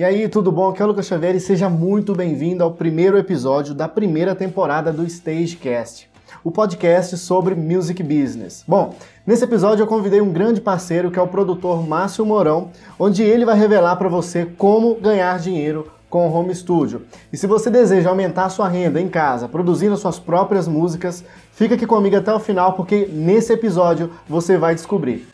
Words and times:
E 0.00 0.02
aí, 0.02 0.30
tudo 0.30 0.50
bom? 0.50 0.70
Aqui 0.70 0.80
é 0.80 0.84
o 0.86 0.88
Lucas 0.88 1.04
Xavier 1.04 1.36
e 1.36 1.40
seja 1.40 1.68
muito 1.68 2.14
bem-vindo 2.14 2.64
ao 2.64 2.70
primeiro 2.70 3.18
episódio 3.18 3.74
da 3.74 3.86
primeira 3.86 4.34
temporada 4.34 4.90
do 4.90 5.04
Stagecast, 5.04 6.08
o 6.42 6.50
podcast 6.50 7.18
sobre 7.18 7.54
music 7.54 8.02
business. 8.02 8.64
Bom, 8.66 8.94
nesse 9.26 9.44
episódio 9.44 9.82
eu 9.82 9.86
convidei 9.86 10.22
um 10.22 10.32
grande 10.32 10.58
parceiro 10.58 11.10
que 11.10 11.18
é 11.18 11.22
o 11.22 11.28
produtor 11.28 11.86
Márcio 11.86 12.24
Mourão, 12.24 12.70
onde 12.98 13.22
ele 13.22 13.44
vai 13.44 13.58
revelar 13.58 13.96
para 13.96 14.08
você 14.08 14.46
como 14.56 14.94
ganhar 14.94 15.38
dinheiro 15.38 15.92
com 16.08 16.26
o 16.26 16.32
Home 16.32 16.54
Studio. 16.54 17.02
E 17.30 17.36
se 17.36 17.46
você 17.46 17.68
deseja 17.68 18.08
aumentar 18.08 18.48
sua 18.48 18.68
renda 18.68 18.98
em 18.98 19.06
casa, 19.06 19.50
produzindo 19.50 19.98
suas 19.98 20.18
próprias 20.18 20.66
músicas, 20.66 21.22
fica 21.52 21.74
aqui 21.74 21.86
comigo 21.86 22.16
até 22.16 22.32
o 22.32 22.40
final 22.40 22.72
porque 22.72 23.06
nesse 23.12 23.52
episódio 23.52 24.10
você 24.26 24.56
vai 24.56 24.74
descobrir. 24.74 25.28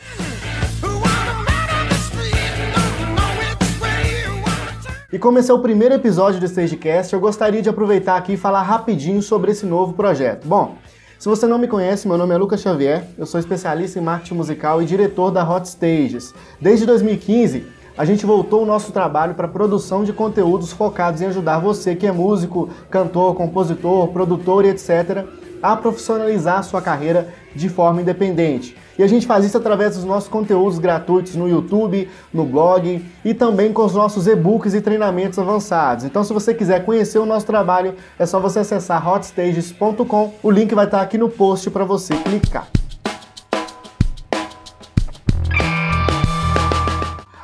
E 5.13 5.21
como 5.21 5.39
esse 5.39 5.53
é 5.53 5.55
o 5.55 5.61
primeiro 5.61 5.95
episódio 5.95 6.41
do 6.41 6.47
Stagecast, 6.47 7.13
eu 7.13 7.21
gostaria 7.21 7.63
de 7.63 7.69
aproveitar 7.69 8.17
aqui 8.17 8.33
e 8.33 8.37
falar 8.37 8.63
rapidinho 8.63 9.23
sobre 9.23 9.53
esse 9.53 9.65
novo 9.65 9.93
projeto. 9.93 10.49
Bom, 10.49 10.79
se 11.17 11.29
você 11.29 11.47
não 11.47 11.59
me 11.59 11.69
conhece, 11.69 12.09
meu 12.09 12.19
nome 12.19 12.35
é 12.35 12.37
Lucas 12.37 12.61
Xavier, 12.61 13.05
eu 13.17 13.25
sou 13.25 13.39
especialista 13.39 14.01
em 14.01 14.03
marketing 14.03 14.35
musical 14.35 14.83
e 14.83 14.85
diretor 14.85 15.31
da 15.31 15.49
Hot 15.49 15.69
Stages. 15.69 16.35
Desde 16.61 16.85
2015, 16.87 17.65
a 17.97 18.05
gente 18.05 18.27
voltou 18.27 18.65
o 18.65 18.67
nosso 18.67 18.91
trabalho 18.91 19.37
para 19.37 19.47
produção 19.47 20.03
de 20.03 20.13
conteúdos 20.13 20.73
focados 20.73 21.23
em 21.23 21.27
ajudar 21.27 21.61
você 21.61 21.95
que 21.95 22.09
é 22.09 22.11
músico, 22.11 22.69
cantor, 22.91 23.37
compositor, 23.37 24.09
produtor 24.09 24.65
e 24.65 24.71
etc 24.71 25.25
a 25.63 25.77
profissionalizar 25.77 26.59
a 26.59 26.63
sua 26.63 26.83
carreira 26.83 27.29
de 27.57 27.69
forma 27.69 28.03
independente. 28.03 28.77
E 28.99 29.03
a 29.03 29.07
gente 29.07 29.27
faz 29.27 29.45
isso 29.45 29.57
através 29.57 29.95
dos 29.97 30.05
nossos 30.05 30.29
conteúdos 30.29 30.79
gratuitos 30.79 31.35
no 31.35 31.49
YouTube, 31.49 32.09
no 32.33 32.45
blog 32.45 33.05
e 33.25 33.35
também 33.35 33.73
com 33.73 33.85
os 33.85 33.95
nossos 33.95 34.27
e-books 34.27 34.75
e 34.75 34.81
treinamentos 34.81 35.39
avançados. 35.39 36.05
Então, 36.05 36.25
se 36.25 36.33
você 36.33 36.55
quiser 36.55 36.85
conhecer 36.85 37.19
o 37.19 37.27
nosso 37.27 37.47
trabalho, 37.47 37.95
é 38.19 38.25
só 38.25 38.41
você 38.41 38.61
acessar 38.61 39.07
hotstages.com. 39.07 40.35
O 40.43 40.51
link 40.51 40.75
vai 40.75 40.87
estar 40.87 41.03
aqui 41.03 41.19
no 41.19 41.29
post 41.29 41.71
para 41.71 41.85
você 41.85 42.15
clicar. 42.15 42.69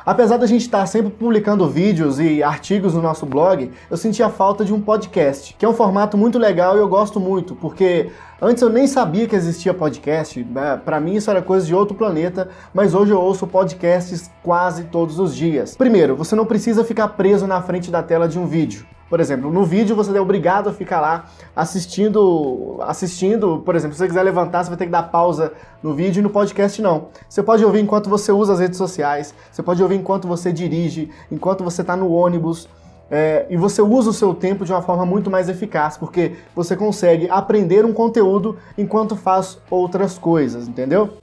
Apesar 0.05 0.35
da 0.35 0.45
gente 0.45 0.63
estar 0.63 0.85
sempre 0.85 1.11
publicando 1.11 1.67
vídeos 1.69 2.19
e 2.19 2.43
artigos 2.43 2.93
no 2.93 3.01
nosso 3.01 3.25
blog, 3.25 3.71
eu 3.89 3.95
senti 3.95 4.21
a 4.21 4.29
falta 4.29 4.65
de 4.65 4.73
um 4.73 4.81
podcast, 4.81 5.55
que 5.57 5.63
é 5.63 5.69
um 5.69 5.73
formato 5.73 6.17
muito 6.17 6.37
legal 6.37 6.75
e 6.75 6.79
eu 6.79 6.87
gosto 6.89 7.21
muito, 7.21 7.55
porque 7.55 8.09
antes 8.41 8.61
eu 8.61 8.69
nem 8.69 8.85
sabia 8.85 9.27
que 9.27 9.35
existia 9.35 9.73
podcast, 9.73 10.43
né? 10.43 10.79
para 10.83 10.99
mim 10.99 11.15
isso 11.15 11.31
era 11.31 11.41
coisa 11.41 11.65
de 11.65 11.73
outro 11.73 11.95
planeta, 11.95 12.49
mas 12.73 12.93
hoje 12.93 13.11
eu 13.11 13.21
ouço 13.21 13.47
podcasts 13.47 14.29
quase 14.43 14.83
todos 14.85 15.19
os 15.19 15.33
dias. 15.33 15.77
Primeiro, 15.77 16.17
você 16.17 16.35
não 16.35 16.45
precisa 16.45 16.83
ficar 16.83 17.07
preso 17.09 17.47
na 17.47 17.61
frente 17.61 17.89
da 17.89 18.03
tela 18.03 18.27
de 18.27 18.37
um 18.37 18.45
vídeo. 18.45 18.85
Por 19.13 19.19
exemplo, 19.19 19.51
no 19.51 19.63
vídeo 19.63 19.95
você 19.95 20.17
é 20.17 20.19
obrigado 20.19 20.71
a 20.71 20.73
ficar 20.73 20.99
lá 20.99 21.25
assistindo, 21.55 22.79
assistindo, 22.81 23.61
por 23.63 23.75
exemplo, 23.75 23.93
se 23.93 23.99
você 23.99 24.07
quiser 24.07 24.23
levantar, 24.23 24.63
você 24.63 24.71
vai 24.71 24.77
ter 24.79 24.85
que 24.85 24.91
dar 24.91 25.03
pausa 25.03 25.53
no 25.83 25.93
vídeo 25.93 26.19
e 26.19 26.23
no 26.23 26.31
podcast 26.31 26.81
não. 26.81 27.09
Você 27.29 27.43
pode 27.43 27.63
ouvir 27.63 27.79
enquanto 27.81 28.09
você 28.09 28.31
usa 28.31 28.53
as 28.53 28.59
redes 28.59 28.75
sociais, 28.75 29.31
você 29.51 29.61
pode 29.61 29.83
ouvir 29.83 29.97
enquanto 29.97 30.27
você 30.27 30.51
dirige, 30.51 31.11
enquanto 31.31 31.63
você 31.63 31.81
está 31.81 31.95
no 31.95 32.11
ônibus, 32.11 32.67
é, 33.11 33.45
e 33.51 33.55
você 33.55 33.83
usa 33.83 34.09
o 34.09 34.13
seu 34.13 34.33
tempo 34.33 34.65
de 34.65 34.71
uma 34.71 34.81
forma 34.81 35.05
muito 35.05 35.29
mais 35.29 35.47
eficaz, 35.47 35.95
porque 35.95 36.35
você 36.55 36.75
consegue 36.75 37.29
aprender 37.29 37.85
um 37.85 37.93
conteúdo 37.93 38.57
enquanto 38.75 39.15
faz 39.15 39.59
outras 39.69 40.17
coisas, 40.17 40.67
entendeu? 40.67 41.19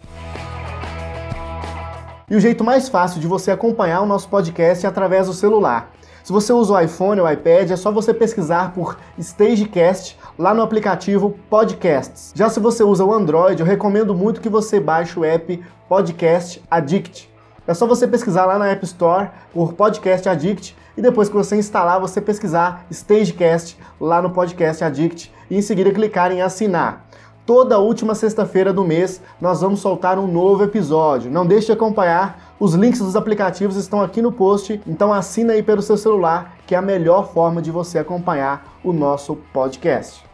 E 2.30 2.36
o 2.36 2.40
jeito 2.40 2.62
mais 2.62 2.88
fácil 2.88 3.20
de 3.20 3.26
você 3.26 3.50
acompanhar 3.50 4.00
o 4.00 4.06
nosso 4.06 4.28
podcast 4.28 4.86
é 4.86 4.88
através 4.88 5.26
do 5.26 5.34
celular. 5.34 5.90
Se 6.30 6.32
você 6.32 6.52
usa 6.52 6.72
o 6.72 6.80
iPhone 6.80 7.20
ou 7.20 7.28
iPad, 7.28 7.72
é 7.72 7.76
só 7.76 7.90
você 7.90 8.14
pesquisar 8.14 8.72
por 8.72 8.96
Stagecast 9.18 10.16
lá 10.38 10.54
no 10.54 10.62
aplicativo 10.62 11.36
Podcasts. 11.50 12.32
Já 12.36 12.48
se 12.48 12.60
você 12.60 12.84
usa 12.84 13.04
o 13.04 13.12
Android, 13.12 13.58
eu 13.58 13.66
recomendo 13.66 14.14
muito 14.14 14.40
que 14.40 14.48
você 14.48 14.78
baixe 14.78 15.18
o 15.18 15.24
app 15.24 15.60
Podcast 15.88 16.62
Addict. 16.70 17.28
É 17.66 17.74
só 17.74 17.84
você 17.84 18.06
pesquisar 18.06 18.46
lá 18.46 18.60
na 18.60 18.68
App 18.68 18.84
Store 18.84 19.28
por 19.52 19.72
Podcast 19.72 20.28
Addict 20.28 20.76
e 20.96 21.02
depois 21.02 21.28
que 21.28 21.34
você 21.34 21.56
instalar, 21.56 21.98
você 21.98 22.20
pesquisar 22.20 22.86
Stagecast 22.92 23.76
lá 24.00 24.22
no 24.22 24.30
Podcast 24.30 24.84
Addict 24.84 25.32
e 25.50 25.56
em 25.56 25.62
seguida 25.62 25.90
clicar 25.90 26.30
em 26.30 26.42
assinar. 26.42 27.09
Toda 27.50 27.80
última 27.80 28.14
sexta-feira 28.14 28.72
do 28.72 28.84
mês 28.84 29.20
nós 29.40 29.60
vamos 29.60 29.80
soltar 29.80 30.20
um 30.20 30.28
novo 30.28 30.62
episódio. 30.62 31.32
Não 31.32 31.44
deixe 31.44 31.66
de 31.66 31.72
acompanhar 31.72 32.54
os 32.60 32.74
links 32.74 33.00
dos 33.00 33.16
aplicativos 33.16 33.74
estão 33.74 34.00
aqui 34.00 34.22
no 34.22 34.30
post, 34.30 34.80
então 34.86 35.12
assina 35.12 35.54
aí 35.54 35.60
pelo 35.60 35.82
seu 35.82 35.96
celular, 35.96 36.58
que 36.64 36.76
é 36.76 36.78
a 36.78 36.82
melhor 36.82 37.32
forma 37.32 37.60
de 37.60 37.72
você 37.72 37.98
acompanhar 37.98 38.78
o 38.84 38.92
nosso 38.92 39.34
podcast. 39.52 40.24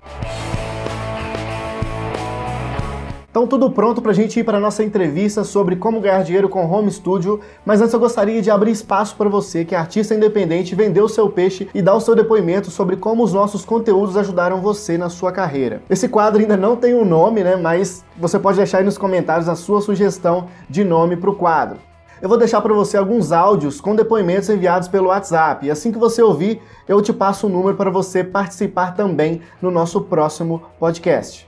Então 3.36 3.46
tudo 3.46 3.70
pronto 3.70 4.00
para 4.00 4.12
a 4.12 4.14
gente 4.14 4.40
ir 4.40 4.44
para 4.44 4.56
a 4.56 4.60
nossa 4.60 4.82
entrevista 4.82 5.44
sobre 5.44 5.76
como 5.76 6.00
ganhar 6.00 6.24
dinheiro 6.24 6.48
com 6.48 6.64
Home 6.64 6.90
Studio, 6.90 7.38
mas 7.66 7.82
antes 7.82 7.92
eu 7.92 8.00
gostaria 8.00 8.40
de 8.40 8.50
abrir 8.50 8.70
espaço 8.70 9.14
para 9.14 9.28
você 9.28 9.62
que 9.62 9.74
é 9.74 9.78
artista 9.78 10.14
independente, 10.14 10.74
vender 10.74 11.02
o 11.02 11.08
seu 11.08 11.28
peixe 11.28 11.68
e 11.74 11.82
dar 11.82 11.94
o 11.94 12.00
seu 12.00 12.14
depoimento 12.14 12.70
sobre 12.70 12.96
como 12.96 13.22
os 13.22 13.34
nossos 13.34 13.62
conteúdos 13.62 14.16
ajudaram 14.16 14.62
você 14.62 14.96
na 14.96 15.10
sua 15.10 15.32
carreira. 15.32 15.82
Esse 15.90 16.08
quadro 16.08 16.40
ainda 16.40 16.56
não 16.56 16.76
tem 16.76 16.94
um 16.94 17.04
nome, 17.04 17.44
né, 17.44 17.56
mas 17.56 18.02
você 18.16 18.38
pode 18.38 18.56
deixar 18.56 18.78
aí 18.78 18.84
nos 18.84 18.96
comentários 18.96 19.50
a 19.50 19.54
sua 19.54 19.82
sugestão 19.82 20.48
de 20.66 20.82
nome 20.82 21.14
para 21.14 21.28
o 21.28 21.36
quadro 21.36 21.76
eu 22.22 22.30
vou 22.30 22.38
deixar 22.38 22.62
para 22.62 22.72
você 22.72 22.96
alguns 22.96 23.30
áudios 23.30 23.78
com 23.78 23.94
depoimentos 23.94 24.48
enviados 24.48 24.88
pelo 24.88 25.08
WhatsApp. 25.08 25.66
E 25.66 25.70
assim 25.70 25.92
que 25.92 25.98
você 25.98 26.22
ouvir, 26.22 26.62
eu 26.88 27.02
te 27.02 27.12
passo 27.12 27.46
o 27.46 27.50
número 27.50 27.76
para 27.76 27.90
você 27.90 28.24
participar 28.24 28.94
também 28.94 29.42
no 29.60 29.70
nosso 29.70 30.00
próximo 30.00 30.62
podcast. 30.80 31.46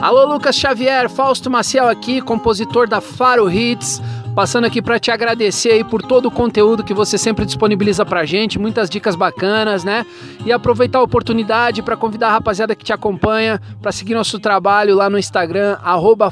Alô, 0.00 0.24
Lucas 0.24 0.56
Xavier, 0.56 1.10
Fausto 1.10 1.50
Maciel 1.50 1.86
aqui, 1.86 2.22
compositor 2.22 2.88
da 2.88 3.02
Faro 3.02 3.50
Hits. 3.50 4.00
Passando 4.34 4.64
aqui 4.64 4.80
para 4.80 4.98
te 4.98 5.10
agradecer 5.10 5.72
aí 5.72 5.84
por 5.84 6.00
todo 6.00 6.26
o 6.26 6.30
conteúdo 6.30 6.82
que 6.82 6.94
você 6.94 7.18
sempre 7.18 7.44
disponibiliza 7.44 8.06
pra 8.06 8.24
gente, 8.24 8.58
muitas 8.58 8.88
dicas 8.88 9.14
bacanas, 9.14 9.84
né? 9.84 10.06
E 10.46 10.50
aproveitar 10.50 11.00
a 11.00 11.02
oportunidade 11.02 11.82
para 11.82 11.98
convidar 11.98 12.28
a 12.28 12.32
rapaziada 12.32 12.74
que 12.74 12.82
te 12.82 12.94
acompanha 12.94 13.60
para 13.82 13.92
seguir 13.92 14.14
nosso 14.14 14.38
trabalho 14.38 14.94
lá 14.94 15.10
no 15.10 15.18
Instagram 15.18 15.76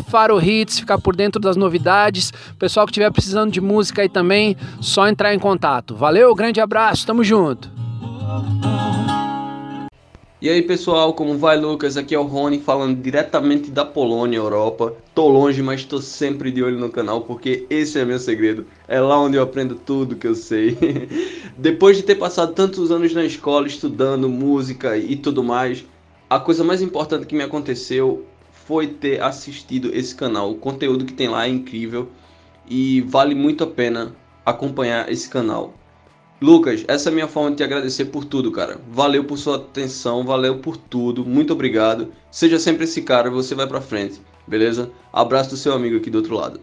@farohits, 0.08 0.78
ficar 0.78 0.98
por 0.98 1.14
dentro 1.14 1.38
das 1.38 1.56
novidades. 1.56 2.32
Pessoal 2.58 2.86
que 2.86 2.92
estiver 2.92 3.10
precisando 3.10 3.52
de 3.52 3.60
música 3.60 4.00
aí 4.00 4.08
também, 4.08 4.56
só 4.80 5.06
entrar 5.06 5.34
em 5.34 5.38
contato. 5.38 5.94
Valeu, 5.94 6.34
grande 6.34 6.58
abraço, 6.58 7.06
tamo 7.06 7.22
junto. 7.22 7.70
E 10.40 10.48
aí 10.48 10.62
pessoal, 10.62 11.14
como 11.14 11.36
vai 11.36 11.56
Lucas? 11.56 11.96
Aqui 11.96 12.14
é 12.14 12.18
o 12.18 12.22
Rony 12.22 12.60
falando 12.60 13.02
diretamente 13.02 13.72
da 13.72 13.84
Polônia, 13.84 14.36
Europa. 14.36 14.94
Tô 15.12 15.26
longe, 15.26 15.60
mas 15.64 15.84
tô 15.84 16.00
sempre 16.00 16.52
de 16.52 16.62
olho 16.62 16.78
no 16.78 16.90
canal 16.90 17.22
porque 17.22 17.66
esse 17.68 17.98
é 17.98 18.04
meu 18.04 18.20
segredo. 18.20 18.64
É 18.86 19.00
lá 19.00 19.18
onde 19.18 19.36
eu 19.36 19.42
aprendo 19.42 19.74
tudo 19.74 20.14
que 20.14 20.28
eu 20.28 20.36
sei. 20.36 20.78
Depois 21.58 21.96
de 21.96 22.04
ter 22.04 22.14
passado 22.14 22.54
tantos 22.54 22.92
anos 22.92 23.12
na 23.12 23.24
escola 23.24 23.66
estudando 23.66 24.28
música 24.28 24.96
e 24.96 25.16
tudo 25.16 25.42
mais, 25.42 25.84
a 26.30 26.38
coisa 26.38 26.62
mais 26.62 26.80
importante 26.82 27.26
que 27.26 27.34
me 27.34 27.42
aconteceu 27.42 28.24
foi 28.52 28.86
ter 28.86 29.20
assistido 29.20 29.90
esse 29.92 30.14
canal. 30.14 30.52
O 30.52 30.58
conteúdo 30.58 31.04
que 31.04 31.14
tem 31.14 31.26
lá 31.26 31.46
é 31.46 31.50
incrível 31.50 32.10
e 32.70 33.00
vale 33.00 33.34
muito 33.34 33.64
a 33.64 33.66
pena 33.66 34.14
acompanhar 34.46 35.10
esse 35.10 35.28
canal. 35.28 35.74
Lucas, 36.40 36.84
essa 36.86 37.08
é 37.08 37.10
a 37.10 37.14
minha 37.14 37.26
forma 37.26 37.50
de 37.50 37.56
te 37.56 37.64
agradecer 37.64 38.04
por 38.06 38.24
tudo, 38.24 38.52
cara. 38.52 38.80
Valeu 38.88 39.24
por 39.24 39.36
sua 39.36 39.56
atenção, 39.56 40.24
valeu 40.24 40.58
por 40.58 40.76
tudo, 40.76 41.24
muito 41.24 41.52
obrigado. 41.52 42.12
Seja 42.30 42.60
sempre 42.60 42.84
esse 42.84 43.02
cara, 43.02 43.28
você 43.28 43.56
vai 43.56 43.66
pra 43.66 43.80
frente, 43.80 44.20
beleza? 44.46 44.88
Abraço 45.12 45.50
do 45.50 45.56
seu 45.56 45.72
amigo 45.72 45.96
aqui 45.96 46.08
do 46.08 46.18
outro 46.18 46.36
lado. 46.36 46.60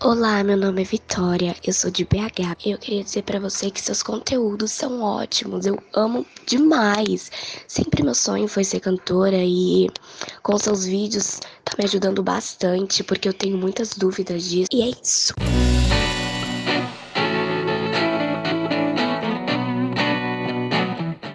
Olá, 0.00 0.42
meu 0.42 0.56
nome 0.56 0.80
é 0.80 0.84
Vitória, 0.84 1.54
eu 1.62 1.72
sou 1.74 1.90
de 1.90 2.04
BH. 2.04 2.56
Eu 2.66 2.78
queria 2.78 3.04
dizer 3.04 3.22
para 3.22 3.38
você 3.38 3.70
que 3.70 3.80
seus 3.80 4.02
conteúdos 4.02 4.72
são 4.72 5.02
ótimos, 5.02 5.66
eu 5.66 5.78
amo 5.92 6.26
demais. 6.46 7.30
Sempre 7.68 8.02
meu 8.02 8.14
sonho 8.14 8.48
foi 8.48 8.64
ser 8.64 8.80
cantora 8.80 9.44
e 9.44 9.88
com 10.42 10.58
seus 10.58 10.86
vídeos 10.86 11.38
tá 11.64 11.74
me 11.78 11.84
ajudando 11.84 12.22
bastante 12.22 13.04
porque 13.04 13.28
eu 13.28 13.34
tenho 13.34 13.58
muitas 13.58 13.90
dúvidas 13.90 14.42
disso. 14.42 14.68
E 14.72 14.82
é 14.82 14.92
isso. 15.02 15.34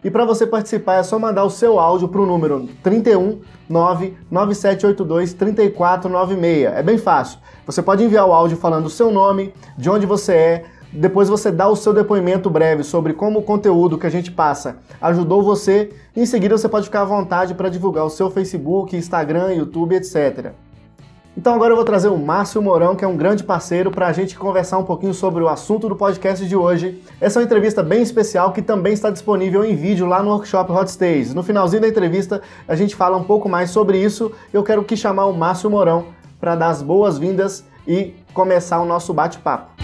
E 0.08 0.10
para 0.10 0.24
você 0.24 0.48
participar 0.48 0.96
é 0.96 1.04
só 1.04 1.20
mandar 1.20 1.44
o 1.44 1.50
seu 1.50 1.78
áudio 1.78 2.08
para 2.08 2.22
o 2.22 2.26
número 2.26 2.66
31 2.82 3.42
99782 3.68 5.34
3496. 5.34 6.64
É 6.64 6.82
bem 6.82 6.98
fácil. 6.98 7.40
Você 7.66 7.82
pode 7.82 8.06
enviar 8.06 8.26
o 8.26 8.32
áudio 8.32 8.56
falando 8.56 8.86
o 8.86 8.90
seu 8.90 9.12
nome, 9.12 9.54
de 9.78 9.90
onde 9.90 10.06
você 10.06 10.34
é, 10.34 10.66
depois 10.94 11.28
você 11.28 11.52
dá 11.52 11.68
o 11.68 11.76
seu 11.76 11.94
depoimento 11.94 12.50
breve 12.50 12.86
sobre 12.86 13.12
como 13.12 13.40
o 13.40 13.44
conteúdo 13.44 13.98
que 13.98 14.08
a 14.08 14.10
gente 14.10 14.32
passa 14.32 14.78
ajudou 15.02 15.44
você. 15.44 15.90
Em 16.16 16.26
seguida 16.26 16.58
você 16.58 16.70
pode 16.70 16.86
ficar 16.86 17.02
à 17.02 17.06
vontade 17.06 17.54
para 17.54 17.68
divulgar 17.68 18.06
o 18.06 18.10
seu 18.10 18.32
Facebook, 18.32 18.96
Instagram, 18.96 19.56
YouTube, 19.56 19.94
etc. 19.94 20.54
Então 21.38 21.54
agora 21.54 21.72
eu 21.72 21.76
vou 21.76 21.86
trazer 21.86 22.08
o 22.08 22.18
Márcio 22.18 22.60
Mourão, 22.64 22.96
que 22.96 23.06
é 23.06 23.08
um 23.08 23.16
grande 23.16 23.44
parceiro, 23.44 23.92
para 23.92 24.08
a 24.08 24.12
gente 24.12 24.36
conversar 24.36 24.80
um 24.80 24.84
pouquinho 24.84 25.14
sobre 25.14 25.44
o 25.44 25.48
assunto 25.48 25.88
do 25.88 25.96
podcast 25.96 26.44
de 26.44 26.56
hoje. 26.56 27.00
Essa 27.22 27.38
é 27.38 27.40
uma 27.42 27.46
entrevista 27.46 27.84
bem 27.84 28.02
especial 28.02 28.52
que 28.52 28.60
também 28.60 28.92
está 28.92 29.12
disponível 29.12 29.64
em 29.64 29.76
vídeo 29.76 30.08
lá 30.08 30.24
no 30.24 30.32
workshop 30.32 30.72
Hot 30.72 30.90
Stays. 30.90 31.36
No 31.36 31.44
finalzinho 31.44 31.84
da 31.84 31.88
entrevista 31.88 32.42
a 32.68 32.76
gente 32.76 32.96
fala 32.96 33.16
um 33.16 33.24
pouco 33.24 33.48
mais 33.48 33.70
sobre 33.70 34.04
isso. 34.04 34.32
Eu 34.52 34.64
quero 34.64 34.84
que 34.84 34.98
chamar 34.98 35.28
o 35.28 35.34
Márcio 35.34 35.70
Mourão 35.70 36.08
para 36.40 36.56
dar 36.56 36.70
as 36.70 36.82
boas-vindas 36.82 37.64
e 37.88 38.16
começar 38.34 38.80
o 38.80 38.86
nosso 38.86 39.14
bate-papo. 39.14 39.78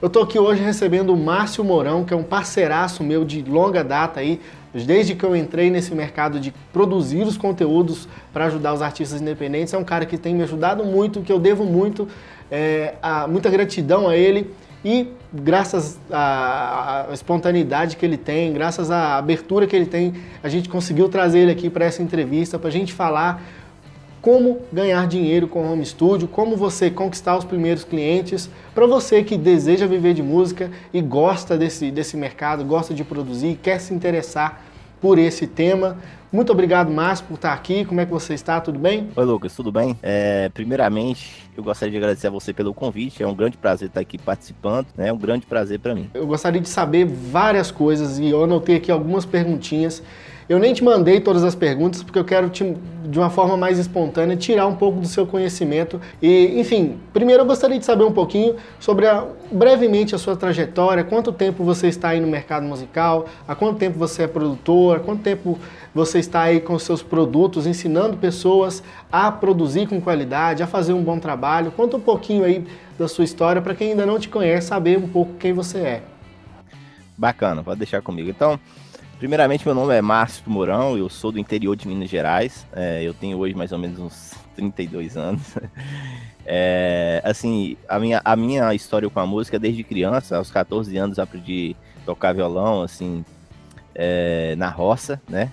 Eu 0.00 0.06
estou 0.06 0.22
aqui 0.22 0.38
hoje 0.38 0.62
recebendo 0.62 1.12
o 1.12 1.16
Márcio 1.16 1.64
Mourão, 1.64 2.04
que 2.04 2.14
é 2.14 2.16
um 2.16 2.22
parceiraço 2.22 3.02
meu 3.02 3.24
de 3.24 3.42
longa 3.42 3.82
data 3.82 4.20
aí, 4.20 4.40
desde 4.84 5.14
que 5.14 5.24
eu 5.24 5.34
entrei 5.34 5.70
nesse 5.70 5.94
mercado 5.94 6.38
de 6.38 6.52
produzir 6.72 7.22
os 7.22 7.36
conteúdos 7.36 8.08
para 8.32 8.46
ajudar 8.46 8.74
os 8.74 8.82
artistas 8.82 9.20
independentes. 9.20 9.72
É 9.72 9.78
um 9.78 9.84
cara 9.84 10.04
que 10.04 10.18
tem 10.18 10.34
me 10.34 10.42
ajudado 10.42 10.84
muito, 10.84 11.22
que 11.22 11.32
eu 11.32 11.38
devo 11.38 11.64
muito, 11.64 12.08
é, 12.50 12.94
a, 13.02 13.26
muita 13.26 13.48
gratidão 13.48 14.08
a 14.08 14.16
ele. 14.16 14.50
E 14.84 15.08
graças 15.32 15.98
à, 16.10 17.06
à 17.08 17.12
espontaneidade 17.12 17.96
que 17.96 18.06
ele 18.06 18.16
tem, 18.16 18.52
graças 18.52 18.90
à 18.90 19.16
abertura 19.16 19.66
que 19.66 19.74
ele 19.74 19.86
tem, 19.86 20.14
a 20.42 20.48
gente 20.48 20.68
conseguiu 20.68 21.08
trazer 21.08 21.40
ele 21.40 21.50
aqui 21.50 21.68
para 21.68 21.84
essa 21.84 22.02
entrevista, 22.02 22.58
para 22.58 22.68
a 22.68 22.72
gente 22.72 22.92
falar 22.92 23.42
como 24.26 24.58
ganhar 24.72 25.06
dinheiro 25.06 25.46
com 25.46 25.62
o 25.62 25.72
home 25.72 25.86
studio, 25.86 26.26
como 26.26 26.56
você 26.56 26.90
conquistar 26.90 27.36
os 27.36 27.44
primeiros 27.44 27.84
clientes, 27.84 28.50
para 28.74 28.84
você 28.84 29.22
que 29.22 29.38
deseja 29.38 29.86
viver 29.86 30.14
de 30.14 30.22
música 30.22 30.68
e 30.92 31.00
gosta 31.00 31.56
desse, 31.56 31.92
desse 31.92 32.16
mercado, 32.16 32.64
gosta 32.64 32.92
de 32.92 33.04
produzir, 33.04 33.56
quer 33.62 33.80
se 33.80 33.94
interessar 33.94 34.64
por 35.00 35.16
esse 35.16 35.46
tema. 35.46 35.98
Muito 36.32 36.50
obrigado, 36.50 36.90
Márcio, 36.90 37.24
por 37.26 37.34
estar 37.34 37.52
aqui. 37.52 37.84
Como 37.84 38.00
é 38.00 38.04
que 38.04 38.10
você 38.10 38.34
está? 38.34 38.60
Tudo 38.60 38.80
bem? 38.80 39.10
Oi, 39.14 39.24
Lucas, 39.24 39.54
tudo 39.54 39.70
bem? 39.70 39.96
É, 40.02 40.48
primeiramente, 40.48 41.48
eu 41.56 41.62
gostaria 41.62 41.92
de 41.92 41.96
agradecer 41.96 42.26
a 42.26 42.30
você 42.30 42.52
pelo 42.52 42.74
convite. 42.74 43.22
É 43.22 43.26
um 43.28 43.34
grande 43.34 43.56
prazer 43.56 43.86
estar 43.86 44.00
aqui 44.00 44.18
participando. 44.18 44.88
Né? 44.96 45.06
É 45.06 45.12
um 45.12 45.18
grande 45.18 45.46
prazer 45.46 45.78
para 45.78 45.94
mim. 45.94 46.10
Eu 46.12 46.26
gostaria 46.26 46.60
de 46.60 46.68
saber 46.68 47.04
várias 47.04 47.70
coisas 47.70 48.18
e 48.18 48.30
eu 48.30 48.42
anotei 48.42 48.74
aqui 48.74 48.90
algumas 48.90 49.24
perguntinhas 49.24 50.02
eu 50.48 50.58
nem 50.58 50.72
te 50.72 50.84
mandei 50.84 51.20
todas 51.20 51.42
as 51.42 51.54
perguntas 51.54 52.02
porque 52.02 52.18
eu 52.18 52.24
quero 52.24 52.48
te, 52.48 52.76
de 53.04 53.18
uma 53.18 53.28
forma 53.30 53.56
mais 53.56 53.78
espontânea 53.78 54.36
tirar 54.36 54.66
um 54.66 54.76
pouco 54.76 55.00
do 55.00 55.06
seu 55.06 55.26
conhecimento 55.26 56.00
e, 56.22 56.60
enfim, 56.60 56.98
primeiro 57.12 57.42
eu 57.42 57.46
gostaria 57.46 57.78
de 57.78 57.84
saber 57.84 58.04
um 58.04 58.12
pouquinho 58.12 58.54
sobre 58.78 59.06
a, 59.06 59.26
brevemente 59.50 60.14
a 60.14 60.18
sua 60.18 60.36
trajetória, 60.36 61.02
quanto 61.02 61.32
tempo 61.32 61.64
você 61.64 61.88
está 61.88 62.10
aí 62.10 62.20
no 62.20 62.28
mercado 62.28 62.64
musical, 62.64 63.26
há 63.46 63.54
quanto 63.54 63.78
tempo 63.78 63.98
você 63.98 64.22
é 64.22 64.26
produtor, 64.26 64.98
há 64.98 65.00
quanto 65.00 65.22
tempo 65.22 65.58
você 65.92 66.18
está 66.18 66.42
aí 66.42 66.60
com 66.60 66.78
seus 66.78 67.02
produtos 67.02 67.66
ensinando 67.66 68.16
pessoas 68.16 68.82
a 69.10 69.32
produzir 69.32 69.88
com 69.88 70.00
qualidade, 70.00 70.62
a 70.62 70.66
fazer 70.66 70.92
um 70.92 71.02
bom 71.02 71.18
trabalho. 71.18 71.72
Conta 71.72 71.96
um 71.96 72.00
pouquinho 72.00 72.44
aí 72.44 72.64
da 72.98 73.08
sua 73.08 73.24
história 73.24 73.62
para 73.62 73.74
quem 73.74 73.90
ainda 73.90 74.04
não 74.04 74.18
te 74.18 74.28
conhece 74.28 74.68
saber 74.68 74.98
um 74.98 75.08
pouco 75.08 75.34
quem 75.34 75.52
você 75.52 75.78
é. 75.78 76.02
Bacana, 77.16 77.62
pode 77.62 77.78
deixar 77.78 78.02
comigo. 78.02 78.28
Então, 78.28 78.60
Primeiramente, 79.18 79.64
meu 79.64 79.74
nome 79.74 79.94
é 79.94 80.02
Márcio 80.02 80.42
Mourão, 80.46 80.98
eu 80.98 81.08
sou 81.08 81.32
do 81.32 81.38
interior 81.38 81.74
de 81.74 81.88
Minas 81.88 82.10
Gerais. 82.10 82.66
É, 82.74 83.02
eu 83.02 83.14
tenho 83.14 83.38
hoje 83.38 83.54
mais 83.54 83.72
ou 83.72 83.78
menos 83.78 83.98
uns 83.98 84.34
32 84.54 85.16
anos. 85.16 85.42
É, 86.48 87.20
assim, 87.24 87.76
a 87.88 87.98
minha, 87.98 88.22
a 88.24 88.36
minha 88.36 88.72
história 88.72 89.10
com 89.10 89.18
a 89.18 89.26
música 89.26 89.58
desde 89.58 89.82
criança, 89.82 90.36
aos 90.36 90.48
14 90.48 90.96
anos 90.96 91.18
aprendi 91.18 91.74
a 92.00 92.06
tocar 92.06 92.32
violão, 92.32 92.82
assim, 92.82 93.24
é, 93.92 94.54
na 94.54 94.68
roça, 94.68 95.20
né? 95.28 95.50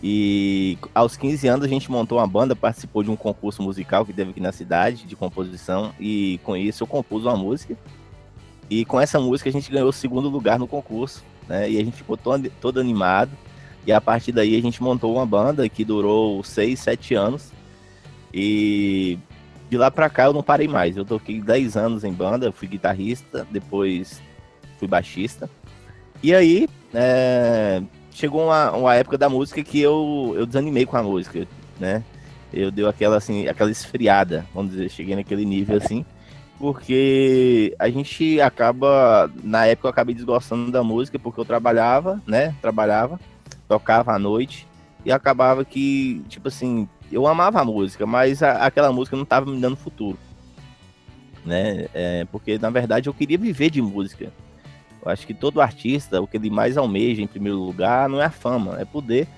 E 0.00 0.78
aos 0.94 1.16
15 1.16 1.48
anos 1.48 1.64
a 1.64 1.68
gente 1.68 1.90
montou 1.90 2.18
uma 2.18 2.28
banda, 2.28 2.54
participou 2.54 3.02
de 3.02 3.10
um 3.10 3.16
concurso 3.16 3.60
musical 3.60 4.06
que 4.06 4.12
teve 4.12 4.30
aqui 4.30 4.38
na 4.38 4.52
cidade, 4.52 5.04
de 5.04 5.16
composição, 5.16 5.92
e 5.98 6.38
com 6.44 6.56
isso 6.56 6.84
eu 6.84 6.86
compus 6.86 7.24
uma 7.24 7.36
música. 7.36 7.76
E 8.70 8.84
com 8.84 9.00
essa 9.00 9.18
música 9.18 9.50
a 9.50 9.52
gente 9.52 9.68
ganhou 9.68 9.88
o 9.88 9.92
segundo 9.92 10.28
lugar 10.28 10.60
no 10.60 10.68
concurso 10.68 11.24
né? 11.48 11.70
E 11.70 11.78
a 11.78 11.84
gente 11.84 11.96
ficou 11.96 12.16
todo, 12.16 12.80
animado. 12.80 13.30
E 13.86 13.92
a 13.92 14.00
partir 14.00 14.32
daí 14.32 14.56
a 14.56 14.62
gente 14.62 14.82
montou 14.82 15.14
uma 15.14 15.26
banda 15.26 15.68
que 15.68 15.84
durou 15.84 16.42
seis, 16.42 16.80
sete 16.80 17.14
anos. 17.14 17.52
E 18.32 19.18
de 19.68 19.76
lá 19.76 19.90
pra 19.90 20.10
cá 20.10 20.24
eu 20.24 20.32
não 20.32 20.42
parei 20.42 20.68
mais. 20.68 20.96
Eu 20.96 21.04
toquei 21.04 21.40
10 21.40 21.76
anos 21.76 22.04
em 22.04 22.12
banda, 22.12 22.52
fui 22.52 22.66
guitarrista, 22.66 23.46
depois 23.50 24.22
fui 24.78 24.88
baixista. 24.88 25.48
E 26.22 26.34
aí 26.34 26.68
é, 26.92 27.82
chegou 28.10 28.44
uma, 28.44 28.72
uma, 28.72 28.94
época 28.94 29.18
da 29.18 29.28
música 29.28 29.62
que 29.62 29.80
eu, 29.80 30.34
eu 30.36 30.46
desanimei 30.46 30.86
com 30.86 30.96
a 30.96 31.02
música, 31.02 31.46
né? 31.78 32.02
Eu 32.52 32.70
dei 32.70 32.86
aquela 32.86 33.16
assim, 33.16 33.48
aquela 33.48 33.70
esfriada, 33.70 34.46
vamos 34.54 34.72
dizer, 34.72 34.88
cheguei 34.88 35.16
naquele 35.16 35.44
nível 35.44 35.76
assim 35.76 36.04
porque 36.58 37.74
a 37.78 37.88
gente 37.88 38.40
acaba, 38.40 39.30
na 39.42 39.66
época 39.66 39.88
eu 39.88 39.90
acabei 39.90 40.14
desgostando 40.14 40.70
da 40.70 40.82
música, 40.82 41.18
porque 41.18 41.40
eu 41.40 41.44
trabalhava, 41.44 42.22
né? 42.26 42.54
Trabalhava, 42.60 43.18
tocava 43.68 44.12
à 44.12 44.18
noite, 44.18 44.66
e 45.04 45.12
acabava 45.12 45.64
que, 45.64 46.22
tipo 46.28 46.48
assim, 46.48 46.88
eu 47.12 47.26
amava 47.26 47.60
a 47.60 47.64
música, 47.64 48.06
mas 48.06 48.42
a, 48.42 48.64
aquela 48.64 48.92
música 48.92 49.16
não 49.16 49.24
estava 49.24 49.50
me 49.50 49.60
dando 49.60 49.76
futuro, 49.76 50.18
né? 51.44 51.86
É, 51.92 52.26
porque 52.30 52.58
na 52.58 52.70
verdade 52.70 53.08
eu 53.08 53.14
queria 53.14 53.38
viver 53.38 53.70
de 53.70 53.82
música. 53.82 54.32
Eu 55.04 55.12
acho 55.12 55.26
que 55.26 55.34
todo 55.34 55.60
artista, 55.60 56.20
o 56.20 56.26
que 56.26 56.38
ele 56.38 56.48
mais 56.48 56.78
almeja 56.78 57.20
em 57.20 57.26
primeiro 57.26 57.58
lugar, 57.58 58.08
não 58.08 58.22
é 58.22 58.24
a 58.24 58.30
fama, 58.30 58.80
é 58.80 58.84
poder 58.86 59.28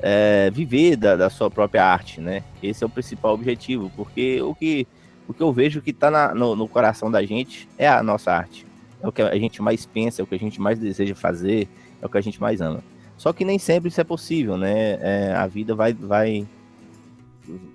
é, 0.00 0.50
viver 0.50 0.96
da, 0.96 1.14
da 1.14 1.30
sua 1.30 1.48
própria 1.48 1.84
arte, 1.84 2.20
né? 2.20 2.42
Esse 2.62 2.82
é 2.82 2.86
o 2.86 2.90
principal 2.90 3.34
objetivo, 3.34 3.90
porque 3.94 4.42
o 4.42 4.54
que 4.54 4.86
o 5.28 5.34
que 5.34 5.42
eu 5.42 5.52
vejo 5.52 5.80
que 5.80 5.90
está 5.90 6.34
no, 6.34 6.54
no, 6.54 6.68
coração 6.68 7.10
da 7.10 7.24
gente 7.24 7.68
é 7.76 7.88
a 7.88 8.02
nossa 8.02 8.32
arte. 8.32 8.66
É 9.02 9.08
o 9.08 9.12
que 9.12 9.22
a 9.22 9.38
gente 9.38 9.60
mais 9.60 9.84
pensa, 9.84 10.22
é 10.22 10.24
o 10.24 10.26
que 10.26 10.34
a 10.34 10.38
gente 10.38 10.60
mais 10.60 10.78
deseja 10.78 11.14
fazer, 11.14 11.68
é 12.00 12.06
o 12.06 12.08
que 12.08 12.18
a 12.18 12.20
gente 12.20 12.40
mais 12.40 12.60
ama. 12.60 12.82
Só 13.16 13.32
que 13.32 13.44
nem 13.44 13.58
sempre 13.58 13.88
isso 13.88 14.00
é 14.00 14.04
possível, 14.04 14.56
né? 14.56 14.98
É, 15.00 15.34
a 15.34 15.46
vida 15.46 15.74
vai, 15.74 15.92
vai, 15.92 16.46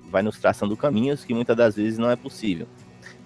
vai 0.09 0.21
nos 0.21 0.37
traçando 0.39 0.77
caminhos 0.77 1.25
que 1.25 1.33
muitas 1.33 1.57
das 1.57 1.75
vezes 1.75 1.97
não 1.97 2.09
é 2.09 2.15
possível. 2.15 2.67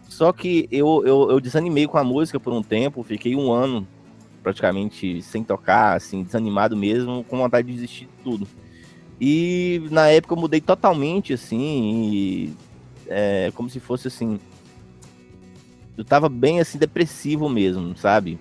Só 0.08 0.32
que 0.32 0.68
eu, 0.72 1.04
eu, 1.06 1.32
eu 1.32 1.40
desanimei 1.40 1.88
com 1.88 1.98
a 1.98 2.04
música 2.04 2.40
por 2.40 2.54
um 2.54 2.64
tempo, 2.64 3.04
fiquei 3.04 3.36
um 3.36 3.52
ano 3.52 3.88
praticamente 4.42 5.22
sem 5.24 5.44
tocar, 5.44 5.96
assim, 5.96 6.24
desanimado 6.24 6.78
mesmo, 6.78 7.24
com 7.24 7.38
vontade 7.38 7.68
de 7.68 7.74
desistir 7.74 8.06
de 8.06 8.24
tudo. 8.24 8.48
E 9.20 9.82
na 9.92 10.08
época 10.08 10.36
eu 10.36 10.40
mudei 10.40 10.62
totalmente, 10.62 11.34
assim, 11.34 12.56
é, 13.08 13.52
como 13.56 13.70
se 13.70 13.80
fosse 13.80 14.08
assim. 14.08 14.40
Eu 15.98 16.04
tava 16.04 16.28
bem 16.28 16.60
assim, 16.60 16.78
depressivo 16.78 17.48
mesmo, 17.48 17.96
sabe? 17.96 18.38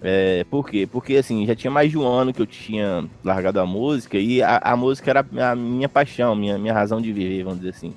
É, 0.00 0.44
por 0.50 0.68
quê? 0.68 0.86
Porque 0.90 1.16
assim, 1.16 1.46
já 1.46 1.54
tinha 1.54 1.70
mais 1.70 1.90
de 1.90 1.98
um 1.98 2.06
ano 2.06 2.32
que 2.32 2.40
eu 2.40 2.46
tinha 2.46 3.08
largado 3.22 3.58
a 3.58 3.66
música 3.66 4.18
e 4.18 4.42
a, 4.42 4.58
a 4.58 4.76
música 4.76 5.10
era 5.10 5.26
a 5.50 5.56
minha 5.56 5.88
paixão, 5.88 6.34
minha, 6.34 6.58
minha 6.58 6.74
razão 6.74 7.00
de 7.00 7.12
viver, 7.12 7.42
vamos 7.42 7.60
dizer 7.60 7.70
assim. 7.70 7.92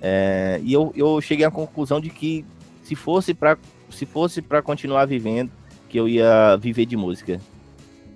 É, 0.00 0.60
e 0.62 0.72
eu, 0.72 0.92
eu 0.94 1.20
cheguei 1.20 1.44
à 1.44 1.50
conclusão 1.50 2.00
de 2.00 2.10
que 2.10 2.44
se 2.82 2.94
fosse 2.94 3.34
para 3.34 3.58
se 3.90 4.06
fosse 4.06 4.40
para 4.40 4.62
continuar 4.62 5.04
vivendo, 5.04 5.50
que 5.88 5.98
eu 5.98 6.08
ia 6.08 6.56
viver 6.56 6.86
de 6.86 6.96
música. 6.96 7.40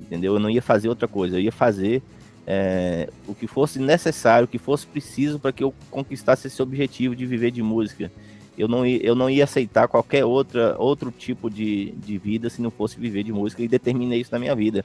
Entendeu? 0.01 0.35
Eu 0.35 0.41
não 0.41 0.51
ia 0.51 0.63
fazer 0.63 0.89
outra 0.89 1.09
coisa, 1.09 1.37
eu 1.37 1.41
ia 1.41 1.53
fazer 1.53 2.03
é, 2.47 3.09
o 3.27 3.35
que 3.35 3.47
fosse 3.47 3.79
necessário, 3.79 4.45
o 4.45 4.49
que 4.49 4.59
fosse 4.59 4.87
preciso 4.87 5.39
para 5.39 5.53
que 5.53 5.65
eu 5.65 5.75
conquistasse 5.91 6.47
esse 6.47 6.61
objetivo 6.63 7.17
de 7.17 7.27
viver 7.27 7.51
de 7.51 7.63
música. 7.63 8.11
Eu 8.57 8.69
não, 8.69 8.87
eu 8.87 9.15
não 9.15 9.29
ia 9.29 9.45
aceitar 9.45 9.89
qualquer 9.89 10.25
outra, 10.25 10.77
outro 10.79 11.11
tipo 11.11 11.51
de, 11.51 11.93
de 11.93 12.19
vida 12.19 12.49
se 12.49 12.63
não 12.63 12.71
fosse 12.71 12.99
viver 12.99 13.25
de 13.25 13.33
música 13.33 13.63
e 13.63 13.69
determinei 13.69 14.21
isso 14.21 14.31
na 14.33 14.39
minha 14.39 14.55
vida. 14.55 14.85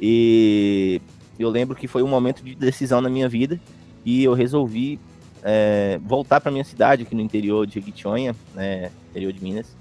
E 0.00 1.00
eu 1.38 1.50
lembro 1.50 1.74
que 1.74 1.88
foi 1.88 2.02
um 2.02 2.08
momento 2.08 2.42
de 2.42 2.54
decisão 2.54 3.00
na 3.00 3.08
minha 3.08 3.28
vida 3.28 3.60
e 4.04 4.22
eu 4.22 4.32
resolvi 4.34 5.00
é, 5.42 5.98
voltar 6.04 6.40
para 6.40 6.52
minha 6.52 6.64
cidade 6.64 7.02
aqui 7.02 7.14
no 7.14 7.20
interior 7.20 7.66
de 7.66 7.74
Jequitinhonha, 7.74 8.34
né, 8.54 8.90
interior 9.10 9.32
de 9.32 9.42
Minas. 9.42 9.76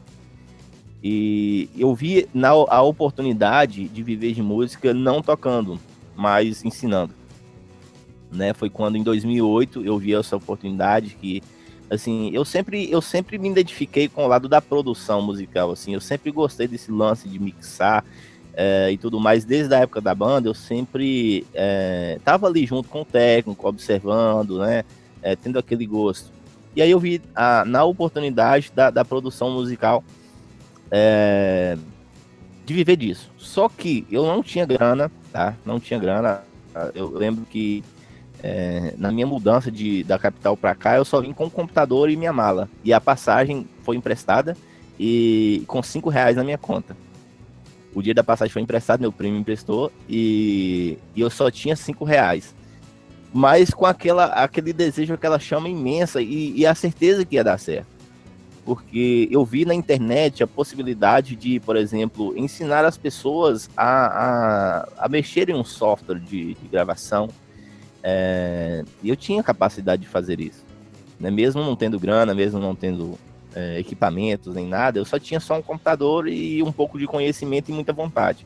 E 1.04 1.70
eu 1.78 1.94
vi 1.94 2.28
na, 2.34 2.50
a 2.50 2.82
oportunidade 2.82 3.90
de 3.90 4.02
viver 4.02 4.34
de 4.34 4.42
música 4.42 4.94
não 4.94 5.22
tocando, 5.22 5.80
mas 6.15 6.63
ensinando. 6.63 7.13
Né? 8.32 8.53
Foi 8.53 8.70
quando 8.70 8.98
em 8.98 9.03
2008 9.03 9.86
eu 9.86 9.98
vi 9.98 10.13
essa 10.13 10.36
oportunidade 10.36 11.15
que 11.20 11.41
assim, 11.89 12.32
eu 12.34 12.43
sempre 12.43 12.89
eu 12.89 13.01
sempre 13.01 13.38
me 13.38 13.50
identifiquei 13.50 14.08
com 14.08 14.25
o 14.25 14.27
lado 14.27 14.50
da 14.50 14.62
produção 14.62 15.22
musical, 15.22 15.72
assim, 15.72 15.93
eu 15.93 16.01
sempre 16.01 16.32
gostei 16.32 16.67
desse 16.67 16.91
lance 16.91 17.29
de 17.29 17.38
mixar 17.38 18.03
é, 18.55 18.91
e 18.91 18.98
tudo 18.98 19.20
mais, 19.20 19.46
desde 19.46 19.74
a 19.74 19.79
época 19.79 20.00
da 20.00 20.13
banda, 20.13 20.48
eu 20.48 20.53
sempre 20.53 21.46
é, 21.53 22.20
tava 22.24 22.48
ali 22.48 22.65
junto 22.65 22.88
com 22.88 23.01
o 23.01 23.05
técnico, 23.05 23.67
observando, 23.67 24.60
né, 24.60 24.84
é, 25.22 25.36
tendo 25.36 25.58
aquele 25.58 25.86
gosto. 25.86 26.32
E 26.75 26.82
aí 26.82 26.89
eu 26.89 27.00
vi 27.00 27.22
a, 27.36 27.65
na 27.65 27.84
oportunidade 27.84 28.72
da, 28.75 28.89
da 28.89 29.05
produção 29.05 29.51
musical 29.51 30.03
é, 30.89 31.77
de 32.65 32.74
viver 32.74 32.96
disso. 32.96 33.29
Só 33.38 33.67
que 33.70 34.05
eu 34.12 34.25
não 34.25 34.41
tinha 34.43 34.65
grana, 34.65 35.12
tá? 35.32 35.55
Não 35.65 35.79
tinha 35.79 36.00
grana. 36.00 36.43
Eu 36.93 37.10
lembro 37.10 37.46
que 37.46 37.84
É, 38.46 38.93
na 38.98 39.10
minha 39.10 39.25
mudança 39.25 39.72
de, 39.72 40.03
da 40.03 40.20
capital 40.20 40.58
para 40.58 40.75
cá, 40.75 40.98
eu 40.98 41.05
só 41.05 41.22
vim 41.22 41.32
com 41.32 41.46
o 41.46 41.50
computador 41.50 42.10
e 42.10 42.17
minha 42.17 42.34
mala. 42.34 42.67
E 42.84 42.91
a 42.91 43.00
passagem 43.00 43.65
foi 43.84 43.96
emprestada 43.96 44.58
e 45.00 45.63
com 45.65 45.82
cinco 45.82 46.10
reais 46.10 46.36
na 46.36 46.43
minha 46.43 46.58
conta. 46.58 46.93
O 47.96 48.01
dia 48.01 48.13
da 48.13 48.22
passagem 48.22 48.51
foi 48.51 48.62
emprestado, 48.62 49.00
meu 49.00 49.13
primo 49.13 49.38
emprestou 49.38 49.89
e, 50.10 50.98
e 51.15 51.22
eu 51.22 51.29
só 51.29 51.50
tinha 51.50 51.74
cinco 51.74 52.03
reais. 52.03 52.53
Mas 53.32 53.70
com 53.70 53.86
aquela, 53.86 54.25
aquele 54.25 54.74
desejo, 54.74 55.13
aquela 55.13 55.39
chama 55.39 55.70
imensa 55.70 56.22
e, 56.22 56.51
e 56.53 56.65
a 56.65 56.75
certeza 56.75 57.24
que 57.24 57.36
ia 57.36 57.46
dar 57.46 57.58
certo. 57.58 57.93
Porque 58.65 59.27
eu 59.29 59.43
vi 59.43 59.65
na 59.65 59.74
internet 59.74 60.41
a 60.41 60.48
possibilidade 60.48 61.36
de, 61.36 61.60
por 61.60 61.75
exemplo, 61.75 62.34
ensinar 62.38 62.86
as 62.86 62.98
pessoas 62.98 63.70
a, 63.75 64.05
a, 64.05 64.89
a 65.05 65.10
mexer 65.10 65.50
em 65.50 65.53
um 65.53 65.65
software 65.65 66.20
de, 66.20 66.53
de 66.53 66.67
gravação. 66.72 67.29
É, 68.01 68.84
eu 69.03 69.15
tinha 69.15 69.43
capacidade 69.43 70.03
de 70.03 70.08
fazer 70.08 70.39
isso. 70.39 70.63
Né? 71.20 71.29
Mesmo 71.29 71.62
não 71.62 71.75
tendo 71.75 72.00
grana, 72.00 72.34
mesmo 72.34 72.60
não 72.60 72.74
tendo 72.74 73.20
é, 73.55 73.79
equipamentos 73.79 74.55
nem 74.55 74.67
nada, 74.67 74.98
eu 74.98 75.05
só 75.05 75.20
tinha 75.20 75.39
só 75.39 75.58
um 75.58 75.62
computador 75.62 76.27
e 76.27 76.63
um 76.63 76.72
pouco 76.72 76.98
de 76.98 77.05
conhecimento 77.05 77.70
e 77.70 77.74
muita 77.74 77.93
vontade. 77.93 78.46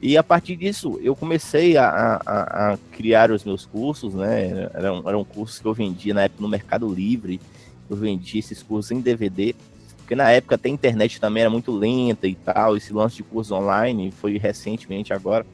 E 0.00 0.16
a 0.16 0.22
partir 0.22 0.54
disso, 0.56 0.98
eu 1.02 1.16
comecei 1.16 1.76
a, 1.76 2.20
a, 2.24 2.72
a 2.72 2.78
criar 2.92 3.32
os 3.32 3.44
meus 3.44 3.66
cursos, 3.66 4.14
né? 4.14 4.70
Eram, 4.72 5.02
eram 5.08 5.24
cursos 5.24 5.58
que 5.58 5.66
eu 5.66 5.74
vendia 5.74 6.14
na 6.14 6.22
época 6.22 6.40
no 6.40 6.48
Mercado 6.48 6.88
Livre, 6.88 7.40
eu 7.88 7.96
vendia 7.96 8.40
esses 8.40 8.62
cursos 8.62 8.90
em 8.90 9.00
DVD, 9.00 9.54
porque 9.98 10.14
na 10.14 10.30
época 10.30 10.54
até 10.54 10.68
a 10.68 10.72
internet 10.72 11.20
também 11.20 11.42
era 11.42 11.50
muito 11.50 11.70
lenta 11.70 12.26
e 12.26 12.34
tal, 12.34 12.76
esse 12.76 12.92
lance 12.92 13.16
de 13.16 13.22
curso 13.22 13.54
online 13.54 14.10
foi 14.10 14.38
recentemente 14.38 15.12
agora, 15.12 15.46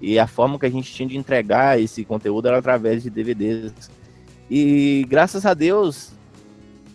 e 0.00 0.18
a 0.18 0.26
forma 0.26 0.58
que 0.58 0.66
a 0.66 0.70
gente 0.70 0.92
tinha 0.92 1.08
de 1.08 1.16
entregar 1.16 1.80
esse 1.80 2.04
conteúdo 2.04 2.48
era 2.48 2.58
através 2.58 3.02
de 3.02 3.10
DVDs. 3.10 3.72
E 4.50 5.06
graças 5.08 5.46
a 5.46 5.54
Deus, 5.54 6.10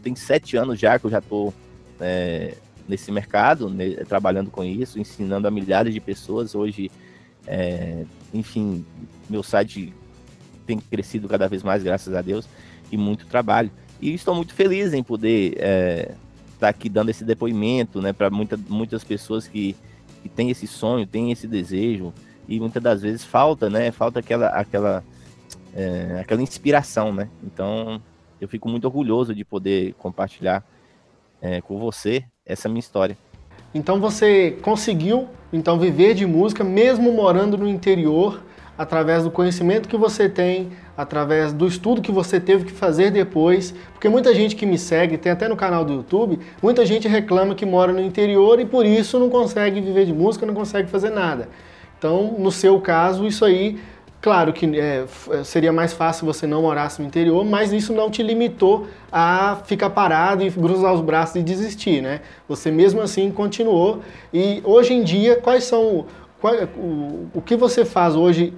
tem 0.04 0.16
sete 0.16 0.56
anos 0.56 0.80
já 0.80 1.00
que 1.00 1.06
eu 1.06 1.10
já 1.10 1.20
estou 1.20 1.54
é, 2.00 2.54
nesse 2.88 3.12
mercado, 3.12 3.70
né, 3.70 3.96
trabalhando 4.08 4.50
com 4.50 4.64
isso, 4.64 5.00
ensinando 5.00 5.48
a 5.48 5.52
milhares 5.52 5.94
de 5.94 6.00
pessoas. 6.00 6.56
Hoje, 6.56 6.92
é, 7.48 8.04
enfim, 8.34 8.86
meu 9.30 9.44
site 9.44 9.94
tem 10.66 10.80
crescido 10.80 11.28
cada 11.28 11.48
vez 11.48 11.64
mais, 11.64 11.84
graças 11.84 12.14
a 12.14 12.22
Deus, 12.22 12.48
e 12.92 12.98
muito 12.98 13.26
trabalho. 13.26 13.72
E 14.02 14.14
estou 14.14 14.34
muito 14.36 14.54
feliz 14.54 14.94
em 14.94 15.04
poder 15.04 15.54
estar 15.54 15.66
é, 15.66 16.16
tá 16.60 16.70
aqui 16.70 16.90
dando 16.90 17.10
esse 17.10 17.24
depoimento 17.24 18.02
né, 18.02 18.14
para 18.14 18.30
muita, 18.30 18.58
muitas 18.70 19.04
pessoas 19.04 19.48
que, 19.48 19.76
que 20.22 20.30
têm 20.30 20.50
esse 20.50 20.68
sonho, 20.68 21.06
têm 21.06 21.32
esse 21.32 21.48
desejo, 21.48 22.14
e 22.48 22.60
muitas 22.60 22.82
das 22.82 23.02
vezes 23.02 23.24
falta, 23.24 23.70
né? 23.70 23.92
Falta 23.92 24.20
aquela, 24.20 24.48
aquela, 24.48 25.04
é, 25.76 26.18
aquela 26.20 26.42
inspiração, 26.42 27.14
né? 27.14 27.30
Então, 27.44 28.02
eu 28.42 28.48
fico 28.48 28.68
muito 28.68 28.86
orgulhoso 28.86 29.36
de 29.36 29.46
poder 29.46 29.94
compartilhar 30.00 30.64
é, 31.42 31.62
com 31.62 31.78
você 31.78 32.24
essa 32.46 32.68
minha 32.68 32.80
história. 32.80 33.18
Então 33.74 34.00
você 34.00 34.58
conseguiu 34.64 35.28
então 35.54 35.78
viver 35.78 36.16
de 36.16 36.26
música 36.26 36.64
mesmo 36.64 37.12
morando 37.12 37.58
no 37.58 37.68
interior, 37.68 38.42
através 38.80 39.26
do 39.26 39.30
conhecimento 39.30 39.90
que 39.90 39.98
você 39.98 40.30
tem, 40.30 40.70
através 40.96 41.52
do 41.52 41.68
estudo 41.68 42.02
que 42.02 42.14
você 42.14 42.40
teve 42.40 42.64
que 42.64 42.72
fazer 42.72 43.12
depois, 43.12 43.76
porque 43.92 44.08
muita 44.08 44.34
gente 44.34 44.56
que 44.56 44.66
me 44.66 44.78
segue, 44.78 45.18
tem 45.18 45.34
até 45.34 45.50
no 45.50 45.58
canal 45.58 45.84
do 45.84 45.92
YouTube, 45.92 46.40
muita 46.64 46.86
gente 46.86 47.06
reclama 47.06 47.54
que 47.54 47.66
mora 47.66 47.92
no 47.92 48.00
interior 48.00 48.58
e 48.58 48.66
por 48.66 48.86
isso 48.86 49.20
não 49.20 49.30
consegue 49.30 49.82
viver 49.82 50.06
de 50.06 50.14
música, 50.14 50.46
não 50.46 50.54
consegue 50.54 50.90
fazer 50.90 51.10
nada. 51.10 51.50
Então, 51.98 52.38
no 52.40 52.54
seu 52.54 52.80
caso, 52.80 53.28
isso 53.28 53.44
aí 53.44 53.78
Claro 54.22 54.52
que 54.52 54.78
é, 54.78 55.06
seria 55.46 55.72
mais 55.72 55.94
fácil 55.94 56.26
você 56.26 56.46
não 56.46 56.64
morasse 56.64 57.02
no 57.02 57.08
interior, 57.08 57.46
mas 57.46 57.72
isso 57.72 57.94
não 57.94 58.12
te 58.12 58.22
limitou 58.22 58.86
a 59.10 59.60
ficar 59.64 59.92
parado 59.92 60.44
e 60.44 60.52
cruzar 60.52 60.94
os 60.94 61.00
braços 61.00 61.38
e 61.38 61.42
desistir, 61.42 62.02
né? 62.02 62.20
Você 62.46 62.70
mesmo 62.70 63.02
assim 63.02 63.32
continuou. 63.32 64.02
E 64.34 64.62
hoje 64.66 64.94
em 64.94 65.04
dia, 65.04 65.38
quais 65.38 65.64
são 65.64 66.06
qual, 66.42 66.54
o, 66.76 67.30
o 67.34 67.42
que 67.42 67.56
você 67.56 67.86
faz 67.86 68.14
hoje, 68.16 68.54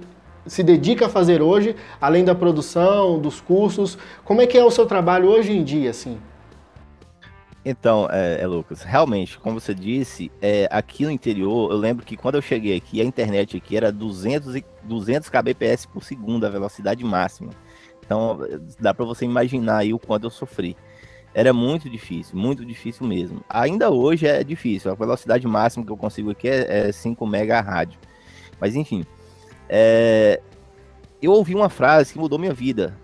se 0.46 0.62
dedica 0.62 1.06
a 1.06 1.08
fazer 1.08 1.42
hoje, 1.42 1.76
além 2.00 2.24
da 2.24 2.34
produção, 2.34 3.18
dos 3.18 3.40
cursos? 3.40 3.96
Como 4.24 4.40
é 4.40 4.46
que 4.46 4.58
é 4.58 4.64
o 4.64 4.70
seu 4.70 4.86
trabalho 4.86 5.28
hoje 5.28 5.52
em 5.52 5.62
dia, 5.62 5.90
assim? 5.90 6.18
Então, 7.64 8.08
é, 8.10 8.40
é, 8.40 8.46
Lucas, 8.46 8.82
realmente, 8.82 9.38
como 9.38 9.60
você 9.60 9.72
disse, 9.72 10.32
é, 10.40 10.68
aqui 10.70 11.04
no 11.04 11.12
interior, 11.12 11.70
eu 11.70 11.76
lembro 11.76 12.04
que 12.04 12.16
quando 12.16 12.34
eu 12.34 12.42
cheguei 12.42 12.76
aqui, 12.76 13.00
a 13.00 13.04
internet 13.04 13.56
aqui 13.56 13.76
era 13.76 13.92
200, 13.92 14.56
e, 14.56 14.64
200 14.82 15.28
kbps 15.28 15.86
por 15.86 16.02
segundo, 16.02 16.44
a 16.44 16.50
velocidade 16.50 17.04
máxima. 17.04 17.50
Então, 18.04 18.40
dá 18.80 18.92
para 18.92 19.04
você 19.04 19.24
imaginar 19.24 19.78
aí 19.78 19.94
o 19.94 19.98
quanto 19.98 20.24
eu 20.24 20.30
sofri. 20.30 20.76
Era 21.32 21.52
muito 21.52 21.88
difícil, 21.88 22.36
muito 22.36 22.64
difícil 22.64 23.06
mesmo. 23.06 23.44
Ainda 23.48 23.90
hoje 23.90 24.26
é 24.26 24.42
difícil, 24.42 24.90
a 24.90 24.94
velocidade 24.94 25.46
máxima 25.46 25.86
que 25.86 25.92
eu 25.92 25.96
consigo 25.96 26.30
aqui 26.30 26.48
é, 26.48 26.88
é 26.88 26.92
5 26.92 27.24
mega 27.26 27.60
rádio. 27.60 27.98
Mas 28.60 28.74
enfim, 28.74 29.06
é, 29.74 30.38
eu 31.22 31.32
ouvi 31.32 31.54
uma 31.54 31.70
frase 31.70 32.12
que 32.12 32.18
mudou 32.18 32.38
minha 32.38 32.52
vida 32.52 32.94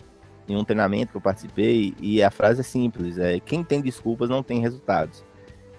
em 0.46 0.54
um 0.54 0.62
treinamento 0.62 1.12
que 1.12 1.16
eu 1.16 1.20
participei 1.20 1.94
e 1.98 2.22
a 2.22 2.30
frase 2.30 2.60
é 2.60 2.62
simples: 2.62 3.16
é 3.16 3.40
quem 3.40 3.64
tem 3.64 3.80
desculpas 3.80 4.28
não 4.28 4.42
tem 4.42 4.60
resultados. 4.60 5.25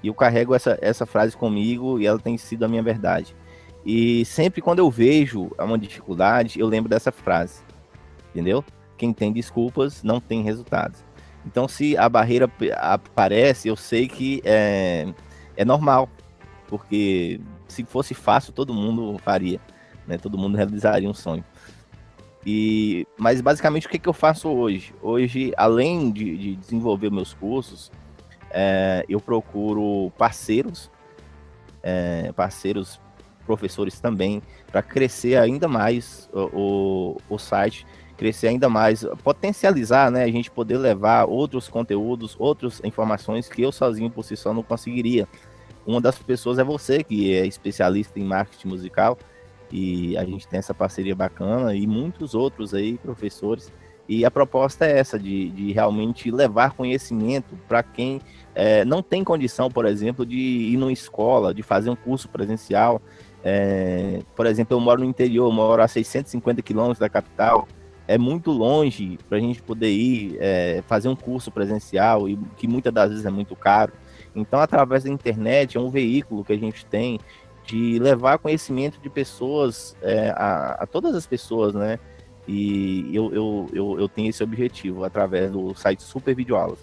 E 0.01 0.07
eu 0.07 0.15
carrego 0.15 0.55
essa, 0.55 0.79
essa 0.81 1.05
frase 1.05 1.37
comigo 1.37 1.99
e 1.99 2.07
ela 2.07 2.17
tem 2.17 2.37
sido 2.39 2.65
a 2.65 2.67
minha 2.67 2.81
verdade. 2.81 3.35
E 3.85 4.25
sempre 4.25 4.61
quando 4.61 4.79
eu 4.79 4.89
vejo 4.89 5.51
uma 5.59 5.77
dificuldade, 5.77 6.59
eu 6.59 6.67
lembro 6.67 6.89
dessa 6.89 7.11
frase, 7.11 7.61
entendeu? 8.31 8.65
Quem 8.97 9.13
tem 9.13 9.31
desculpas 9.31 10.01
não 10.01 10.19
tem 10.19 10.41
resultados. 10.41 11.05
Então, 11.45 11.67
se 11.67 11.95
a 11.97 12.09
barreira 12.09 12.51
aparece, 12.77 13.67
eu 13.67 13.75
sei 13.75 14.07
que 14.07 14.41
é, 14.43 15.07
é 15.55 15.63
normal, 15.63 16.09
porque 16.67 17.39
se 17.67 17.85
fosse 17.85 18.15
fácil, 18.15 18.53
todo 18.53 18.73
mundo 18.73 19.17
faria, 19.19 19.61
né? 20.09 20.17
Todo 20.17 20.37
mundo 20.37 20.57
realizaria 20.57 21.07
um 21.07 21.13
sonho. 21.13 21.45
E, 22.45 23.05
mas 23.17 23.41
basicamente 23.41 23.85
o 23.85 23.89
que, 23.89 23.99
que 23.99 24.09
eu 24.09 24.13
faço 24.13 24.49
hoje? 24.49 24.93
Hoje, 25.01 25.53
além 25.55 26.11
de, 26.11 26.35
de 26.37 26.55
desenvolver 26.55 27.11
meus 27.11 27.33
cursos, 27.33 27.91
é, 28.49 29.05
eu 29.07 29.21
procuro 29.21 30.11
parceiros, 30.17 30.89
é, 31.83 32.31
parceiros, 32.31 32.99
professores 33.45 33.99
também, 33.99 34.41
para 34.71 34.81
crescer 34.81 35.35
ainda 35.37 35.67
mais 35.67 36.29
o, 36.33 36.39
o, 36.53 37.17
o, 37.35 37.37
site, 37.37 37.85
crescer 38.15 38.47
ainda 38.47 38.69
mais, 38.69 39.05
potencializar, 39.23 40.11
né? 40.11 40.23
A 40.23 40.31
gente 40.31 40.51
poder 40.51 40.77
levar 40.77 41.25
outros 41.25 41.67
conteúdos, 41.67 42.35
outras 42.39 42.81
informações 42.83 43.49
que 43.49 43.61
eu 43.61 43.71
sozinho 43.71 44.09
por 44.09 44.23
si 44.23 44.37
só 44.37 44.53
não 44.53 44.63
conseguiria. 44.63 45.27
Uma 45.85 45.99
das 45.99 46.19
pessoas 46.19 46.59
é 46.59 46.63
você, 46.63 47.03
que 47.03 47.33
é 47.33 47.45
especialista 47.45 48.19
em 48.19 48.23
marketing 48.23 48.67
musical 48.67 49.17
e 49.71 50.17
a 50.17 50.25
gente 50.25 50.47
tem 50.47 50.59
essa 50.59 50.73
parceria 50.73 51.15
bacana 51.15 51.75
e 51.75 51.85
muitos 51.85 52.33
outros 52.33 52.73
aí, 52.73 52.97
professores. 52.97 53.71
E 54.07 54.25
a 54.25 54.31
proposta 54.31 54.87
é 54.87 54.97
essa, 54.97 55.19
de, 55.19 55.51
de 55.51 55.71
realmente 55.71 56.31
levar 56.31 56.71
conhecimento 56.71 57.55
para 57.67 57.83
quem 57.83 58.19
é, 58.55 58.83
não 58.83 59.03
tem 59.03 59.23
condição, 59.23 59.69
por 59.69 59.85
exemplo, 59.85 60.25
de 60.25 60.35
ir 60.35 60.77
numa 60.77 60.91
escola, 60.91 61.53
de 61.53 61.61
fazer 61.61 61.91
um 61.91 61.95
curso 61.95 62.27
presencial. 62.27 62.99
É, 63.43 64.21
por 64.35 64.47
exemplo, 64.47 64.75
eu 64.75 64.81
moro 64.81 65.01
no 65.01 65.05
interior, 65.05 65.51
moro 65.53 65.81
a 65.81 65.87
650 65.87 66.61
quilômetros 66.63 66.97
da 66.97 67.07
capital. 67.07 67.67
É 68.07 68.17
muito 68.17 68.51
longe 68.51 69.19
para 69.29 69.37
a 69.37 69.41
gente 69.41 69.61
poder 69.61 69.91
ir 69.91 70.37
é, 70.39 70.83
fazer 70.87 71.07
um 71.07 71.15
curso 71.15 71.51
presencial, 71.51 72.27
e 72.27 72.35
que 72.57 72.67
muitas 72.67 72.91
das 72.91 73.09
vezes 73.11 73.25
é 73.27 73.29
muito 73.29 73.55
caro. 73.55 73.93
Então, 74.35 74.59
através 74.59 75.03
da 75.03 75.09
internet, 75.11 75.77
é 75.77 75.79
um 75.79 75.89
veículo 75.89 76.43
que 76.43 76.53
a 76.53 76.57
gente 76.57 76.83
tem 76.85 77.19
de 77.69 77.99
levar 77.99 78.39
conhecimento 78.39 78.99
de 78.99 79.09
pessoas 79.11 79.95
é, 80.01 80.31
a, 80.31 80.79
a, 80.79 80.87
todas 80.87 81.13
as 81.13 81.27
pessoas, 81.27 81.75
né? 81.75 81.99
E 82.47 83.15
eu, 83.15 83.31
eu, 83.31 83.69
eu, 83.71 83.99
eu, 83.99 84.09
tenho 84.09 84.27
esse 84.27 84.43
objetivo 84.43 85.03
através 85.03 85.51
do 85.51 85.75
site 85.75 86.01
Super 86.01 86.35
Videoaulas. 86.35 86.79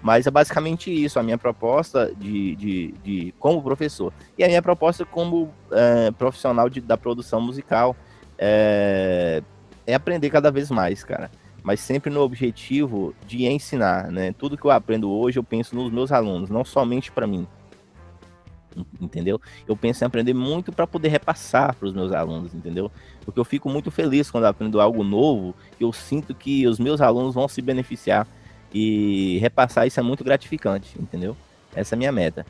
Mas 0.00 0.28
é 0.28 0.30
basicamente 0.30 0.92
isso, 0.92 1.18
a 1.18 1.24
minha 1.24 1.36
proposta 1.36 2.12
de, 2.16 2.54
de, 2.54 2.92
de 3.02 3.34
como 3.36 3.60
professor. 3.60 4.12
E 4.38 4.44
a 4.44 4.46
minha 4.46 4.62
proposta 4.62 5.04
como 5.04 5.52
é, 5.72 6.12
profissional 6.12 6.68
de, 6.68 6.80
da 6.80 6.96
produção 6.96 7.40
musical 7.40 7.96
é, 8.38 9.42
é 9.84 9.94
aprender 9.94 10.30
cada 10.30 10.52
vez 10.52 10.70
mais, 10.70 11.02
cara. 11.02 11.32
Mas 11.64 11.80
sempre 11.80 12.12
no 12.12 12.20
objetivo 12.20 13.12
de 13.26 13.44
ensinar, 13.46 14.12
né? 14.12 14.32
Tudo 14.38 14.56
que 14.56 14.64
eu 14.64 14.70
aprendo 14.70 15.10
hoje 15.10 15.40
eu 15.40 15.44
penso 15.44 15.74
nos 15.74 15.90
meus 15.90 16.12
alunos, 16.12 16.48
não 16.48 16.64
somente 16.64 17.10
para 17.10 17.26
mim 17.26 17.44
entendeu? 19.00 19.40
Eu 19.66 19.76
penso 19.76 20.02
em 20.02 20.06
aprender 20.06 20.34
muito 20.34 20.72
para 20.72 20.86
poder 20.86 21.08
repassar 21.08 21.74
para 21.74 21.86
os 21.86 21.94
meus 21.94 22.12
alunos, 22.12 22.54
entendeu? 22.54 22.90
Porque 23.24 23.38
eu 23.38 23.44
fico 23.44 23.68
muito 23.68 23.90
feliz 23.90 24.30
quando 24.30 24.44
aprendo 24.44 24.80
algo 24.80 25.02
novo, 25.04 25.54
eu 25.80 25.92
sinto 25.92 26.34
que 26.34 26.66
os 26.66 26.78
meus 26.78 27.00
alunos 27.00 27.34
vão 27.34 27.48
se 27.48 27.60
beneficiar 27.60 28.26
e 28.72 29.38
repassar 29.38 29.86
isso 29.86 30.00
é 30.00 30.02
muito 30.02 30.24
gratificante, 30.24 30.96
entendeu? 30.98 31.36
Essa 31.74 31.94
é 31.94 31.96
a 31.96 31.98
minha 31.98 32.12
meta. 32.12 32.46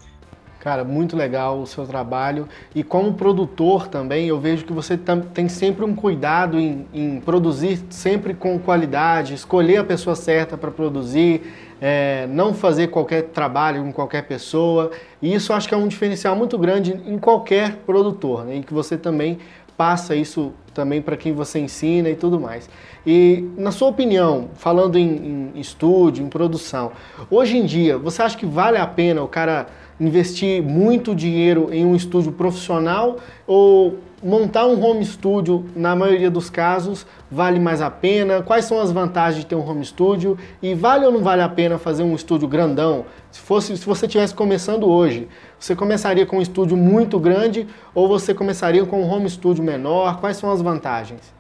Cara, 0.63 0.85
muito 0.85 1.17
legal 1.17 1.59
o 1.59 1.67
seu 1.67 1.85
trabalho. 1.85 2.49
E 2.73 2.85
como 2.85 3.15
produtor 3.15 3.89
também, 3.89 4.29
eu 4.29 4.39
vejo 4.39 4.65
que 4.65 4.73
você 4.73 4.97
tem 5.35 5.49
sempre 5.49 5.85
um 5.85 5.93
cuidado 5.93 6.57
em, 6.57 6.87
em 6.95 7.21
produzir 7.21 7.81
sempre 7.91 8.33
com 8.33 8.57
qualidade, 8.61 9.35
escolher 9.35 9.79
a 9.79 9.85
pessoa 9.85 10.15
certa 10.15 10.57
para 10.57 10.71
produzir, 10.71 11.43
é, 11.85 12.29
não 12.29 12.55
fazer 12.55 12.87
qualquer 12.87 13.25
trabalho 13.25 13.83
com 13.83 13.93
qualquer 13.93 14.23
pessoa. 14.23 14.93
E 15.21 15.35
isso 15.35 15.53
acho 15.53 15.69
que 15.69 15.75
é 15.75 15.77
um 15.77 15.89
diferencial 15.89 16.37
muito 16.37 16.57
grande 16.57 16.93
em 17.05 17.19
qualquer 17.19 17.79
produtor, 17.85 18.45
né? 18.45 18.57
em 18.57 18.63
que 18.63 18.73
você 18.73 18.97
também 18.97 19.41
passa 19.77 20.15
isso 20.15 20.53
também 20.73 21.03
para 21.03 21.17
quem 21.17 21.33
você 21.33 21.59
ensina 21.59 22.09
e 22.09 22.15
tudo 22.15 22.39
mais. 22.39 22.71
E 23.05 23.49
na 23.59 23.73
sua 23.73 23.89
opinião, 23.89 24.51
falando 24.55 24.97
em, 24.97 25.51
em 25.57 25.61
estúdio, 25.61 26.25
em 26.25 26.29
produção, 26.29 26.93
hoje 27.29 27.59
em 27.59 27.67
dia, 27.67 27.99
você 27.99 28.23
acha 28.23 28.39
que 28.39 28.47
vale 28.47 28.79
a 28.79 28.87
pena 28.87 29.21
o 29.21 29.29
cara 29.29 29.67
investir 29.99 30.63
muito 30.63 31.17
dinheiro 31.17 31.69
em 31.73 31.85
um 31.85 31.97
estúdio 31.97 32.31
profissional 32.31 33.17
ou 33.45 33.99
montar 34.23 34.67
um 34.67 34.81
home 34.81 35.05
studio, 35.05 35.67
na 35.75 35.97
maioria 35.97 36.31
dos 36.31 36.49
casos, 36.49 37.05
vale 37.31 37.59
mais 37.59 37.81
a 37.81 37.91
pena? 37.91 38.43
Quais 38.43 38.65
são 38.65 38.81
as 38.81 38.93
vantagens 38.93 39.41
de 39.41 39.47
ter 39.47 39.57
um 39.57 39.69
home 39.69 39.85
studio? 39.85 40.39
E 40.63 40.75
vale 40.75 41.05
ou 41.05 41.11
não 41.11 41.23
vale 41.23 41.43
a 41.43 41.49
pena 41.49 41.79
fazer 41.79 42.05
um 42.05 42.15
estúdio 42.15 42.47
grandão? 42.47 43.05
Se, 43.31 43.41
fosse, 43.41 43.77
se 43.77 43.85
você 43.85 44.07
estivesse 44.07 44.35
começando 44.35 44.89
hoje, 44.89 45.29
você 45.59 45.75
começaria 45.75 46.25
com 46.25 46.39
um 46.39 46.43
estúdio 46.43 46.77
muito 46.77 47.19
grande 47.19 47.67
ou 47.95 48.07
você 48.07 48.33
começaria 48.33 48.87
com 48.87 49.03
um 49.03 49.11
home 49.11 49.29
studio 49.29 49.65
menor? 49.65 50.21
Quais 50.21 50.37
são 50.37 50.53
as 50.53 50.63
vantagens? 50.63 51.35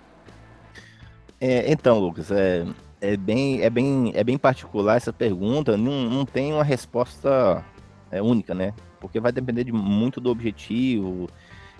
É, 1.40 1.70
então, 1.70 1.98
Lucas, 1.98 2.30
é, 2.30 2.64
é, 3.00 3.16
bem, 3.16 3.62
é, 3.62 3.70
bem, 3.70 4.12
é 4.14 4.24
bem 4.24 4.36
particular 4.36 4.96
essa 4.96 5.12
pergunta. 5.12 5.76
Não, 5.76 6.10
não 6.10 6.24
tem 6.24 6.52
uma 6.52 6.64
resposta 6.64 7.64
é, 8.10 8.20
única, 8.20 8.54
né? 8.54 8.74
Porque 9.00 9.20
vai 9.20 9.32
depender 9.32 9.64
de 9.64 9.72
muito 9.72 10.20
do 10.20 10.30
objetivo 10.30 11.28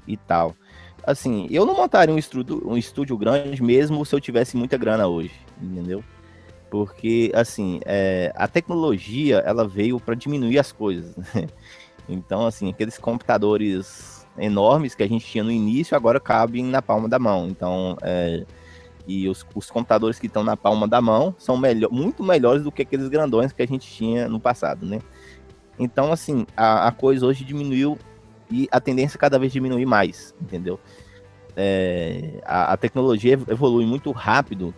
e 0.06 0.16
tal. 0.16 0.54
Assim, 1.04 1.48
eu 1.50 1.66
não 1.66 1.74
montaria 1.74 2.14
um 2.14 2.18
estúdio, 2.18 2.62
um 2.64 2.76
estúdio 2.76 3.16
grande 3.16 3.62
mesmo 3.62 4.04
se 4.06 4.14
eu 4.14 4.20
tivesse 4.20 4.56
muita 4.56 4.76
grana 4.76 5.06
hoje, 5.06 5.34
entendeu? 5.60 6.02
Porque, 6.70 7.30
assim, 7.34 7.80
é, 7.84 8.32
a 8.36 8.46
tecnologia, 8.46 9.38
ela 9.38 9.66
veio 9.66 9.98
para 10.00 10.14
diminuir 10.14 10.58
as 10.58 10.72
coisas, 10.72 11.14
né? 11.34 11.48
Então, 12.08 12.46
assim, 12.46 12.70
aqueles 12.70 12.98
computadores 12.98 14.26
enormes 14.38 14.94
que 14.94 15.02
a 15.02 15.08
gente 15.08 15.26
tinha 15.26 15.44
no 15.44 15.50
início, 15.50 15.96
agora 15.96 16.18
cabem 16.18 16.64
na 16.64 16.80
palma 16.80 17.08
da 17.08 17.18
mão. 17.18 17.48
Então, 17.48 17.96
é, 18.02 18.44
e 19.06 19.28
os, 19.28 19.44
os 19.54 19.70
computadores 19.70 20.18
que 20.18 20.26
estão 20.26 20.44
na 20.44 20.56
palma 20.56 20.86
da 20.86 21.00
mão 21.00 21.34
são 21.38 21.56
melhor, 21.56 21.90
muito 21.90 22.22
melhores 22.22 22.62
do 22.62 22.72
que 22.72 22.82
aqueles 22.82 23.08
grandões 23.08 23.52
que 23.52 23.62
a 23.62 23.66
gente 23.66 23.90
tinha 23.90 24.28
no 24.28 24.40
passado, 24.40 24.86
né? 24.86 25.00
Então, 25.78 26.12
assim, 26.12 26.46
a, 26.56 26.88
a 26.88 26.92
coisa 26.92 27.26
hoje 27.26 27.44
diminuiu 27.44 27.98
e 28.52 28.68
a 28.70 28.80
tendência 28.80 29.16
é 29.16 29.18
cada 29.18 29.38
vez 29.38 29.52
diminuir 29.52 29.86
mais, 29.86 30.34
entendeu? 30.40 30.78
É, 31.56 32.40
a, 32.44 32.72
a, 32.72 32.76
tecnologia 32.76 33.32
evolui 33.48 33.84
muito 33.84 34.10
rápido 34.10 34.74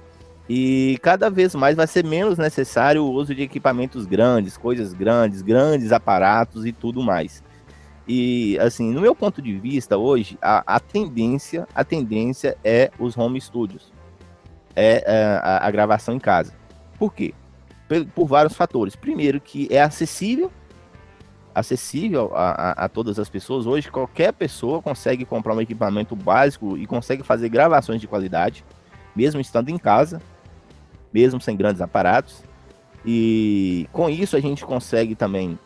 e 0.48 0.98
cada 1.02 1.30
vez 1.30 1.54
mais 1.54 1.76
vai 1.76 1.86
ser 1.86 2.04
menos 2.04 2.36
necessário 2.36 3.04
o 3.04 3.12
uso 3.12 3.34
de 3.34 3.42
equipamentos 3.42 4.06
grandes, 4.06 4.56
coisas 4.56 4.92
grandes, 4.92 5.42
grandes 5.42 5.92
aparatos 5.92 6.64
e 6.66 6.72
tudo 6.72 7.02
mais. 7.02 7.42
E 8.06 8.58
assim, 8.58 8.92
no 8.92 9.00
meu 9.00 9.14
ponto 9.14 9.40
de 9.40 9.58
vista 9.58 9.96
hoje, 9.96 10.38
a, 10.40 10.76
a 10.76 10.80
tendência, 10.80 11.66
a 11.74 11.84
tendência 11.84 12.56
é 12.62 12.90
os 12.98 13.16
home 13.16 13.40
studios, 13.40 13.92
é, 14.76 15.02
é 15.06 15.40
a, 15.42 15.66
a, 15.66 15.70
gravação 15.70 16.14
em 16.14 16.18
casa. 16.18 16.52
Por 16.98 17.14
quê? 17.14 17.32
Por, 17.88 18.04
por 18.06 18.26
vários 18.26 18.54
fatores. 18.54 18.94
Primeiro, 18.94 19.40
que 19.40 19.68
é 19.70 19.80
acessível 19.80 20.52
acessível 21.54 22.32
a, 22.34 22.50
a, 22.50 22.70
a, 22.84 22.88
todas 22.88 23.18
as 23.18 23.28
pessoas. 23.28 23.66
Hoje, 23.66 23.90
qualquer 23.90 24.32
pessoa 24.32 24.82
consegue 24.82 25.24
comprar 25.24 25.54
um 25.54 25.60
equipamento 25.60 26.16
básico 26.16 26.76
e 26.76 26.86
consegue 26.86 27.22
fazer 27.22 27.48
gravações 27.48 28.00
de 28.00 28.08
qualidade, 28.08 28.64
mesmo 29.14 29.40
estando 29.40 29.68
em 29.68 29.78
casa, 29.78 30.20
mesmo 31.12 31.40
sem 31.40 31.56
grandes 31.56 31.80
aparatos. 31.80 32.42
E 33.06 33.86
com 33.92 34.08
isso 34.08 34.36
a 34.36 34.40
gente 34.40 34.64
consegue 34.64 35.14
também. 35.14 35.58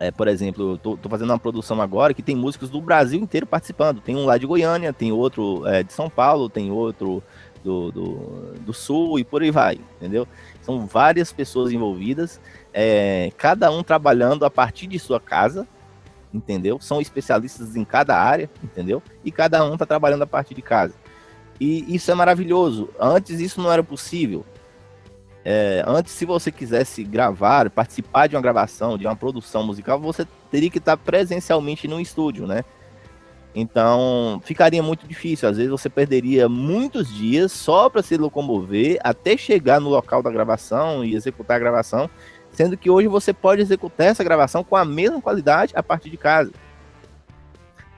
É, 0.00 0.12
por 0.12 0.28
exemplo, 0.28 0.74
eu 0.74 0.78
tô, 0.78 0.96
tô, 0.96 1.08
fazendo 1.08 1.30
uma 1.30 1.38
produção 1.40 1.82
agora 1.82 2.14
que 2.14 2.22
tem 2.22 2.36
músicos 2.36 2.70
do 2.70 2.80
Brasil 2.80 3.20
inteiro 3.20 3.46
participando. 3.46 4.00
Tem 4.00 4.14
um 4.14 4.24
lá 4.24 4.38
de 4.38 4.46
Goiânia, 4.46 4.92
tem 4.92 5.10
outro 5.10 5.66
é, 5.66 5.82
de 5.82 5.92
São 5.92 6.08
Paulo, 6.08 6.48
tem 6.48 6.70
outro 6.70 7.20
do, 7.64 7.90
do, 7.90 8.54
do 8.60 8.72
Sul 8.72 9.18
e 9.18 9.24
por 9.24 9.42
aí 9.42 9.50
vai, 9.50 9.80
entendeu? 9.96 10.28
São 10.62 10.86
várias 10.86 11.32
pessoas 11.32 11.72
envolvidas 11.72 12.40
é, 12.80 13.32
cada 13.36 13.72
um 13.72 13.82
trabalhando 13.82 14.44
a 14.44 14.50
partir 14.50 14.86
de 14.86 15.00
sua 15.00 15.18
casa, 15.18 15.66
entendeu? 16.32 16.78
São 16.78 17.00
especialistas 17.00 17.74
em 17.74 17.84
cada 17.84 18.16
área, 18.16 18.48
entendeu? 18.62 19.02
E 19.24 19.32
cada 19.32 19.64
um 19.64 19.72
está 19.72 19.84
trabalhando 19.84 20.22
a 20.22 20.26
partir 20.28 20.54
de 20.54 20.62
casa. 20.62 20.94
E 21.60 21.92
isso 21.92 22.08
é 22.08 22.14
maravilhoso. 22.14 22.88
Antes 23.00 23.40
isso 23.40 23.60
não 23.60 23.72
era 23.72 23.82
possível. 23.82 24.46
É, 25.44 25.82
antes, 25.88 26.12
se 26.12 26.24
você 26.24 26.52
quisesse 26.52 27.02
gravar, 27.02 27.68
participar 27.68 28.28
de 28.28 28.36
uma 28.36 28.42
gravação, 28.42 28.96
de 28.96 29.06
uma 29.06 29.16
produção 29.16 29.64
musical, 29.64 29.98
você 29.98 30.24
teria 30.48 30.70
que 30.70 30.78
estar 30.78 30.96
presencialmente 30.96 31.88
no 31.88 32.00
estúdio, 32.00 32.46
né? 32.46 32.62
Então, 33.56 34.40
ficaria 34.44 34.84
muito 34.84 35.04
difícil. 35.04 35.48
Às 35.48 35.56
vezes 35.56 35.72
você 35.72 35.90
perderia 35.90 36.48
muitos 36.48 37.12
dias 37.12 37.50
só 37.50 37.90
para 37.90 38.04
se 38.04 38.16
locomover 38.16 39.00
até 39.02 39.36
chegar 39.36 39.80
no 39.80 39.88
local 39.88 40.22
da 40.22 40.30
gravação 40.30 41.04
e 41.04 41.16
executar 41.16 41.56
a 41.56 41.60
gravação 41.60 42.08
Sendo 42.58 42.76
que 42.76 42.90
hoje 42.90 43.06
você 43.06 43.32
pode 43.32 43.62
executar 43.62 44.08
essa 44.08 44.24
gravação 44.24 44.64
com 44.64 44.74
a 44.74 44.84
mesma 44.84 45.22
qualidade 45.22 45.72
a 45.76 45.80
partir 45.80 46.10
de 46.10 46.16
casa. 46.16 46.50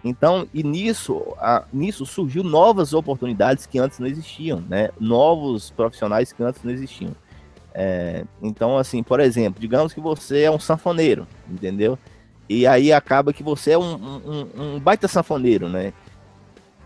Então, 0.05 0.46
e 0.53 0.62
nisso, 0.62 1.23
a, 1.38 1.64
nisso 1.73 2.05
surgiu 2.05 2.44
novas 2.44 2.92
oportunidades 2.92 3.64
que 3.64 3.79
antes 3.79 3.99
não 3.99 4.07
existiam, 4.07 4.62
né? 4.68 4.90
Novos 5.01 5.70
profissionais 5.70 6.31
que 6.31 6.42
antes 6.42 6.62
não 6.62 6.70
existiam. 6.70 7.12
É, 7.73 8.27
então, 8.42 8.77
assim, 8.77 9.03
por 9.03 9.18
exemplo, 9.18 9.59
digamos 9.59 9.94
que 9.94 10.01
você 10.01 10.42
é 10.42 10.51
um 10.51 10.61
sanfoneiro, 10.61 11.27
entendeu? 11.49 11.99
E 12.46 12.66
aí 12.66 12.92
acaba 12.92 13.33
que 13.33 13.42
você 13.42 13.70
é 13.70 13.79
um, 13.79 13.94
um, 13.94 14.49
um 14.75 14.79
baita 14.79 15.09
sanfoneiro, 15.09 15.70
né? 15.70 15.94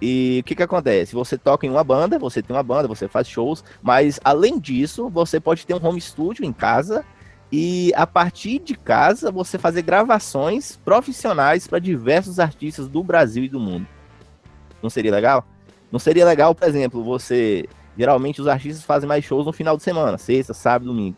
E 0.00 0.38
o 0.42 0.44
que 0.44 0.54
que 0.54 0.62
acontece? 0.62 1.12
Você 1.12 1.36
toca 1.36 1.66
em 1.66 1.70
uma 1.70 1.82
banda, 1.82 2.20
você 2.20 2.40
tem 2.40 2.54
uma 2.54 2.62
banda, 2.62 2.86
você 2.86 3.08
faz 3.08 3.26
shows, 3.26 3.64
mas 3.82 4.20
além 4.22 4.60
disso, 4.60 5.08
você 5.08 5.40
pode 5.40 5.66
ter 5.66 5.74
um 5.74 5.84
home 5.84 6.00
studio 6.00 6.44
em 6.44 6.52
casa 6.52 7.04
e 7.52 7.92
a 7.94 8.06
partir 8.06 8.58
de 8.58 8.74
casa 8.74 9.30
você 9.30 9.58
fazer 9.58 9.82
gravações 9.82 10.76
profissionais 10.84 11.66
para 11.66 11.78
diversos 11.78 12.40
artistas 12.40 12.88
do 12.88 13.02
Brasil 13.02 13.44
e 13.44 13.48
do 13.48 13.60
mundo. 13.60 13.86
Não 14.82 14.90
seria 14.90 15.12
legal? 15.12 15.46
Não 15.90 15.98
seria 15.98 16.24
legal, 16.24 16.54
por 16.54 16.66
exemplo, 16.68 17.04
você. 17.04 17.68
Geralmente 17.96 18.40
os 18.40 18.48
artistas 18.48 18.84
fazem 18.84 19.08
mais 19.08 19.24
shows 19.24 19.46
no 19.46 19.52
final 19.52 19.76
de 19.76 19.84
semana, 19.84 20.18
sexta, 20.18 20.52
sábado, 20.52 20.86
domingo. 20.86 21.16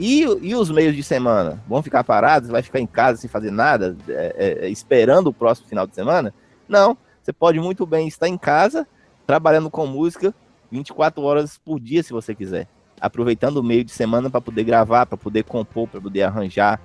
E, 0.00 0.22
e 0.22 0.54
os 0.54 0.70
meios 0.70 0.96
de 0.96 1.02
semana? 1.02 1.62
Vão 1.68 1.82
ficar 1.82 2.02
parados? 2.02 2.48
Vai 2.48 2.62
ficar 2.62 2.80
em 2.80 2.86
casa 2.86 3.20
sem 3.20 3.28
fazer 3.28 3.50
nada, 3.50 3.96
é, 4.08 4.62
é, 4.62 4.68
esperando 4.70 5.26
o 5.26 5.32
próximo 5.34 5.68
final 5.68 5.86
de 5.86 5.94
semana? 5.94 6.32
Não. 6.66 6.96
Você 7.22 7.32
pode 7.32 7.60
muito 7.60 7.86
bem 7.86 8.08
estar 8.08 8.28
em 8.28 8.36
casa, 8.36 8.86
trabalhando 9.26 9.70
com 9.70 9.86
música 9.86 10.34
24 10.70 11.22
horas 11.22 11.56
por 11.56 11.78
dia, 11.78 12.02
se 12.02 12.12
você 12.12 12.34
quiser 12.34 12.68
aproveitando 13.00 13.58
o 13.58 13.62
meio 13.62 13.84
de 13.84 13.92
semana 13.92 14.30
para 14.30 14.40
poder 14.40 14.64
gravar, 14.64 15.06
para 15.06 15.16
poder 15.16 15.44
compor, 15.44 15.88
para 15.88 16.00
poder 16.00 16.22
arranjar, 16.22 16.80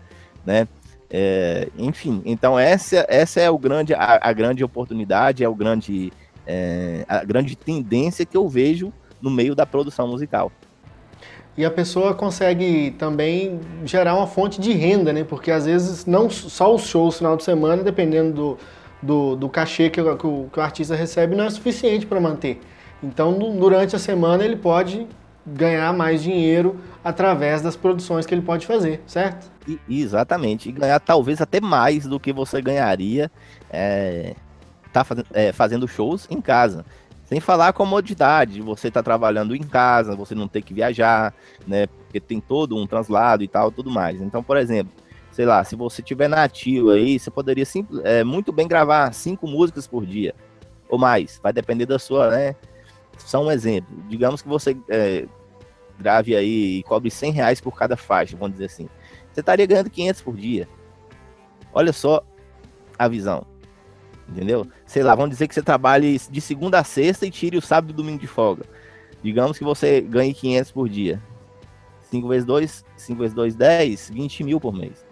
né? 0.46 0.68
É, 1.12 1.70
enfim, 1.78 2.22
então 2.24 2.58
essa, 2.60 3.04
essa 3.10 3.42
é 3.42 3.50
o 3.50 3.58
grande, 3.58 3.96
a, 3.96 4.20
a 4.22 4.32
grande 4.32 4.64
oportunidade, 4.64 5.44
é 5.44 5.50
o 5.50 5.56
grande, 5.56 6.14
é, 6.46 7.04
a 7.08 7.24
grande 7.24 7.56
tendência 7.56 8.26
que 8.26 8.38
eu 8.38 8.48
vejo 8.48 8.94
no 9.20 9.32
meio 9.32 9.56
da 9.56 9.66
produção 9.66 10.08
musical. 10.08 10.52
E 11.58 11.66
a 11.66 11.72
pessoa 11.72 12.14
consegue 12.14 12.92
também 12.92 13.60
gerar 13.84 14.16
uma 14.16 14.28
fonte 14.28 14.62
de 14.62 14.72
renda, 14.72 15.12
né? 15.12 15.24
Porque 15.24 15.52
às 15.52 15.66
vezes 15.66 16.06
não 16.06 16.30
só 16.30 16.74
os 16.74 16.84
shows 16.84 17.16
no 17.16 17.18
final 17.18 17.38
de 17.38 17.44
semana, 17.44 17.84
dependendo 17.84 18.32
do, 18.34 18.58
do, 19.02 19.36
do 19.36 19.50
cachê 19.50 19.90
que, 19.90 20.02
que, 20.02 20.28
o, 20.28 20.50
que 20.52 20.60
o 20.60 20.62
artista 20.62 20.96
recebe, 20.96 21.36
não 21.36 21.44
é 21.44 21.50
suficiente 21.50 22.06
para 22.06 22.20
manter. 22.22 22.62
Então, 23.04 23.38
durante 23.58 23.96
a 23.96 24.00
semana, 24.00 24.46
ele 24.46 24.56
pode 24.56 25.06
ganhar 25.54 25.94
mais 25.94 26.22
dinheiro 26.22 26.80
através 27.04 27.62
das 27.62 27.76
produções 27.76 28.26
que 28.26 28.34
ele 28.34 28.42
pode 28.42 28.66
fazer, 28.66 29.02
certo? 29.06 29.52
E, 29.68 30.02
exatamente, 30.02 30.70
e 30.70 30.72
ganhar 30.72 31.00
talvez 31.00 31.42
até 31.42 31.62
mais 31.62 32.06
do 32.06 32.20
que 32.20 32.34
você 32.34 32.62
ganharia 32.62 33.32
é, 33.70 34.36
tá 34.92 35.04
fazendo, 35.04 35.28
é, 35.34 35.52
fazendo 35.52 35.88
shows 35.88 36.28
em 36.30 36.42
casa. 36.42 36.86
Sem 37.26 37.40
falar 37.40 37.68
a 37.68 37.74
comodidade, 37.74 38.60
você 38.60 38.90
tá 38.90 39.04
trabalhando 39.04 39.56
em 39.56 39.62
casa, 39.62 40.16
você 40.16 40.34
não 40.34 40.48
ter 40.48 40.64
que 40.64 40.74
viajar, 40.74 41.34
né? 41.68 41.86
Porque 41.86 42.20
tem 42.20 42.42
todo 42.42 42.76
um 42.76 42.88
translado 42.88 43.44
e 43.44 43.48
tal, 43.48 43.72
tudo 43.72 43.92
mais. 43.92 44.20
Então, 44.20 44.42
por 44.42 44.58
exemplo, 44.58 44.92
sei 45.32 45.46
lá, 45.46 45.64
se 45.64 45.76
você 45.76 46.02
tiver 46.02 46.28
nativo 46.28 46.90
aí, 46.90 47.20
você 47.20 47.30
poderia 47.30 47.66
é, 48.04 48.24
muito 48.24 48.52
bem 48.52 48.68
gravar 48.68 49.14
cinco 49.14 49.48
músicas 49.48 49.86
por 49.86 50.08
dia 50.08 50.34
ou 50.90 50.98
mais. 50.98 51.40
Vai 51.42 51.54
depender 51.54 51.86
da 51.86 52.00
sua, 52.00 52.32
né? 52.32 52.56
Só 53.20 53.44
um 53.44 53.52
exemplo. 53.52 53.96
Digamos 54.10 54.42
que 54.42 54.48
você 54.48 54.76
é, 54.90 55.28
grave 56.00 56.36
aí 56.36 56.80
e 56.80 56.84
cobre 56.84 57.12
100 57.12 57.32
reais 57.34 57.62
por 57.62 57.78
cada 57.78 57.98
faixa, 57.98 58.38
vamos 58.38 58.54
dizer 58.54 58.66
assim. 58.66 58.90
Você 59.32 59.42
estaria 59.42 59.66
ganhando 59.66 59.90
500 59.90 60.22
por 60.22 60.36
dia. 60.36 60.68
Olha 61.74 61.94
só 61.94 62.24
a 62.98 63.08
visão. 63.08 63.46
Entendeu? 64.28 64.66
Sei 64.86 65.04
lá, 65.04 65.14
vamos 65.16 65.32
dizer 65.32 65.48
que 65.48 65.54
você 65.54 65.62
trabalhe 65.62 66.20
de 66.30 66.42
segunda 66.42 66.80
a 66.80 66.84
sexta 66.84 67.26
e 67.26 67.32
tire 67.32 67.58
o 67.58 67.62
sábado 67.62 67.92
e 67.92 67.94
domingo 67.94 68.20
de 68.20 68.28
folga. 68.28 68.64
Digamos 69.22 69.58
que 69.58 69.64
você 69.64 70.02
ganhe 70.02 70.34
500 70.34 70.72
por 70.72 70.88
dia. 70.88 71.22
5 72.10 72.28
vezes 72.28 72.46
2, 72.46 72.86
5 72.96 73.20
vezes 73.20 73.36
2, 73.36 73.56
10, 73.56 74.10
20 74.10 74.44
mil 74.44 74.60
por 74.60 74.74
mês. 74.74 75.06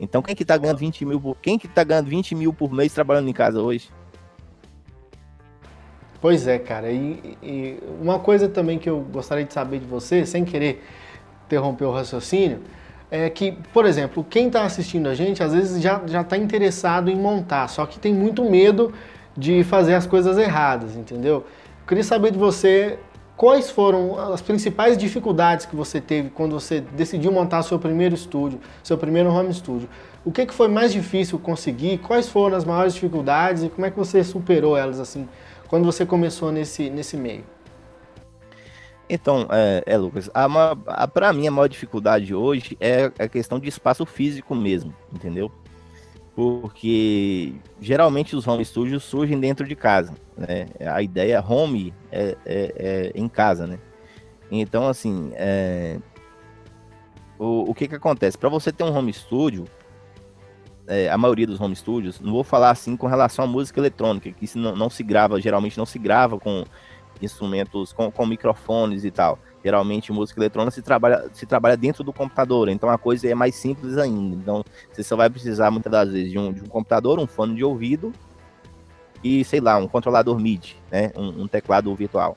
Então 0.00 0.20
quem 0.20 0.34
que 0.34 0.44
tá 0.44 0.56
ganhando 0.56 0.78
20 0.78 1.04
mil 1.04 1.20
por, 1.20 1.36
quem 1.36 1.58
que 1.58 1.68
tá 1.68 1.84
ganhando 1.84 2.08
20 2.08 2.34
mil 2.34 2.52
por 2.52 2.72
mês 2.72 2.92
trabalhando 2.92 3.28
em 3.28 3.32
casa 3.32 3.60
hoje? 3.60 3.88
Pois 6.22 6.46
é, 6.46 6.56
cara. 6.56 6.88
E, 6.88 7.36
e, 7.42 7.78
uma 8.00 8.20
coisa 8.20 8.48
também 8.48 8.78
que 8.78 8.88
eu 8.88 9.00
gostaria 9.00 9.44
de 9.44 9.52
saber 9.52 9.80
de 9.80 9.86
você, 9.86 10.24
sem 10.24 10.44
querer 10.44 10.80
interromper 11.46 11.84
o 11.84 11.90
raciocínio, 11.90 12.60
é 13.10 13.28
que, 13.28 13.50
por 13.72 13.84
exemplo, 13.84 14.24
quem 14.30 14.46
está 14.46 14.62
assistindo 14.62 15.08
a 15.08 15.14
gente 15.16 15.42
às 15.42 15.52
vezes 15.52 15.82
já 15.82 16.00
está 16.20 16.36
interessado 16.36 17.10
em 17.10 17.16
montar, 17.16 17.66
só 17.68 17.84
que 17.84 17.98
tem 17.98 18.14
muito 18.14 18.44
medo 18.44 18.94
de 19.36 19.64
fazer 19.64 19.94
as 19.94 20.06
coisas 20.06 20.38
erradas, 20.38 20.94
entendeu? 20.94 21.34
Eu 21.34 21.86
queria 21.88 22.04
saber 22.04 22.30
de 22.30 22.38
você 22.38 23.00
quais 23.36 23.68
foram 23.68 24.16
as 24.32 24.40
principais 24.40 24.96
dificuldades 24.96 25.66
que 25.66 25.74
você 25.74 26.00
teve 26.00 26.30
quando 26.30 26.52
você 26.52 26.80
decidiu 26.80 27.32
montar 27.32 27.62
seu 27.62 27.80
primeiro 27.80 28.14
estúdio, 28.14 28.60
seu 28.84 28.96
primeiro 28.96 29.28
home 29.28 29.52
studio. 29.52 29.88
O 30.24 30.30
que, 30.30 30.46
que 30.46 30.54
foi 30.54 30.68
mais 30.68 30.92
difícil 30.92 31.36
conseguir? 31.40 31.98
Quais 31.98 32.28
foram 32.28 32.56
as 32.56 32.64
maiores 32.64 32.94
dificuldades 32.94 33.64
e 33.64 33.68
como 33.68 33.84
é 33.84 33.90
que 33.90 33.98
você 33.98 34.22
superou 34.22 34.76
elas 34.76 35.00
assim 35.00 35.26
quando 35.72 35.86
você 35.86 36.04
começou 36.04 36.52
nesse, 36.52 36.90
nesse 36.90 37.16
meio? 37.16 37.46
Então, 39.08 39.48
é, 39.50 39.82
é 39.86 39.96
Lucas, 39.96 40.28
para 41.14 41.32
mim 41.32 41.46
a 41.46 41.50
maior 41.50 41.66
dificuldade 41.66 42.34
hoje 42.34 42.76
é 42.78 43.10
a 43.18 43.26
questão 43.26 43.58
de 43.58 43.70
espaço 43.70 44.04
físico 44.04 44.54
mesmo, 44.54 44.94
entendeu? 45.10 45.50
porque 46.34 47.54
geralmente 47.80 48.36
os 48.36 48.46
home 48.46 48.62
studios 48.66 49.02
surgem 49.02 49.40
dentro 49.40 49.66
de 49.66 49.74
casa, 49.74 50.14
né? 50.36 50.66
A 50.80 51.02
ideia 51.02 51.42
home 51.42 51.94
é, 52.10 52.36
é, 52.44 52.72
é 52.76 53.12
em 53.14 53.26
casa, 53.26 53.66
né? 53.66 53.78
Então, 54.50 54.86
assim, 54.86 55.32
é... 55.36 55.98
o, 57.38 57.70
o 57.70 57.74
que 57.74 57.88
que 57.88 57.94
acontece? 57.94 58.36
Para 58.36 58.50
você 58.50 58.70
ter 58.70 58.84
um 58.84 58.94
home 58.94 59.12
studio, 59.12 59.64
é, 60.92 61.08
a 61.08 61.16
maioria 61.16 61.46
dos 61.46 61.58
home 61.58 61.74
studios, 61.74 62.20
não 62.20 62.32
vou 62.32 62.44
falar 62.44 62.70
assim 62.70 62.96
com 62.98 63.06
relação 63.06 63.46
à 63.46 63.48
música 63.48 63.80
eletrônica, 63.80 64.30
que 64.30 64.44
isso 64.44 64.58
não, 64.58 64.76
não 64.76 64.90
se 64.90 65.02
grava, 65.02 65.40
geralmente 65.40 65.78
não 65.78 65.86
se 65.86 65.98
grava 65.98 66.38
com 66.38 66.64
instrumentos, 67.22 67.92
com, 67.92 68.10
com 68.10 68.26
microfones 68.26 69.02
e 69.04 69.10
tal. 69.10 69.38
Geralmente, 69.64 70.12
música 70.12 70.38
eletrônica 70.38 70.72
se 70.72 70.82
trabalha, 70.82 71.30
se 71.32 71.46
trabalha 71.46 71.76
dentro 71.76 72.04
do 72.04 72.12
computador, 72.12 72.68
então 72.68 72.90
a 72.90 72.98
coisa 72.98 73.26
é 73.26 73.34
mais 73.34 73.54
simples 73.54 73.96
ainda. 73.96 74.36
Então, 74.36 74.64
você 74.92 75.02
só 75.02 75.16
vai 75.16 75.30
precisar, 75.30 75.70
muitas 75.70 75.90
das 75.90 76.10
vezes, 76.10 76.30
de 76.30 76.38
um, 76.38 76.52
de 76.52 76.62
um 76.62 76.66
computador, 76.66 77.18
um 77.18 77.26
fone 77.26 77.54
de 77.54 77.64
ouvido 77.64 78.12
e, 79.24 79.42
sei 79.44 79.60
lá, 79.60 79.78
um 79.78 79.88
controlador 79.88 80.38
MIDI, 80.38 80.76
né? 80.90 81.10
um, 81.16 81.44
um 81.44 81.48
teclado 81.48 81.94
virtual. 81.94 82.36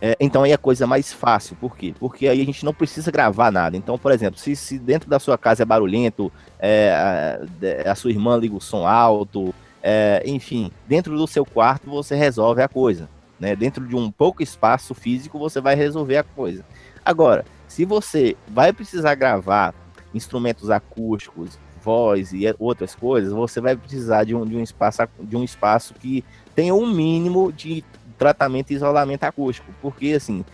É, 0.00 0.16
então 0.20 0.42
aí 0.42 0.52
é 0.52 0.56
coisa 0.56 0.86
mais 0.86 1.12
fácil, 1.12 1.56
por 1.56 1.76
quê? 1.76 1.94
Porque 1.98 2.28
aí 2.28 2.40
a 2.40 2.44
gente 2.44 2.64
não 2.64 2.74
precisa 2.74 3.10
gravar 3.10 3.50
nada. 3.50 3.76
Então, 3.76 3.98
por 3.98 4.12
exemplo, 4.12 4.38
se, 4.38 4.54
se 4.56 4.78
dentro 4.78 5.08
da 5.08 5.18
sua 5.18 5.38
casa 5.38 5.62
é 5.62 5.66
barulhento, 5.66 6.32
é, 6.58 7.38
a, 7.86 7.92
a, 7.92 7.94
sua 7.94 8.10
irmã 8.10 8.36
liga 8.36 8.54
o 8.54 8.60
som 8.60 8.86
alto, 8.86 9.54
é, 9.82 10.22
enfim, 10.26 10.70
dentro 10.86 11.16
do 11.16 11.26
seu 11.26 11.44
quarto 11.44 11.90
você 11.90 12.14
resolve 12.14 12.62
a 12.62 12.68
coisa. 12.68 13.08
Né? 13.38 13.54
Dentro 13.54 13.86
de 13.86 13.96
um 13.96 14.10
pouco 14.10 14.42
espaço 14.42 14.94
físico, 14.94 15.38
você 15.38 15.60
vai 15.60 15.74
resolver 15.74 16.16
a 16.16 16.22
coisa. 16.22 16.64
Agora, 17.04 17.44
se 17.68 17.84
você 17.84 18.36
vai 18.48 18.72
precisar 18.72 19.14
gravar 19.14 19.74
instrumentos 20.14 20.70
acústicos, 20.70 21.58
voz 21.82 22.32
e 22.32 22.44
outras 22.58 22.94
coisas, 22.94 23.32
você 23.32 23.60
vai 23.60 23.76
precisar 23.76 24.24
de 24.24 24.34
um, 24.34 24.46
de 24.46 24.56
um, 24.56 24.62
espaço, 24.62 25.02
de 25.20 25.36
um 25.36 25.44
espaço 25.44 25.92
que 25.94 26.24
tenha 26.54 26.74
um 26.74 26.86
mínimo 26.86 27.52
de 27.52 27.84
tratamento 28.14 28.70
e 28.70 28.74
isolamento 28.74 29.24
acústico. 29.24 29.72
Porque, 29.80 30.12
assim, 30.12 30.44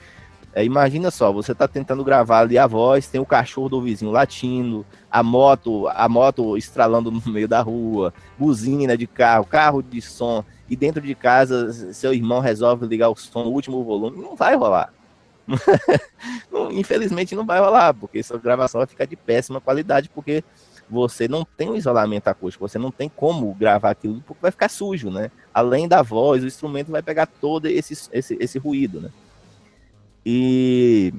é, 0.53 0.65
imagina 0.65 1.11
só, 1.13 1.33
você 1.33 1.53
está 1.53 1.69
tentando 1.69 2.03
gravar 2.03 2.41
ali 2.41 2.59
a 2.59 2.67
voz, 2.67 3.07
tem 3.07 3.21
o 3.21 3.27
cachorro 3.27 3.69
do 3.69 3.83
vizinho 3.83 4.11
latindo, 4.11 4.85
a 5.09 5.23
moto, 5.23 5.87
a 5.89 6.09
moto 6.09 6.57
estralando 6.57 7.11
no 7.13 7.23
meio 7.27 7.47
da 7.47 7.61
rua, 7.61 8.13
buzina 8.37 8.97
de 8.97 9.07
carro, 9.07 9.45
carro 9.45 9.83
de 9.83 10.03
som 10.03 10.45
e 10.69 10.75
dentro 10.75 11.01
de 11.01 11.15
casa 11.15 11.93
seu 11.93 12.13
irmão 12.13 12.41
resolve 12.41 12.87
ligar 12.87 13.11
o 13.11 13.17
som 13.17 13.45
no 13.45 13.51
último 13.51 13.85
volume, 13.85 14.21
não 14.21 14.35
vai 14.35 14.57
rolar. 14.57 14.93
infelizmente 16.73 17.35
não 17.35 17.45
vai 17.47 17.61
rolar, 17.61 17.95
porque 17.95 18.23
sua 18.23 18.39
gravação 18.39 18.81
vai 18.81 18.87
ficar 18.87 19.05
de 19.05 19.17
péssima 19.17 19.61
qualidade, 19.61 20.09
porque 20.09 20.45
você 20.89 21.29
não 21.29 21.45
tem 21.45 21.71
um 21.71 21.77
isolamento 21.77 22.29
acústico, 22.29 22.69
você 22.69 22.79
não 22.79 22.91
tem 22.91 23.09
como 23.09 23.55
gravar 23.55 23.91
aquilo, 23.91 24.21
porque 24.27 24.43
vai 24.43 24.51
ficar 24.51 24.69
sujo, 24.69 25.11
né? 25.11 25.31
Além 25.53 25.89
da 25.89 26.03
voz, 26.03 26.43
o 26.43 26.47
instrumento 26.47 26.91
vai 26.91 27.03
pegar 27.03 27.27
todo 27.27 27.67
esse, 27.67 28.09
esse, 28.13 28.37
esse 28.41 28.59
ruído, 28.59 29.01
né? 29.01 29.11
E, 30.25 31.13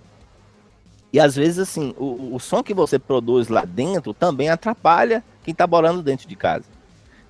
e 1.11 1.19
às 1.19 1.35
vezes, 1.35 1.59
assim, 1.59 1.93
o, 1.97 2.35
o 2.35 2.39
som 2.39 2.63
que 2.63 2.73
você 2.73 2.97
produz 2.97 3.47
lá 3.47 3.65
dentro 3.65 4.13
também 4.13 4.49
atrapalha 4.49 5.23
quem 5.43 5.51
está 5.51 5.65
morando 5.65 6.01
dentro 6.01 6.27
de 6.27 6.35
casa 6.35 6.65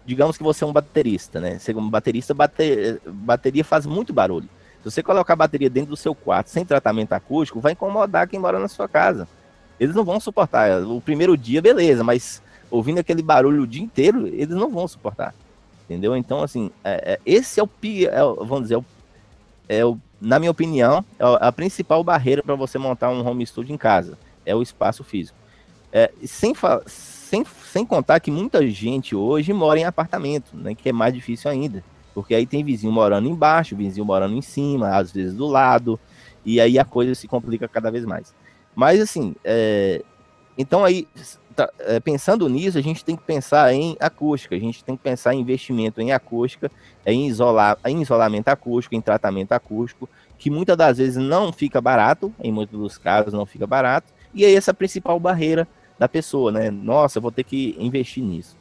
digamos 0.06 0.38
que 0.38 0.44
você 0.44 0.64
é 0.64 0.68
um 0.68 0.74
baterista, 0.74 1.40
né? 1.40 1.60
Você, 1.60 1.74
um 1.74 1.90
baterista, 1.90 2.34
bater, 2.34 3.02
bateria 3.06 3.64
faz 3.64 3.86
muito 3.86 4.14
barulho. 4.14 4.50
Se 4.80 4.90
você 4.90 5.04
colocar 5.04 5.34
a 5.34 5.38
bateria 5.38 5.70
dentro 5.70 5.92
do 5.92 5.98
seu 5.98 6.16
quarto 6.16 6.50
sem 6.50 6.66
tratamento 6.66 7.14
acústico, 7.14 7.60
vai 7.60 7.74
incomodar 7.74 8.28
quem 8.28 8.40
mora 8.40 8.60
na 8.60 8.68
sua 8.68 8.88
casa. 8.88 9.28
Eles 9.80 9.96
não 9.96 10.04
vão 10.04 10.20
suportar. 10.20 10.82
O 10.84 11.00
primeiro 11.00 11.38
dia, 11.38 11.62
beleza, 11.62 12.04
mas 12.04 12.42
ouvindo 12.70 13.00
aquele 13.00 13.22
barulho 13.22 13.64
o 13.64 13.68
dia 13.68 13.82
inteiro, 13.82 14.28
eles 14.28 14.56
não 14.56 14.70
vão 14.70 14.88
suportar. 14.88 15.36
Entendeu? 15.92 16.16
Então, 16.16 16.42
assim, 16.42 16.72
é, 16.86 17.14
é, 17.14 17.20
esse 17.26 17.60
é 17.60 17.64
o, 17.64 17.70
é, 17.84 18.46
vamos 18.46 18.62
dizer, 18.62 18.76
é 18.76 18.78
o, 18.78 18.86
é 19.68 19.86
o, 19.86 19.98
na 20.22 20.40
minha 20.40 20.50
opinião, 20.50 21.04
é 21.20 21.26
a 21.42 21.52
principal 21.52 22.02
barreira 22.02 22.42
para 22.42 22.56
você 22.56 22.78
montar 22.78 23.10
um 23.10 23.28
home 23.28 23.46
studio 23.46 23.74
em 23.74 23.78
casa. 23.78 24.18
É 24.46 24.56
o 24.56 24.62
espaço 24.62 25.04
físico. 25.04 25.38
É, 25.92 26.10
sem, 26.24 26.54
sem, 26.88 27.44
sem 27.46 27.86
contar 27.86 28.22
que 28.22 28.32
muita 28.32 28.66
gente 28.68 29.14
hoje 29.14 29.52
mora 29.52 29.82
em 29.82 29.84
apartamento, 29.84 30.56
né? 30.56 30.74
Que 30.74 30.90
é 30.90 30.94
mais 30.94 31.14
difícil 31.14 31.52
ainda. 31.52 31.84
Porque 32.14 32.34
aí 32.34 32.46
tem 32.46 32.64
vizinho 32.64 32.94
morando 32.94 33.28
embaixo, 33.28 33.76
vizinho 33.76 34.06
morando 34.06 34.34
em 34.34 34.42
cima, 34.42 34.96
às 34.96 35.12
vezes 35.12 35.34
do 35.34 35.46
lado, 35.46 36.00
e 36.46 36.62
aí 36.62 36.80
a 36.80 36.86
coisa 36.86 37.14
se 37.16 37.28
complica 37.28 37.68
cada 37.68 37.92
vez 37.92 38.06
mais. 38.06 38.34
Mas 38.74 39.02
assim, 39.02 39.36
então 40.58 40.86
aí, 40.86 41.08
tá, 41.56 41.70
é, 41.80 42.00
pensando 42.00 42.48
nisso, 42.50 42.78
a 42.78 42.82
gente 42.82 43.04
tem 43.04 43.16
que 43.16 43.24
pensar 43.24 43.74
em 43.74 43.96
acústica, 44.00 44.56
a 44.56 44.60
gente 44.60 44.84
tem 44.84 44.96
que 44.96 45.04
pensar 45.04 45.34
em 45.34 45.40
investimento 45.40 46.02
em 46.02 46.12
acústica, 46.12 46.72
em, 47.06 47.28
isolar, 47.28 47.78
em 47.86 48.02
isolamento 48.02 48.50
acústico, 48.50 48.96
em 48.96 49.02
tratamento 49.02 49.52
acústico, 49.52 50.10
que 50.38 50.50
muitas 50.50 50.76
das 50.78 50.98
vezes 50.98 51.18
não 51.18 51.52
fica 51.52 51.80
barato, 51.80 52.34
em 52.42 52.52
muitos 52.52 52.80
dos 52.80 52.98
casos 52.98 53.34
não 53.34 53.46
fica 53.46 53.68
barato, 53.68 54.08
e 54.34 54.46
aí 54.46 54.56
essa 54.56 54.72
é 54.72 54.74
a 54.74 54.76
principal 54.76 55.20
barreira 55.20 55.68
da 56.00 56.08
pessoa, 56.08 56.52
né? 56.52 56.72
Nossa, 56.72 57.20
vou 57.20 57.32
ter 57.32 57.44
que 57.44 57.76
investir 57.78 58.24
nisso. 58.24 58.58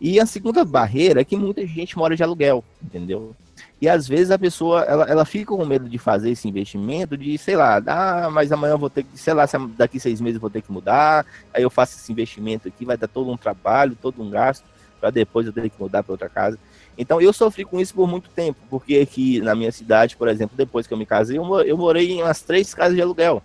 E 0.00 0.18
a 0.18 0.26
segunda 0.26 0.64
barreira 0.64 1.20
é 1.20 1.24
que 1.24 1.36
muita 1.36 1.66
gente 1.66 1.96
mora 1.96 2.16
de 2.16 2.22
aluguel, 2.22 2.64
entendeu? 2.82 3.36
E 3.82 3.88
às 3.88 4.06
vezes 4.06 4.30
a 4.30 4.38
pessoa, 4.38 4.82
ela, 4.82 5.04
ela 5.06 5.24
fica 5.24 5.46
com 5.46 5.66
medo 5.66 5.88
de 5.88 5.98
fazer 5.98 6.30
esse 6.30 6.46
investimento, 6.46 7.16
de, 7.16 7.36
sei 7.36 7.56
lá, 7.56 7.82
ah, 7.84 8.30
mas 8.30 8.52
amanhã 8.52 8.74
eu 8.74 8.78
vou 8.78 8.88
ter 8.88 9.02
que, 9.02 9.18
sei 9.18 9.34
lá, 9.34 9.44
daqui 9.76 9.98
seis 9.98 10.20
meses 10.20 10.36
eu 10.36 10.40
vou 10.40 10.48
ter 10.48 10.62
que 10.62 10.70
mudar, 10.70 11.26
aí 11.52 11.64
eu 11.64 11.68
faço 11.68 11.96
esse 11.96 12.12
investimento 12.12 12.68
aqui, 12.68 12.84
vai 12.84 12.96
dar 12.96 13.08
todo 13.08 13.28
um 13.28 13.36
trabalho, 13.36 13.98
todo 14.00 14.22
um 14.22 14.30
gasto, 14.30 14.64
para 15.00 15.10
depois 15.10 15.48
eu 15.48 15.52
ter 15.52 15.68
que 15.68 15.82
mudar 15.82 16.04
para 16.04 16.12
outra 16.12 16.28
casa. 16.28 16.56
Então 16.96 17.20
eu 17.20 17.32
sofri 17.32 17.64
com 17.64 17.80
isso 17.80 17.92
por 17.92 18.06
muito 18.06 18.30
tempo, 18.30 18.60
porque 18.70 18.98
aqui 18.98 19.40
na 19.40 19.52
minha 19.52 19.72
cidade, 19.72 20.16
por 20.16 20.28
exemplo, 20.28 20.56
depois 20.56 20.86
que 20.86 20.94
eu 20.94 20.98
me 20.98 21.04
casei, 21.04 21.36
eu, 21.36 21.76
morei 21.76 22.12
em 22.12 22.22
umas 22.22 22.40
três 22.40 22.72
casas 22.72 22.94
de 22.94 23.02
aluguel. 23.02 23.42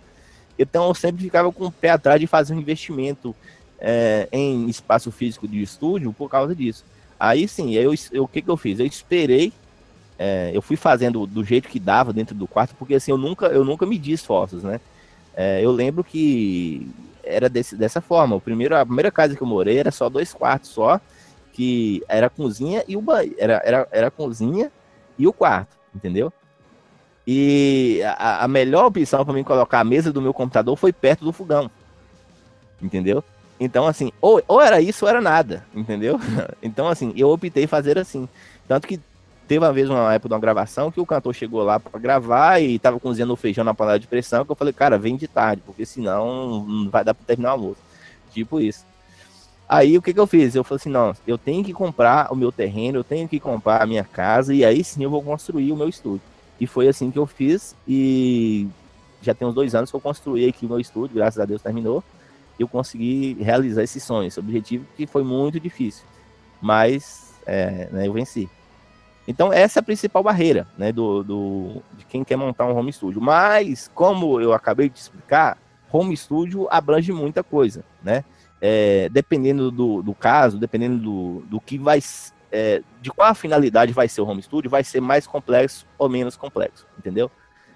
Então 0.56 0.86
eu 0.86 0.94
sempre 0.94 1.20
ficava 1.20 1.50
com 1.50 1.66
o 1.66 1.72
pé 1.72 1.90
atrás 1.90 2.20
de 2.20 2.28
fazer 2.28 2.54
um 2.54 2.60
investimento 2.60 3.34
é, 3.76 4.28
em 4.30 4.68
espaço 4.68 5.10
físico 5.10 5.48
de 5.48 5.60
estúdio 5.60 6.12
por 6.12 6.30
causa 6.30 6.54
disso. 6.54 6.84
Aí 7.18 7.48
sim, 7.48 7.72
eu, 7.74 7.92
eu, 8.12 8.22
o 8.22 8.28
que, 8.28 8.40
que 8.40 8.48
eu 8.48 8.56
fiz? 8.56 8.78
Eu 8.78 8.86
esperei, 8.86 9.52
é, 10.18 10.50
eu 10.52 10.60
fui 10.60 10.76
fazendo 10.76 11.26
do 11.26 11.44
jeito 11.44 11.68
que 11.68 11.78
dava 11.78 12.12
dentro 12.12 12.34
do 12.34 12.48
quarto, 12.48 12.74
porque 12.74 12.96
assim, 12.96 13.12
eu 13.12 13.18
nunca, 13.18 13.46
eu 13.46 13.64
nunca 13.64 13.86
medi 13.86 14.12
esforços, 14.12 14.64
né? 14.64 14.80
É, 15.34 15.64
eu 15.64 15.70
lembro 15.70 16.02
que 16.02 16.90
era 17.22 17.48
desse, 17.48 17.76
dessa 17.76 18.00
forma. 18.00 18.34
O 18.34 18.40
primeiro, 18.40 18.76
a 18.76 18.84
primeira 18.84 19.10
casa 19.12 19.36
que 19.36 19.42
eu 19.42 19.46
morei 19.46 19.78
era 19.78 19.92
só 19.92 20.08
dois 20.08 20.32
quartos 20.32 20.70
só, 20.70 21.00
que 21.52 22.02
era 22.08 22.26
a 22.26 22.30
cozinha 22.30 22.82
e 22.88 22.96
o 22.96 23.00
banheiro. 23.00 23.36
Era, 23.38 23.62
era, 23.64 23.88
era 23.92 24.06
a 24.08 24.10
cozinha 24.10 24.72
e 25.16 25.26
o 25.26 25.32
quarto, 25.32 25.76
entendeu? 25.94 26.32
E 27.24 28.00
a, 28.04 28.44
a 28.44 28.48
melhor 28.48 28.86
opção 28.86 29.24
para 29.24 29.34
mim 29.34 29.44
colocar 29.44 29.80
a 29.80 29.84
mesa 29.84 30.12
do 30.12 30.22
meu 30.22 30.34
computador 30.34 30.74
foi 30.76 30.92
perto 30.92 31.24
do 31.24 31.32
fogão. 31.32 31.70
Entendeu? 32.80 33.22
Então, 33.60 33.86
assim, 33.86 34.10
ou, 34.20 34.42
ou 34.48 34.60
era 34.60 34.80
isso 34.80 35.04
ou 35.04 35.08
era 35.08 35.20
nada, 35.20 35.64
entendeu? 35.74 36.18
Então, 36.62 36.88
assim, 36.88 37.12
eu 37.16 37.28
optei 37.28 37.66
fazer 37.66 37.98
assim. 37.98 38.28
Tanto 38.66 38.86
que 38.88 39.00
teve 39.48 39.64
uma 39.64 39.72
vez, 39.72 39.88
uma 39.88 40.12
época 40.12 40.28
de 40.28 40.34
uma 40.34 40.40
gravação, 40.40 40.92
que 40.92 41.00
o 41.00 41.06
cantor 41.06 41.34
chegou 41.34 41.64
lá 41.64 41.80
para 41.80 41.98
gravar 41.98 42.60
e 42.60 42.78
tava 42.78 43.00
cozinhando 43.00 43.32
o 43.32 43.36
feijão 43.36 43.64
na 43.64 43.72
panela 43.72 43.98
de 43.98 44.06
pressão, 44.06 44.44
que 44.44 44.52
eu 44.52 44.56
falei, 44.56 44.74
cara, 44.74 44.98
vem 44.98 45.16
de 45.16 45.26
tarde, 45.26 45.62
porque 45.64 45.86
senão 45.86 46.64
não 46.66 46.90
vai 46.90 47.02
dar 47.02 47.14
para 47.14 47.24
terminar 47.24 47.50
o 47.50 47.52
almoço. 47.52 47.80
Tipo 48.30 48.60
isso. 48.60 48.84
Aí 49.66 49.96
o 49.96 50.02
que, 50.02 50.12
que 50.12 50.20
eu 50.20 50.26
fiz? 50.26 50.54
Eu 50.54 50.62
falei 50.62 50.76
assim, 50.76 50.90
não, 50.90 51.14
eu 51.26 51.38
tenho 51.38 51.64
que 51.64 51.72
comprar 51.72 52.30
o 52.30 52.36
meu 52.36 52.52
terreno, 52.52 52.98
eu 52.98 53.04
tenho 53.04 53.26
que 53.26 53.40
comprar 53.40 53.82
a 53.82 53.86
minha 53.86 54.04
casa, 54.04 54.54
e 54.54 54.64
aí 54.64 54.84
sim 54.84 55.02
eu 55.02 55.10
vou 55.10 55.22
construir 55.22 55.72
o 55.72 55.76
meu 55.76 55.88
estúdio. 55.88 56.22
E 56.60 56.66
foi 56.66 56.86
assim 56.86 57.10
que 57.10 57.18
eu 57.18 57.26
fiz, 57.26 57.74
e 57.86 58.68
já 59.22 59.34
tem 59.34 59.48
uns 59.48 59.54
dois 59.54 59.74
anos 59.74 59.90
que 59.90 59.96
eu 59.96 60.00
construí 60.00 60.46
aqui 60.46 60.66
o 60.66 60.68
meu 60.68 60.78
estúdio, 60.78 61.16
graças 61.16 61.40
a 61.40 61.46
Deus 61.46 61.62
terminou. 61.62 62.04
Eu 62.58 62.68
consegui 62.68 63.34
realizar 63.40 63.82
esse 63.82 63.98
sonho, 63.98 64.26
esse 64.26 64.38
objetivo 64.38 64.84
que 64.96 65.06
foi 65.06 65.22
muito 65.22 65.58
difícil, 65.58 66.04
mas 66.60 67.34
é, 67.46 67.88
né, 67.90 68.06
eu 68.06 68.12
venci. 68.12 68.48
Então 69.28 69.52
essa 69.52 69.78
é 69.78 69.80
a 69.80 69.84
principal 69.84 70.24
barreira, 70.24 70.66
né, 70.76 70.90
do, 70.90 71.22
do, 71.22 71.82
de 71.96 72.04
quem 72.04 72.24
quer 72.24 72.36
montar 72.36 72.66
um 72.66 72.76
home 72.76 72.92
studio. 72.92 73.20
Mas 73.20 73.88
como 73.94 74.40
eu 74.40 74.52
acabei 74.52 74.88
de 74.88 74.98
explicar, 74.98 75.56
home 75.92 76.16
studio 76.16 76.66
abrange 76.70 77.12
muita 77.12 77.44
coisa, 77.44 77.84
né? 78.02 78.24
é, 78.60 79.08
dependendo 79.10 79.70
do, 79.70 80.02
do, 80.02 80.14
caso, 80.14 80.58
dependendo 80.58 80.98
do, 80.98 81.42
do 81.48 81.60
que 81.60 81.78
vai, 81.78 82.00
é, 82.50 82.82
de 83.00 83.10
qual 83.10 83.34
finalidade 83.34 83.92
vai 83.92 84.08
ser 84.08 84.20
o 84.20 84.26
home 84.26 84.42
studio, 84.42 84.70
vai 84.70 84.82
ser 84.82 85.00
mais 85.00 85.26
complexo 85.26 85.86
ou 85.96 86.08
menos 86.08 86.36
complexo, 86.36 86.86
entendeu? 86.98 87.30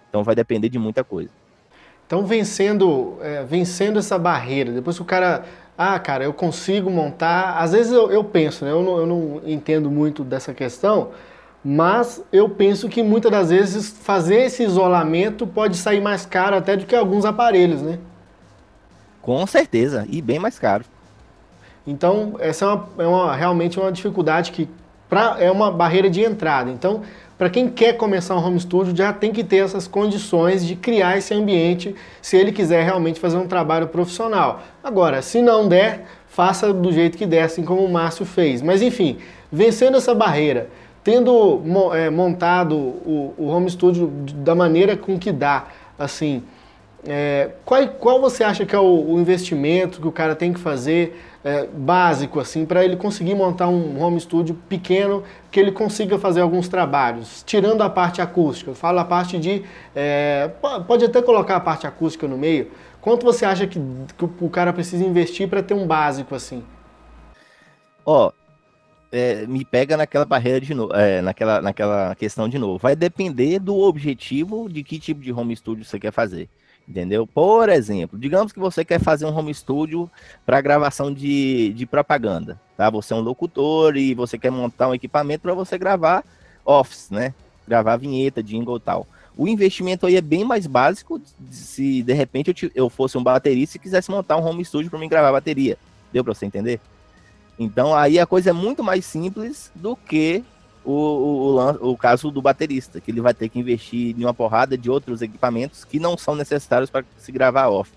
Então 0.08 0.24
vai 0.24 0.34
depender 0.34 0.68
de 0.68 0.78
muita 0.78 1.04
coisa. 1.04 1.30
Então 2.06 2.26
vencendo, 2.26 3.16
é, 3.22 3.42
vencendo 3.44 3.98
essa 3.98 4.18
barreira, 4.18 4.72
depois 4.72 4.96
que 4.96 5.02
o 5.02 5.06
cara, 5.06 5.44
ah, 5.78 5.98
cara, 5.98 6.24
eu 6.24 6.32
consigo 6.32 6.90
montar, 6.90 7.58
às 7.58 7.72
vezes 7.72 7.92
eu, 7.92 8.10
eu 8.10 8.22
penso, 8.24 8.64
né, 8.64 8.70
eu 8.70 8.82
não, 8.82 8.98
eu 8.98 9.06
não 9.06 9.42
entendo 9.46 9.90
muito 9.90 10.24
dessa 10.24 10.52
questão, 10.52 11.10
mas 11.64 12.22
eu 12.32 12.48
penso 12.48 12.88
que 12.88 13.02
muitas 13.02 13.30
das 13.30 13.50
vezes 13.50 13.90
fazer 13.90 14.42
esse 14.46 14.62
isolamento 14.62 15.46
pode 15.46 15.76
sair 15.76 16.00
mais 16.00 16.26
caro 16.26 16.56
até 16.56 16.76
do 16.76 16.86
que 16.86 16.94
alguns 16.94 17.24
aparelhos, 17.24 17.80
né? 17.80 17.98
Com 19.20 19.46
certeza, 19.46 20.04
e 20.08 20.20
bem 20.20 20.38
mais 20.38 20.58
caro. 20.58 20.84
Então, 21.86 22.34
essa 22.40 22.64
é, 22.64 22.68
uma, 22.68 22.88
é 22.98 23.06
uma, 23.06 23.36
realmente 23.36 23.78
uma 23.78 23.92
dificuldade 23.92 24.50
que 24.50 24.68
pra, 25.08 25.36
é 25.38 25.50
uma 25.50 25.70
barreira 25.70 26.10
de 26.10 26.20
entrada. 26.22 26.70
Então, 26.70 27.02
para 27.38 27.50
quem 27.50 27.68
quer 27.68 27.94
começar 27.96 28.36
um 28.36 28.44
home 28.44 28.58
studio, 28.58 28.94
já 28.94 29.12
tem 29.12 29.32
que 29.32 29.44
ter 29.44 29.58
essas 29.58 29.86
condições 29.86 30.64
de 30.64 30.74
criar 30.76 31.18
esse 31.18 31.34
ambiente, 31.34 31.94
se 32.20 32.36
ele 32.36 32.52
quiser 32.52 32.84
realmente 32.84 33.20
fazer 33.20 33.36
um 33.36 33.46
trabalho 33.46 33.88
profissional. 33.88 34.62
Agora, 34.82 35.22
se 35.22 35.42
não 35.42 35.68
der, 35.68 36.06
faça 36.28 36.72
do 36.72 36.92
jeito 36.92 37.18
que 37.18 37.26
der, 37.26 37.42
assim 37.42 37.64
como 37.64 37.84
o 37.84 37.92
Márcio 37.92 38.24
fez. 38.24 38.62
Mas 38.62 38.80
enfim, 38.80 39.18
vencendo 39.50 39.96
essa 39.96 40.14
barreira, 40.14 40.68
tendo 41.02 41.62
é, 41.94 42.10
montado 42.10 42.76
o, 42.76 43.34
o 43.36 43.46
home 43.48 43.70
studio 43.70 44.06
da 44.36 44.54
maneira 44.54 44.96
com 44.96 45.18
que 45.18 45.32
dá, 45.32 45.66
assim, 45.98 46.42
é, 47.04 47.50
qual, 47.64 47.88
qual 47.88 48.20
você 48.20 48.44
acha 48.44 48.64
que 48.64 48.76
é 48.76 48.78
o, 48.78 48.84
o, 48.84 49.18
investimento 49.18 50.00
que 50.00 50.06
o 50.06 50.12
cara 50.12 50.36
tem 50.36 50.52
que 50.52 50.60
fazer 50.60 51.20
é, 51.42 51.66
básico 51.66 52.38
assim 52.38 52.64
para 52.64 52.84
ele 52.84 52.96
conseguir 52.96 53.34
montar 53.34 53.66
um 53.66 54.00
home 54.00 54.20
studio 54.20 54.54
pequeno 54.68 55.24
que 55.50 55.58
ele 55.58 55.72
consiga 55.72 56.16
fazer 56.16 56.42
alguns 56.42 56.68
trabalhos, 56.68 57.42
tirando 57.44 57.82
a 57.82 57.90
parte 57.90 58.22
acústica. 58.22 58.70
Eu 58.70 58.74
falo 58.76 59.00
a 59.00 59.04
parte 59.04 59.36
de 59.36 59.64
é, 59.96 60.48
pode 60.86 61.04
até 61.04 61.20
colocar 61.20 61.56
a 61.56 61.60
parte 61.60 61.88
acústica 61.88 62.28
no 62.28 62.38
meio. 62.38 62.70
Quanto 63.00 63.24
você 63.24 63.44
acha 63.44 63.66
que, 63.66 63.80
que 64.16 64.24
o 64.40 64.48
cara 64.48 64.72
precisa 64.72 65.04
investir 65.04 65.48
para 65.48 65.60
ter 65.60 65.74
um 65.74 65.84
básico 65.84 66.36
assim? 66.36 66.62
Ó, 68.06 68.28
oh, 68.28 68.41
é, 69.12 69.46
me 69.46 69.62
pega 69.62 69.96
naquela 69.96 70.24
barreira 70.24 70.60
de 70.60 70.74
novo, 70.74 70.94
é, 70.94 71.20
naquela, 71.20 71.60
naquela 71.60 72.14
questão 72.14 72.48
de 72.48 72.58
novo. 72.58 72.78
Vai 72.78 72.96
depender 72.96 73.58
do 73.58 73.76
objetivo 73.76 74.68
de 74.68 74.82
que 74.82 74.98
tipo 74.98 75.20
de 75.20 75.30
home 75.30 75.54
studio 75.54 75.84
você 75.84 76.00
quer 76.00 76.10
fazer. 76.10 76.48
Entendeu? 76.88 77.26
Por 77.26 77.68
exemplo, 77.68 78.18
digamos 78.18 78.52
que 78.52 78.58
você 78.58 78.84
quer 78.84 78.98
fazer 78.98 79.24
um 79.26 79.36
home 79.36 79.54
studio 79.54 80.10
para 80.44 80.60
gravação 80.60 81.12
de, 81.12 81.72
de 81.74 81.86
propaganda, 81.86 82.60
tá? 82.76 82.90
Você 82.90 83.12
é 83.12 83.16
um 83.16 83.20
locutor 83.20 83.96
e 83.96 84.14
você 84.14 84.36
quer 84.36 84.50
montar 84.50 84.88
um 84.88 84.94
equipamento 84.94 85.42
para 85.42 85.54
você 85.54 85.78
gravar 85.78 86.24
office, 86.64 87.10
né? 87.10 87.34
Gravar 87.68 87.96
vinheta, 87.96 88.42
jingle 88.42 88.78
e 88.78 88.80
tal. 88.80 89.06
O 89.36 89.46
investimento 89.46 90.06
aí 90.06 90.16
é 90.16 90.20
bem 90.20 90.44
mais 90.44 90.66
básico 90.66 91.20
se 91.50 92.02
de 92.02 92.12
repente 92.12 92.52
eu, 92.64 92.70
eu 92.74 92.90
fosse 92.90 93.16
um 93.16 93.22
baterista 93.22 93.76
e 93.76 93.80
quisesse 93.80 94.10
montar 94.10 94.36
um 94.36 94.44
home 94.44 94.64
studio 94.64 94.90
para 94.90 94.98
mim 94.98 95.08
gravar 95.08 95.30
bateria. 95.30 95.78
Deu 96.12 96.24
para 96.24 96.34
você 96.34 96.46
entender? 96.46 96.80
Então 97.58 97.94
aí 97.94 98.18
a 98.18 98.26
coisa 98.26 98.50
é 98.50 98.52
muito 98.52 98.82
mais 98.82 99.04
simples 99.04 99.70
do 99.74 99.94
que 99.94 100.44
o, 100.84 100.92
o, 100.92 101.90
o, 101.92 101.96
caso 101.96 102.30
do 102.30 102.42
baterista, 102.42 103.00
que 103.00 103.10
ele 103.10 103.20
vai 103.20 103.32
ter 103.32 103.48
que 103.48 103.58
investir 103.58 104.18
em 104.18 104.24
uma 104.24 104.34
porrada 104.34 104.76
de 104.76 104.90
outros 104.90 105.22
equipamentos 105.22 105.84
que 105.84 106.00
não 106.00 106.16
são 106.18 106.34
necessários 106.34 106.90
para 106.90 107.04
se 107.18 107.30
gravar 107.30 107.68
off. 107.68 107.90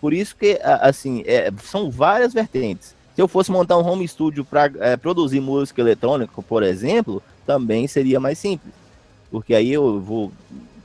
Por 0.00 0.12
isso 0.12 0.36
que, 0.36 0.60
assim, 0.62 1.22
é, 1.26 1.50
são 1.62 1.90
várias 1.90 2.34
vertentes. 2.34 2.94
Se 3.14 3.22
eu 3.22 3.26
fosse 3.26 3.50
montar 3.50 3.78
um 3.78 3.86
home 3.86 4.06
studio 4.06 4.44
para 4.44 4.70
é, 4.80 4.96
produzir 4.96 5.40
música 5.40 5.80
eletrônica, 5.80 6.42
por 6.42 6.62
exemplo, 6.62 7.22
também 7.46 7.88
seria 7.88 8.20
mais 8.20 8.38
simples. 8.38 8.74
Porque 9.30 9.54
aí 9.54 9.72
eu 9.72 9.98
vou 9.98 10.30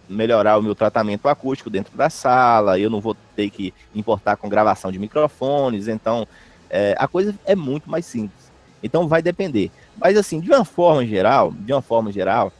melhorar 0.07 0.57
o 0.57 0.61
meu 0.61 0.73
tratamento 0.73 1.27
acústico 1.27 1.69
dentro 1.69 1.95
da 1.97 2.09
sala, 2.09 2.79
eu 2.79 2.89
não 2.89 3.01
vou 3.01 3.15
ter 3.35 3.49
que 3.49 3.73
importar 3.93 4.37
com 4.37 4.49
gravação 4.49 4.91
de 4.91 4.99
microfones, 4.99 5.87
então 5.87 6.27
é, 6.71 6.95
a 6.97 7.07
coisa 7.07 7.35
é 7.45 7.55
muito 7.55 7.91
mais 7.91 8.05
simples. 8.05 8.49
Então 8.81 9.07
vai 9.07 9.21
depender. 9.21 9.69
Mas 9.97 10.17
assim, 10.17 10.39
de 10.39 10.49
uma 10.49 10.65
forma 10.65 11.05
geral, 11.05 11.51
de 11.51 11.73
uma 11.73 11.81
forma 11.81 12.11
geral, 12.11 12.51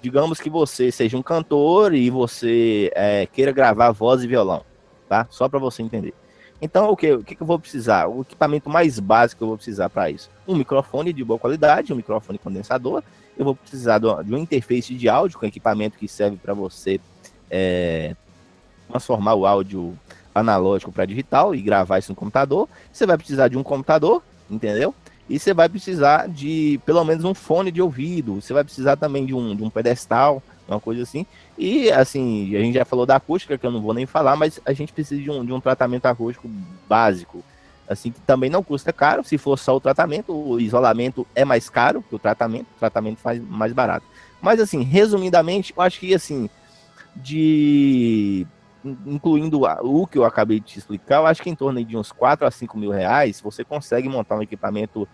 digamos 0.00 0.40
que 0.40 0.48
você 0.48 0.92
seja 0.92 1.18
um 1.18 1.22
cantor 1.22 1.92
e 1.92 2.08
você 2.08 2.90
é, 2.94 3.26
queira 3.26 3.50
gravar 3.50 3.90
voz 3.90 4.22
e 4.22 4.26
violão, 4.28 4.62
tá? 5.08 5.26
Só 5.28 5.48
para 5.48 5.58
você 5.58 5.82
entender. 5.82 6.14
Então, 6.62 6.90
o 6.90 6.96
que, 6.96 7.12
o 7.12 7.22
que 7.22 7.36
eu 7.38 7.46
vou 7.46 7.58
precisar? 7.58 8.06
O 8.06 8.22
equipamento 8.22 8.70
mais 8.70 8.98
básico 8.98 9.38
que 9.38 9.44
eu 9.44 9.48
vou 9.48 9.56
precisar 9.56 9.90
para 9.90 10.10
isso? 10.10 10.30
Um 10.48 10.54
microfone 10.54 11.12
de 11.12 11.22
boa 11.22 11.38
qualidade, 11.38 11.92
um 11.92 11.96
microfone 11.96 12.38
condensador. 12.38 13.02
Eu 13.36 13.44
vou 13.44 13.54
precisar 13.54 13.98
de 13.98 14.06
uma 14.06 14.38
interface 14.38 14.94
de 14.94 15.08
áudio 15.08 15.38
com 15.38 15.44
equipamento 15.44 15.98
que 15.98 16.08
serve 16.08 16.38
para 16.38 16.54
você 16.54 16.98
é, 17.50 18.16
transformar 18.88 19.34
o 19.34 19.44
áudio 19.44 19.98
analógico 20.38 20.92
para 20.92 21.06
digital 21.06 21.54
e 21.54 21.60
gravar 21.60 21.98
isso 21.98 22.12
no 22.12 22.16
computador. 22.16 22.68
Você 22.92 23.06
vai 23.06 23.16
precisar 23.16 23.48
de 23.48 23.56
um 23.56 23.62
computador, 23.62 24.22
entendeu? 24.50 24.94
E 25.28 25.38
você 25.38 25.52
vai 25.52 25.68
precisar 25.68 26.28
de 26.28 26.80
pelo 26.84 27.04
menos 27.04 27.24
um 27.24 27.34
fone 27.34 27.72
de 27.72 27.82
ouvido. 27.82 28.40
Você 28.40 28.52
vai 28.52 28.62
precisar 28.62 28.96
também 28.96 29.26
de 29.26 29.34
um, 29.34 29.56
de 29.56 29.64
um 29.64 29.70
pedestal, 29.70 30.42
uma 30.68 30.78
coisa 30.78 31.02
assim. 31.02 31.26
E 31.58 31.90
assim, 31.90 32.54
a 32.54 32.60
gente 32.60 32.74
já 32.74 32.84
falou 32.84 33.06
da 33.06 33.16
acústica, 33.16 33.58
que 33.58 33.66
eu 33.66 33.70
não 33.70 33.80
vou 33.80 33.94
nem 33.94 34.06
falar, 34.06 34.36
mas 34.36 34.60
a 34.64 34.72
gente 34.72 34.92
precisa 34.92 35.20
de 35.20 35.30
um, 35.30 35.44
de 35.44 35.52
um 35.52 35.60
tratamento 35.60 36.06
acústico 36.06 36.48
básico. 36.88 37.42
Assim, 37.88 38.10
que 38.10 38.20
também 38.20 38.50
não 38.50 38.62
custa 38.62 38.92
caro. 38.92 39.24
Se 39.24 39.38
for 39.38 39.56
só 39.56 39.76
o 39.76 39.80
tratamento, 39.80 40.32
o 40.32 40.60
isolamento 40.60 41.26
é 41.34 41.44
mais 41.44 41.68
caro 41.68 42.02
que 42.02 42.14
o 42.14 42.18
tratamento. 42.18 42.66
O 42.76 42.78
tratamento 42.78 43.18
faz 43.18 43.40
mais 43.40 43.72
barato. 43.72 44.04
Mas 44.40 44.60
assim, 44.60 44.82
resumidamente, 44.82 45.72
eu 45.76 45.82
acho 45.82 45.98
que 46.00 46.14
assim, 46.14 46.50
de 47.16 48.46
incluindo 49.06 49.62
o 49.82 50.06
que 50.06 50.18
eu 50.18 50.24
acabei 50.24 50.60
de 50.60 50.66
te 50.66 50.78
explicar, 50.78 51.16
eu 51.16 51.26
acho 51.26 51.42
que 51.42 51.50
em 51.50 51.54
torno 51.54 51.84
de 51.84 51.96
uns 51.96 52.12
4 52.12 52.46
a 52.46 52.50
5 52.50 52.78
mil 52.78 52.90
reais, 52.90 53.40
você 53.40 53.64
consegue 53.64 54.08
montar 54.08 54.36
um 54.36 54.42
equipamento 54.42 55.08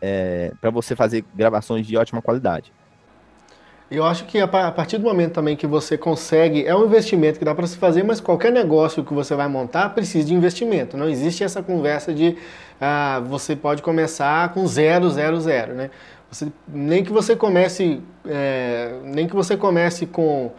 é, 0.00 0.52
para 0.60 0.70
você 0.70 0.96
fazer 0.96 1.24
gravações 1.34 1.86
de 1.86 1.96
ótima 1.96 2.20
qualidade. 2.20 2.72
Eu 3.90 4.06
acho 4.06 4.24
que 4.24 4.38
a 4.38 4.48
partir 4.48 4.96
do 4.96 5.04
momento 5.04 5.34
também 5.34 5.54
que 5.54 5.66
você 5.66 5.98
consegue, 5.98 6.64
é 6.66 6.74
um 6.74 6.86
investimento 6.86 7.38
que 7.38 7.44
dá 7.44 7.54
para 7.54 7.66
se 7.66 7.76
fazer, 7.76 8.02
mas 8.02 8.22
qualquer 8.22 8.50
negócio 8.50 9.04
que 9.04 9.12
você 9.12 9.34
vai 9.34 9.48
montar 9.48 9.90
precisa 9.90 10.26
de 10.26 10.32
investimento. 10.32 10.96
Não 10.96 11.10
existe 11.10 11.44
essa 11.44 11.62
conversa 11.62 12.12
de 12.14 12.38
ah, 12.80 13.22
você 13.26 13.54
pode 13.54 13.82
começar 13.82 14.54
com 14.54 14.66
zero, 14.66 15.10
zero, 15.10 15.38
zero, 15.38 15.74
né? 15.74 15.90
Você, 16.30 16.50
nem 16.66 17.04
que 17.04 17.12
você 17.12 17.36
comece, 17.36 18.00
é, 18.26 18.98
nem 19.04 19.28
que 19.28 19.34
você 19.34 19.58
comece 19.58 20.06
com 20.06 20.50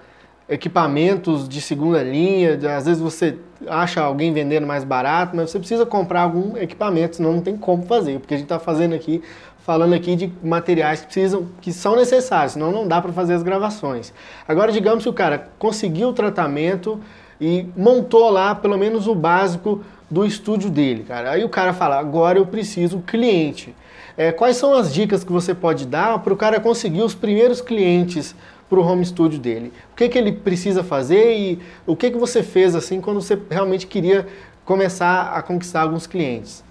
equipamentos 0.53 1.49
de 1.49 1.59
segunda 1.59 2.03
linha, 2.03 2.59
às 2.77 2.85
vezes 2.85 3.01
você 3.01 3.37
acha 3.67 4.01
alguém 4.01 4.31
vendendo 4.31 4.67
mais 4.67 4.83
barato, 4.83 5.35
mas 5.35 5.49
você 5.49 5.57
precisa 5.57 5.83
comprar 5.83 6.21
algum 6.21 6.55
equipamento, 6.57 7.15
senão 7.15 7.33
não 7.33 7.41
tem 7.41 7.57
como 7.57 7.83
fazer, 7.83 8.19
porque 8.19 8.35
a 8.35 8.37
gente 8.37 8.45
está 8.45 8.59
fazendo 8.59 8.93
aqui, 8.93 9.23
falando 9.65 9.93
aqui 9.93 10.15
de 10.15 10.31
materiais 10.43 11.01
que 11.01 11.07
precisam, 11.07 11.47
que 11.59 11.73
são 11.73 11.95
necessários, 11.95 12.53
senão 12.53 12.71
não 12.71 12.87
dá 12.87 13.01
para 13.01 13.11
fazer 13.11 13.33
as 13.33 13.41
gravações. 13.41 14.13
Agora, 14.47 14.71
digamos 14.71 15.03
que 15.03 15.09
o 15.09 15.13
cara 15.13 15.49
conseguiu 15.57 16.09
o 16.09 16.13
tratamento 16.13 16.99
e 17.41 17.65
montou 17.75 18.29
lá 18.29 18.53
pelo 18.53 18.77
menos 18.77 19.07
o 19.07 19.15
básico 19.15 19.81
do 20.09 20.23
estúdio 20.23 20.69
dele, 20.69 21.03
cara. 21.03 21.31
Aí 21.31 21.43
o 21.43 21.49
cara 21.49 21.73
fala, 21.73 21.97
agora 21.97 22.37
eu 22.37 22.45
preciso 22.45 22.99
cliente. 22.99 23.75
É, 24.15 24.31
quais 24.31 24.57
são 24.57 24.75
as 24.75 24.93
dicas 24.93 25.23
que 25.23 25.31
você 25.31 25.55
pode 25.55 25.87
dar 25.87 26.19
para 26.19 26.31
o 26.31 26.37
cara 26.37 26.59
conseguir 26.59 27.01
os 27.01 27.15
primeiros 27.15 27.59
clientes 27.59 28.35
para 28.69 28.79
o 28.79 28.83
home 28.83 29.05
studio 29.05 29.39
dele. 29.39 29.71
O 29.91 29.95
que, 29.95 30.09
que 30.09 30.17
ele 30.17 30.31
precisa 30.31 30.83
fazer 30.83 31.35
e 31.37 31.59
o 31.85 31.95
que, 31.95 32.11
que 32.11 32.17
você 32.17 32.41
fez 32.41 32.75
assim 32.75 32.99
quando 33.01 33.21
você 33.21 33.37
realmente 33.49 33.87
queria 33.87 34.27
começar 34.65 35.33
a 35.33 35.41
conquistar 35.41 35.81
alguns 35.81 36.07
clientes. 36.07 36.63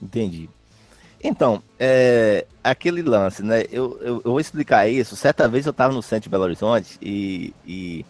Entendi. 0.00 0.48
Então, 1.22 1.62
é, 1.78 2.46
aquele 2.62 3.02
lance, 3.02 3.42
né? 3.42 3.62
Eu, 3.72 3.98
eu, 4.00 4.22
eu, 4.24 4.30
vou 4.30 4.40
explicar 4.40 4.88
isso. 4.88 5.16
Certa 5.16 5.48
vez 5.48 5.66
eu 5.66 5.70
estava 5.70 5.92
no 5.92 6.02
centro 6.02 6.24
de 6.24 6.28
Belo 6.28 6.44
Horizonte 6.44 6.96
e, 7.02 7.52
e, 7.66 8.06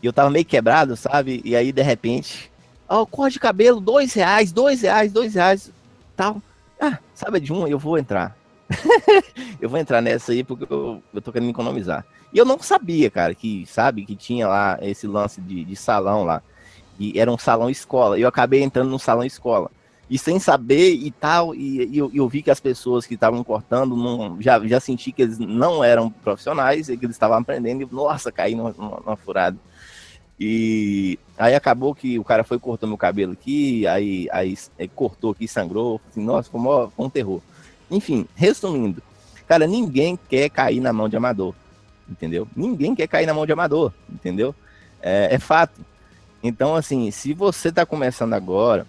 e 0.00 0.06
eu 0.06 0.10
estava 0.10 0.30
meio 0.30 0.44
quebrado, 0.44 0.96
sabe? 0.96 1.42
E 1.44 1.56
aí, 1.56 1.72
de 1.72 1.82
repente, 1.82 2.50
ó, 2.88 3.02
oh, 3.02 3.06
cor 3.06 3.30
de 3.30 3.40
cabelo, 3.40 3.80
dois 3.80 4.12
reais, 4.12 4.52
dois 4.52 4.82
reais, 4.82 5.12
dois 5.12 5.34
reais, 5.34 5.72
tal. 6.16 6.40
Ah, 6.80 6.98
sabe 7.14 7.40
de 7.40 7.52
um? 7.52 7.66
Eu 7.66 7.78
vou 7.78 7.98
entrar. 7.98 8.36
eu 9.60 9.68
vou 9.68 9.78
entrar 9.78 10.00
nessa 10.00 10.32
aí 10.32 10.44
porque 10.44 10.72
eu, 10.72 11.02
eu 11.12 11.20
tô 11.20 11.32
querendo 11.32 11.50
economizar. 11.50 12.04
E 12.32 12.38
eu 12.38 12.44
não 12.44 12.58
sabia, 12.60 13.10
cara, 13.10 13.34
que, 13.34 13.66
sabe, 13.66 14.04
que 14.04 14.14
tinha 14.14 14.46
lá 14.46 14.78
esse 14.80 15.06
lance 15.06 15.40
de, 15.40 15.64
de 15.64 15.76
salão 15.76 16.24
lá. 16.24 16.42
E 16.98 17.18
era 17.18 17.30
um 17.30 17.38
salão 17.38 17.70
escola. 17.70 18.18
Eu 18.18 18.28
acabei 18.28 18.62
entrando 18.62 18.90
no 18.90 18.98
salão 18.98 19.24
escola. 19.24 19.70
E 20.08 20.18
sem 20.18 20.40
saber 20.40 20.92
e 20.92 21.10
tal, 21.12 21.54
e, 21.54 21.86
e 21.86 21.98
eu, 21.98 22.10
eu, 22.12 22.28
vi 22.28 22.42
que 22.42 22.50
as 22.50 22.58
pessoas 22.58 23.06
que 23.06 23.14
estavam 23.14 23.44
cortando, 23.44 23.96
não, 23.96 24.42
já, 24.42 24.58
já 24.66 24.80
senti 24.80 25.12
que 25.12 25.22
eles 25.22 25.38
não 25.38 25.84
eram 25.84 26.10
profissionais, 26.10 26.88
e 26.88 26.96
que 26.96 27.06
eles 27.06 27.14
estavam 27.14 27.38
aprendendo, 27.38 27.82
e 27.82 27.94
nossa, 27.94 28.32
caí 28.32 28.56
numa, 28.56 29.16
furada. 29.16 29.56
E 30.38 31.16
aí 31.38 31.54
acabou 31.54 31.94
que 31.94 32.18
o 32.18 32.24
cara 32.24 32.42
foi 32.42 32.58
cortou 32.58 32.88
meu 32.88 32.98
cabelo 32.98 33.32
aqui, 33.32 33.86
aí, 33.86 34.26
aí, 34.32 34.58
aí 34.78 34.88
cortou 34.88 35.30
aqui, 35.30 35.46
sangrou, 35.46 36.00
assim, 36.10 36.24
nossa, 36.24 36.50
foi 36.50 36.60
foi 36.60 37.06
um 37.06 37.10
terror. 37.10 37.40
Enfim, 37.90 38.26
resumindo, 38.34 39.02
cara, 39.46 39.66
ninguém 39.66 40.18
quer 40.28 40.48
cair 40.48 40.80
na 40.80 40.92
mão 40.92 41.08
de 41.08 41.16
amador, 41.16 41.54
entendeu? 42.08 42.46
Ninguém 42.54 42.94
quer 42.94 43.08
cair 43.08 43.26
na 43.26 43.34
mão 43.34 43.44
de 43.44 43.52
amador, 43.52 43.92
entendeu? 44.08 44.54
É, 45.02 45.34
é 45.34 45.38
fato. 45.38 45.80
Então, 46.42 46.74
assim, 46.74 47.10
se 47.10 47.34
você 47.34 47.68
está 47.68 47.84
começando 47.84 48.32
agora, 48.32 48.86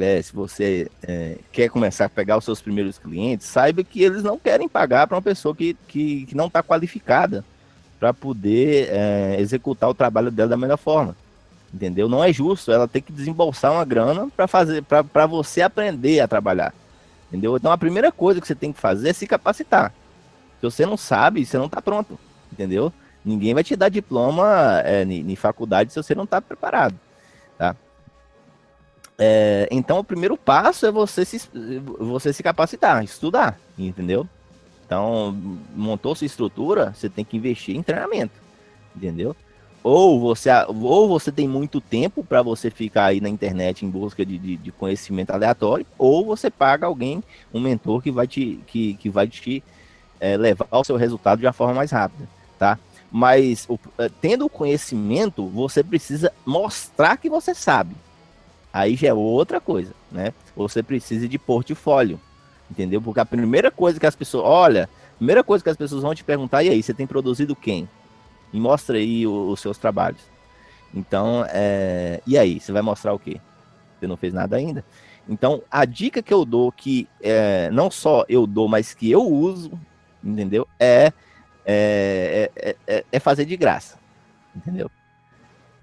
é, 0.00 0.20
se 0.20 0.32
você 0.32 0.90
é, 1.02 1.38
quer 1.52 1.68
começar 1.68 2.06
a 2.06 2.08
pegar 2.08 2.36
os 2.36 2.44
seus 2.44 2.60
primeiros 2.60 2.98
clientes, 2.98 3.46
saiba 3.46 3.84
que 3.84 4.02
eles 4.02 4.22
não 4.22 4.38
querem 4.38 4.68
pagar 4.68 5.06
para 5.06 5.16
uma 5.16 5.22
pessoa 5.22 5.54
que, 5.54 5.76
que, 5.86 6.26
que 6.26 6.36
não 6.36 6.46
está 6.46 6.62
qualificada 6.62 7.44
para 7.98 8.12
poder 8.12 8.88
é, 8.90 9.36
executar 9.38 9.88
o 9.88 9.94
trabalho 9.94 10.30
dela 10.30 10.50
da 10.50 10.56
melhor 10.56 10.78
forma. 10.78 11.16
Entendeu? 11.72 12.08
Não 12.08 12.22
é 12.22 12.32
justo 12.32 12.72
ela 12.72 12.88
ter 12.88 13.00
que 13.00 13.12
desembolsar 13.12 13.72
uma 13.72 13.84
grana 13.84 14.28
para 14.34 14.46
fazer 14.46 14.82
para 14.82 15.26
você 15.26 15.62
aprender 15.62 16.20
a 16.20 16.28
trabalhar. 16.28 16.72
Entendeu? 17.28 17.56
Então 17.56 17.72
a 17.72 17.78
primeira 17.78 18.12
coisa 18.12 18.40
que 18.40 18.46
você 18.46 18.54
tem 18.54 18.72
que 18.72 18.80
fazer 18.80 19.10
é 19.10 19.12
se 19.12 19.26
capacitar. 19.26 19.92
Se 20.60 20.62
você 20.62 20.86
não 20.86 20.96
sabe, 20.96 21.44
você 21.44 21.58
não 21.58 21.66
está 21.66 21.82
pronto. 21.82 22.18
Entendeu? 22.52 22.92
Ninguém 23.24 23.54
vai 23.54 23.64
te 23.64 23.74
dar 23.74 23.88
diploma 23.88 24.80
é, 24.84 25.04
faculdade 25.36 25.92
se 25.92 26.02
você 26.02 26.14
não 26.14 26.24
está 26.24 26.40
preparado. 26.40 26.94
Tá? 27.58 27.74
É, 29.18 29.66
então 29.70 29.98
o 29.98 30.04
primeiro 30.04 30.36
passo 30.36 30.86
é 30.86 30.90
você 30.90 31.24
se, 31.24 31.48
você 31.98 32.32
se 32.32 32.42
capacitar, 32.42 33.02
estudar, 33.02 33.58
entendeu? 33.78 34.28
Então, 34.84 35.36
montou 35.74 36.14
sua 36.14 36.26
estrutura, 36.26 36.94
você 36.94 37.08
tem 37.08 37.24
que 37.24 37.36
investir 37.36 37.74
em 37.74 37.82
treinamento, 37.82 38.34
entendeu? 38.94 39.34
Ou 39.88 40.18
você, 40.18 40.50
ou 40.68 41.06
você 41.06 41.30
tem 41.30 41.46
muito 41.46 41.80
tempo 41.80 42.24
para 42.24 42.42
você 42.42 42.72
ficar 42.72 43.04
aí 43.04 43.20
na 43.20 43.28
internet 43.28 43.86
em 43.86 43.88
busca 43.88 44.26
de, 44.26 44.36
de, 44.36 44.56
de, 44.56 44.72
conhecimento 44.72 45.30
aleatório, 45.30 45.86
ou 45.96 46.26
você 46.26 46.50
paga 46.50 46.88
alguém, 46.88 47.22
um 47.54 47.60
mentor 47.60 48.02
que 48.02 48.10
vai 48.10 48.26
te, 48.26 48.58
que, 48.66 48.94
que 48.94 49.08
vai 49.08 49.28
te 49.28 49.62
é, 50.18 50.36
levar 50.36 50.66
ao 50.72 50.82
seu 50.82 50.96
resultado 50.96 51.38
de 51.38 51.46
uma 51.46 51.52
forma 51.52 51.74
mais 51.74 51.92
rápida, 51.92 52.28
tá? 52.58 52.76
Mas 53.12 53.64
o, 53.68 53.78
é, 53.96 54.10
tendo 54.20 54.46
o 54.46 54.50
conhecimento, 54.50 55.46
você 55.46 55.84
precisa 55.84 56.32
mostrar 56.44 57.16
que 57.16 57.30
você 57.30 57.54
sabe. 57.54 57.94
Aí 58.72 58.96
já 58.96 59.06
é 59.06 59.14
outra 59.14 59.60
coisa, 59.60 59.94
né? 60.10 60.32
Você 60.56 60.82
precisa 60.82 61.28
de 61.28 61.38
portfólio. 61.38 62.18
Entendeu? 62.68 63.00
Porque 63.00 63.20
a 63.20 63.24
primeira 63.24 63.70
coisa 63.70 64.00
que 64.00 64.06
as 64.06 64.16
pessoas. 64.16 64.44
Olha, 64.46 64.90
a 65.14 65.16
primeira 65.18 65.44
coisa 65.44 65.62
que 65.62 65.70
as 65.70 65.76
pessoas 65.76 66.02
vão 66.02 66.12
te 66.12 66.24
perguntar, 66.24 66.64
e 66.64 66.70
aí, 66.70 66.82
você 66.82 66.92
tem 66.92 67.06
produzido 67.06 67.54
quem? 67.54 67.88
E 68.52 68.60
mostra 68.60 68.96
aí 68.96 69.26
os, 69.26 69.52
os 69.52 69.60
seus 69.60 69.78
trabalhos. 69.78 70.20
Então, 70.94 71.44
é... 71.48 72.20
e 72.26 72.38
aí, 72.38 72.60
você 72.60 72.72
vai 72.72 72.82
mostrar 72.82 73.12
o 73.12 73.18
quê? 73.18 73.40
Você 73.98 74.06
não 74.06 74.16
fez 74.16 74.32
nada 74.32 74.56
ainda. 74.56 74.84
Então, 75.28 75.62
a 75.70 75.84
dica 75.84 76.22
que 76.22 76.32
eu 76.32 76.44
dou, 76.44 76.70
que 76.70 77.08
é, 77.20 77.68
não 77.70 77.90
só 77.90 78.24
eu 78.28 78.46
dou, 78.46 78.68
mas 78.68 78.94
que 78.94 79.10
eu 79.10 79.22
uso, 79.22 79.72
entendeu? 80.22 80.68
É, 80.78 81.12
é, 81.64 82.50
é, 82.54 82.76
é, 82.86 83.04
é 83.10 83.18
fazer 83.18 83.44
de 83.44 83.56
graça, 83.56 83.98
entendeu? 84.54 84.88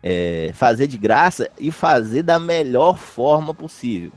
É 0.02 0.52
fazer 0.54 0.88
de 0.88 0.98
graça 0.98 1.50
e 1.60 1.72
fazer 1.72 2.24
da 2.24 2.40
melhor 2.40 2.98
forma 2.98 3.54
possível, 3.54 4.14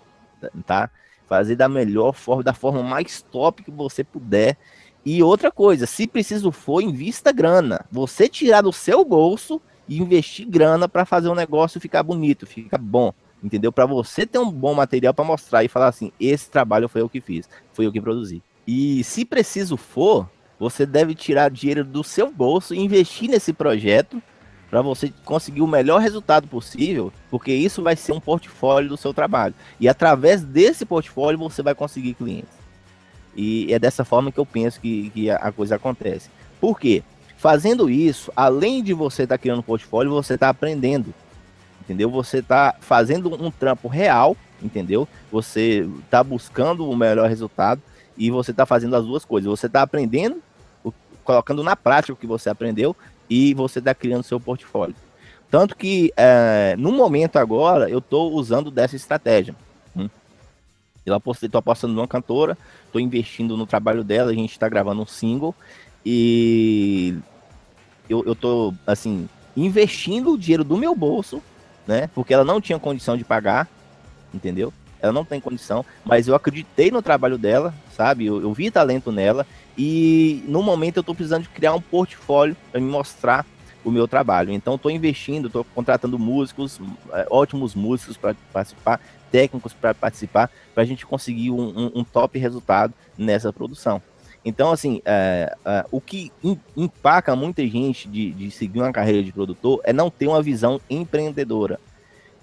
tá? 0.64 0.90
fazer 1.26 1.56
da 1.56 1.68
melhor 1.68 2.12
forma, 2.12 2.42
da 2.42 2.54
forma 2.54 2.82
mais 2.82 3.20
top 3.20 3.62
que 3.62 3.70
você 3.70 4.02
puder. 4.02 4.56
E 5.06 5.22
outra 5.22 5.52
coisa, 5.52 5.86
se 5.86 6.04
preciso 6.04 6.50
for, 6.50 6.80
invista 6.80 7.30
grana. 7.30 7.86
Você 7.92 8.28
tirar 8.28 8.62
do 8.62 8.72
seu 8.72 9.04
bolso 9.04 9.62
e 9.88 9.98
investir 10.02 10.44
grana 10.48 10.88
para 10.88 11.04
fazer 11.04 11.28
um 11.28 11.34
negócio 11.34 11.80
ficar 11.80 12.02
bonito, 12.02 12.44
ficar 12.44 12.78
bom, 12.78 13.14
entendeu? 13.40 13.70
Para 13.70 13.86
você 13.86 14.26
ter 14.26 14.40
um 14.40 14.50
bom 14.50 14.74
material 14.74 15.14
para 15.14 15.24
mostrar 15.24 15.62
e 15.62 15.68
falar 15.68 15.86
assim: 15.86 16.10
esse 16.18 16.50
trabalho 16.50 16.88
foi 16.88 17.02
eu 17.02 17.08
que 17.08 17.20
fiz, 17.20 17.48
foi 17.72 17.86
eu 17.86 17.92
que 17.92 18.00
produzi. 18.00 18.42
E 18.66 19.04
se 19.04 19.24
preciso 19.24 19.76
for, 19.76 20.28
você 20.58 20.84
deve 20.84 21.14
tirar 21.14 21.52
dinheiro 21.52 21.84
do 21.84 22.02
seu 22.02 22.28
bolso 22.28 22.74
e 22.74 22.80
investir 22.80 23.30
nesse 23.30 23.52
projeto 23.52 24.20
para 24.68 24.82
você 24.82 25.12
conseguir 25.24 25.60
o 25.60 25.68
melhor 25.68 26.00
resultado 26.00 26.48
possível, 26.48 27.12
porque 27.30 27.52
isso 27.52 27.80
vai 27.80 27.94
ser 27.94 28.10
um 28.10 28.18
portfólio 28.18 28.88
do 28.88 28.96
seu 28.96 29.14
trabalho. 29.14 29.54
E 29.78 29.88
através 29.88 30.42
desse 30.42 30.84
portfólio 30.84 31.38
você 31.38 31.62
vai 31.62 31.76
conseguir 31.76 32.14
clientes. 32.14 32.55
E 33.36 33.72
é 33.72 33.78
dessa 33.78 34.04
forma 34.04 34.32
que 34.32 34.38
eu 34.38 34.46
penso 34.46 34.80
que, 34.80 35.10
que 35.10 35.30
a 35.30 35.52
coisa 35.52 35.76
acontece. 35.76 36.30
Por 36.60 36.80
quê? 36.80 37.02
Fazendo 37.36 37.90
isso, 37.90 38.32
além 38.34 38.82
de 38.82 38.94
você 38.94 39.24
estar 39.24 39.36
tá 39.36 39.38
criando 39.38 39.58
um 39.58 39.62
portfólio, 39.62 40.10
você 40.10 40.34
está 40.34 40.48
aprendendo. 40.48 41.12
Entendeu? 41.82 42.10
Você 42.10 42.38
está 42.38 42.74
fazendo 42.80 43.32
um 43.40 43.50
trampo 43.50 43.88
real, 43.88 44.36
entendeu? 44.62 45.06
Você 45.30 45.88
está 46.04 46.24
buscando 46.24 46.88
o 46.88 46.96
melhor 46.96 47.28
resultado 47.28 47.80
e 48.16 48.30
você 48.30 48.50
está 48.50 48.64
fazendo 48.64 48.96
as 48.96 49.04
duas 49.04 49.24
coisas. 49.24 49.48
Você 49.48 49.66
está 49.66 49.82
aprendendo, 49.82 50.42
colocando 51.22 51.62
na 51.62 51.76
prática 51.76 52.14
o 52.14 52.16
que 52.16 52.26
você 52.26 52.48
aprendeu 52.48 52.96
e 53.28 53.52
você 53.52 53.80
está 53.80 53.94
criando 53.94 54.22
seu 54.22 54.40
portfólio. 54.40 54.96
Tanto 55.50 55.76
que, 55.76 56.12
é, 56.16 56.74
no 56.78 56.90
momento 56.90 57.36
agora, 57.36 57.88
eu 57.88 57.98
estou 57.98 58.32
usando 58.32 58.70
dessa 58.70 58.96
estratégia. 58.96 59.54
Hum? 61.06 61.10
Eu 61.10 61.14
apostei, 61.14 61.48
tô 61.48 61.58
apostando 61.58 61.94
numa 61.94 62.08
cantora, 62.08 62.58
estou 62.84 63.00
investindo 63.00 63.56
no 63.56 63.66
trabalho 63.66 64.02
dela, 64.02 64.30
a 64.30 64.34
gente 64.34 64.52
está 64.52 64.68
gravando 64.68 65.02
um 65.02 65.06
single 65.06 65.54
e 66.04 67.16
eu, 68.08 68.24
eu 68.26 68.34
tô, 68.34 68.74
assim, 68.86 69.28
investindo 69.56 70.32
o 70.32 70.38
dinheiro 70.38 70.64
do 70.64 70.76
meu 70.76 70.94
bolso, 70.94 71.42
né? 71.86 72.10
Porque 72.14 72.34
ela 72.34 72.44
não 72.44 72.60
tinha 72.60 72.78
condição 72.78 73.16
de 73.16 73.24
pagar, 73.24 73.68
entendeu? 74.34 74.72
Ela 75.00 75.12
não 75.12 75.24
tem 75.24 75.40
condição, 75.40 75.84
mas 76.04 76.26
eu 76.26 76.34
acreditei 76.34 76.90
no 76.90 77.02
trabalho 77.02 77.38
dela, 77.38 77.74
sabe? 77.94 78.26
Eu, 78.26 78.40
eu 78.40 78.52
vi 78.52 78.70
talento 78.70 79.12
nela 79.12 79.46
e 79.76 80.42
no 80.48 80.62
momento 80.62 80.96
eu 80.96 81.00
estou 81.02 81.14
precisando 81.14 81.42
de 81.42 81.48
criar 81.50 81.74
um 81.74 81.80
portfólio 81.80 82.56
para 82.72 82.80
me 82.80 82.88
mostrar 82.88 83.46
o 83.84 83.90
meu 83.90 84.08
trabalho. 84.08 84.52
Então 84.52 84.74
estou 84.74 84.90
investindo, 84.90 85.46
estou 85.46 85.64
contratando 85.74 86.18
músicos, 86.18 86.80
é, 87.12 87.26
ótimos 87.30 87.74
músicos 87.74 88.16
para 88.16 88.34
participar, 88.52 89.00
técnicos 89.36 89.74
para 89.74 89.92
participar, 89.92 90.50
para 90.74 90.82
a 90.82 90.86
gente 90.86 91.04
conseguir 91.04 91.50
um, 91.50 91.60
um, 91.60 91.92
um, 91.96 92.04
top 92.04 92.38
resultado 92.38 92.94
nessa 93.18 93.52
produção. 93.52 94.00
Então, 94.42 94.72
assim, 94.72 95.02
é, 95.04 95.54
é, 95.62 95.84
o 95.90 96.00
que 96.00 96.32
empaca 96.74 97.36
muita 97.36 97.66
gente 97.66 98.08
de, 98.08 98.32
de, 98.32 98.50
seguir 98.50 98.80
uma 98.80 98.90
carreira 98.90 99.22
de 99.22 99.30
produtor 99.30 99.82
é 99.84 99.92
não 99.92 100.08
ter 100.08 100.26
uma 100.26 100.42
visão 100.42 100.80
empreendedora. 100.88 101.78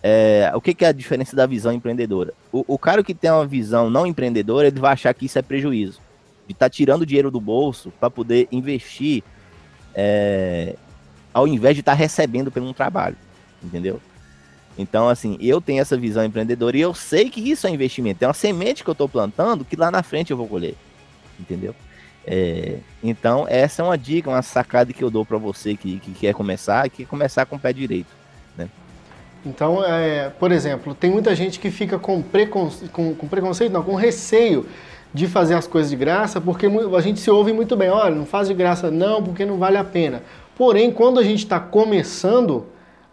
É, 0.04 0.52
o 0.54 0.62
que, 0.62 0.76
que, 0.76 0.86
é 0.86 0.90
a 0.90 0.92
diferença 0.92 1.36
da 1.36 1.48
visão 1.48 1.74
empreendedora? 1.74 2.32
O, 2.52 2.64
o 2.68 2.78
cara 2.78 3.04
que 3.04 3.16
tem 3.16 3.32
uma 3.32 3.48
visão 3.48 3.90
não 3.90 4.06
empreendedora, 4.06 4.68
ele 4.68 4.80
vai 4.80 4.94
achar 4.94 5.16
que 5.16 5.26
isso 5.26 5.40
é 5.40 5.42
prejuízo 5.42 6.00
de 6.46 6.54
estar 6.54 6.68
tá 6.68 6.70
tirando 6.70 7.08
dinheiro 7.08 7.32
do 7.32 7.42
bolso 7.42 7.92
para 8.00 8.12
poder 8.12 8.48
investir 8.52 9.24
é, 9.96 10.76
ao 11.34 11.48
invés 11.48 11.74
de 11.74 11.80
estar 11.80 11.94
tá 11.94 11.98
recebendo 11.98 12.52
pelo 12.52 12.68
um 12.68 12.74
trabalho, 12.74 13.18
entendeu? 13.64 14.00
Então, 14.78 15.08
assim, 15.08 15.38
eu 15.40 15.62
tenho 15.62 15.82
essa 15.82 15.96
visão 15.96 16.24
empreendedora 16.24 16.76
e 16.76 16.82
eu 16.82 16.94
sei 16.94 17.30
que 17.30 17.40
isso 17.40 17.68
é 17.68 17.70
investimento. 17.70 18.24
É 18.24 18.28
uma 18.28 18.34
semente 18.34 18.84
que 18.84 18.90
eu 18.90 18.94
estou 18.94 19.08
plantando 19.08 19.64
que 19.64 19.76
lá 19.76 19.92
na 19.92 20.02
frente 20.02 20.32
eu 20.32 20.38
vou 20.38 20.48
colher, 20.48 20.76
entendeu? 21.40 21.76
É, 22.26 22.78
então, 23.04 23.46
essa 23.48 23.82
é 23.82 23.86
uma 23.86 23.98
dica, 23.98 24.30
uma 24.30 24.42
sacada 24.42 24.94
que 24.94 25.04
eu 25.04 25.12
dou 25.12 25.26
para 25.26 25.38
você 25.38 25.76
que, 25.76 26.00
que 26.00 26.12
quer 26.14 26.34
começar, 26.34 26.90
que 26.90 27.04
quer 27.04 27.10
começar 27.10 27.46
com 27.46 27.58
o 27.58 27.60
pé 27.60 27.74
direito, 27.74 28.08
né? 28.58 28.70
Então, 29.46 29.84
é, 29.84 30.30
por 30.30 30.52
exemplo, 30.52 30.96
tem 30.96 31.12
muita 31.12 31.36
gente 31.36 31.60
que 31.60 31.70
fica 31.70 32.00
com, 32.00 32.24
com, 32.92 33.14
com 33.14 33.28
preconceito, 33.28 33.74
não, 33.74 33.84
com 33.84 33.94
receio 33.94 34.66
de 35.14 35.28
fazer 35.28 35.54
as 35.54 35.68
coisas 35.68 35.92
de 35.92 35.98
graça, 35.98 36.42
porque 36.42 36.66
a 36.66 37.02
gente 37.02 37.20
se 37.20 37.30
ouve 37.30 37.54
muito 37.54 37.76
bem, 37.76 37.90
olha, 37.90 38.16
não 38.16 38.26
faz 38.26 38.48
de 38.48 38.54
graça 38.54 38.90
não, 38.90 39.22
porque 39.22 39.46
não 39.46 39.58
vale 39.58 39.78
a 39.78 39.84
pena. 39.84 40.24
Porém, 40.56 40.92
quando 40.92 41.20
a 41.20 41.24
gente 41.24 41.44
está 41.44 41.60
começando, 41.60 42.66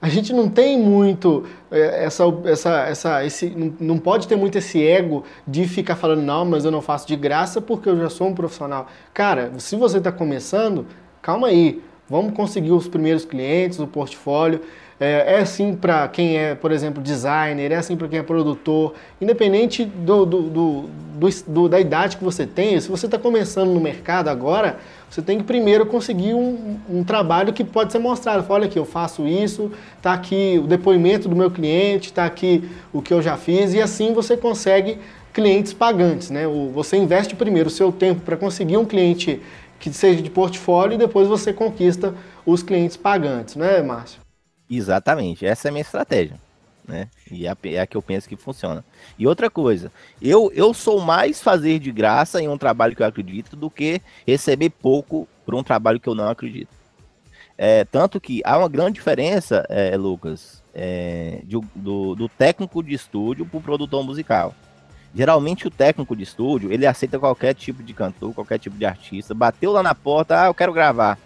a 0.02 0.08
gente 0.08 0.32
não 0.32 0.48
tem 0.48 0.78
muito 0.78 1.44
é, 1.70 2.04
essa, 2.04 2.24
essa, 2.44 2.80
essa, 2.86 3.24
esse, 3.24 3.74
não 3.78 3.98
pode 3.98 4.26
ter 4.26 4.36
muito 4.36 4.56
esse 4.56 4.84
ego 4.84 5.24
de 5.46 5.68
ficar 5.68 5.94
falando, 5.94 6.22
não, 6.22 6.44
mas 6.44 6.64
eu 6.64 6.70
não 6.70 6.80
faço 6.80 7.06
de 7.06 7.16
graça 7.16 7.60
porque 7.60 7.88
eu 7.88 7.96
já 7.98 8.08
sou 8.08 8.28
um 8.28 8.34
profissional. 8.34 8.86
Cara, 9.12 9.52
se 9.58 9.76
você 9.76 9.98
está 9.98 10.10
começando, 10.10 10.86
calma 11.20 11.48
aí, 11.48 11.82
vamos 12.08 12.32
conseguir 12.32 12.72
os 12.72 12.88
primeiros 12.88 13.26
clientes, 13.26 13.78
o 13.78 13.86
portfólio. 13.86 14.62
É, 15.00 15.36
é 15.36 15.38
assim 15.38 15.74
para 15.74 16.06
quem 16.08 16.36
é, 16.36 16.54
por 16.54 16.70
exemplo, 16.70 17.02
designer, 17.02 17.72
é 17.72 17.76
assim 17.76 17.96
para 17.96 18.06
quem 18.06 18.18
é 18.18 18.22
produtor, 18.22 18.92
independente 19.18 19.82
do, 19.82 20.26
do, 20.26 20.42
do, 20.42 20.88
do, 21.46 21.68
da 21.70 21.80
idade 21.80 22.18
que 22.18 22.22
você 22.22 22.46
tem, 22.46 22.78
se 22.78 22.88
você 22.88 23.06
está 23.06 23.18
começando 23.18 23.70
no 23.70 23.80
mercado 23.80 24.28
agora, 24.28 24.78
você 25.08 25.22
tem 25.22 25.38
que 25.38 25.44
primeiro 25.44 25.86
conseguir 25.86 26.34
um, 26.34 26.78
um 26.88 27.02
trabalho 27.02 27.52
que 27.52 27.64
pode 27.64 27.90
ser 27.92 27.98
mostrado. 27.98 28.44
Olha 28.46 28.66
aqui, 28.66 28.78
eu 28.78 28.84
faço 28.84 29.26
isso, 29.26 29.72
está 29.96 30.12
aqui 30.12 30.60
o 30.62 30.66
depoimento 30.66 31.28
do 31.30 31.34
meu 31.34 31.50
cliente, 31.50 32.10
está 32.10 32.26
aqui 32.26 32.68
o 32.92 33.00
que 33.00 33.12
eu 33.12 33.22
já 33.22 33.38
fiz, 33.38 33.72
e 33.72 33.80
assim 33.80 34.12
você 34.12 34.36
consegue 34.36 34.98
clientes 35.32 35.72
pagantes. 35.72 36.28
Né? 36.28 36.44
Você 36.74 36.98
investe 36.98 37.34
primeiro 37.34 37.68
o 37.68 37.72
seu 37.72 37.90
tempo 37.90 38.20
para 38.20 38.36
conseguir 38.36 38.76
um 38.76 38.84
cliente 38.84 39.40
que 39.78 39.90
seja 39.92 40.20
de 40.20 40.28
portfólio 40.28 40.94
e 40.94 40.98
depois 40.98 41.26
você 41.26 41.54
conquista 41.54 42.14
os 42.44 42.62
clientes 42.62 42.98
pagantes, 42.98 43.56
né, 43.56 43.80
Márcio? 43.80 44.20
Exatamente, 44.70 45.44
essa 45.44 45.66
é 45.66 45.70
a 45.70 45.72
minha 45.72 45.82
estratégia. 45.82 46.38
Né? 46.86 47.08
E 47.30 47.46
é 47.46 47.50
a, 47.50 47.56
é 47.64 47.80
a 47.80 47.86
que 47.86 47.96
eu 47.96 48.02
penso 48.02 48.28
que 48.28 48.36
funciona. 48.36 48.84
E 49.18 49.26
outra 49.26 49.50
coisa, 49.50 49.92
eu, 50.20 50.50
eu 50.54 50.72
sou 50.72 51.00
mais 51.00 51.42
fazer 51.42 51.78
de 51.78 51.92
graça 51.92 52.40
em 52.40 52.48
um 52.48 52.58
trabalho 52.58 52.94
que 52.96 53.02
eu 53.02 53.06
acredito 53.06 53.56
do 53.56 53.70
que 53.70 54.00
receber 54.26 54.70
pouco 54.70 55.28
por 55.44 55.54
um 55.54 55.62
trabalho 55.62 56.00
que 56.00 56.08
eu 56.08 56.14
não 56.14 56.28
acredito. 56.28 56.70
É, 57.56 57.84
tanto 57.84 58.20
que 58.20 58.40
há 58.44 58.56
uma 58.56 58.68
grande 58.68 58.94
diferença, 58.94 59.66
é, 59.68 59.96
Lucas, 59.96 60.62
é, 60.74 61.40
de, 61.44 61.60
do, 61.74 62.14
do 62.14 62.28
técnico 62.28 62.82
de 62.82 62.94
estúdio 62.94 63.44
para 63.44 63.58
o 63.58 63.62
produtor 63.62 64.02
musical. 64.02 64.54
Geralmente 65.14 65.66
o 65.66 65.70
técnico 65.70 66.16
de 66.16 66.22
estúdio, 66.22 66.72
ele 66.72 66.86
aceita 66.86 67.18
qualquer 67.18 67.54
tipo 67.54 67.82
de 67.82 67.92
cantor, 67.92 68.32
qualquer 68.32 68.58
tipo 68.58 68.78
de 68.78 68.86
artista, 68.86 69.34
bateu 69.34 69.72
lá 69.72 69.82
na 69.82 69.94
porta, 69.94 70.42
ah, 70.42 70.46
eu 70.46 70.54
quero 70.54 70.72
gravar. 70.72 71.18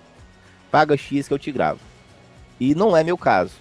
Paga 0.71 0.97
X 0.97 1.29
que 1.29 1.35
eu 1.35 1.39
te 1.39 1.53
gravo. 1.53 1.79
E 2.59 2.75
não 2.75 2.97
é 2.97 3.03
meu 3.03 3.17
caso. 3.17 3.53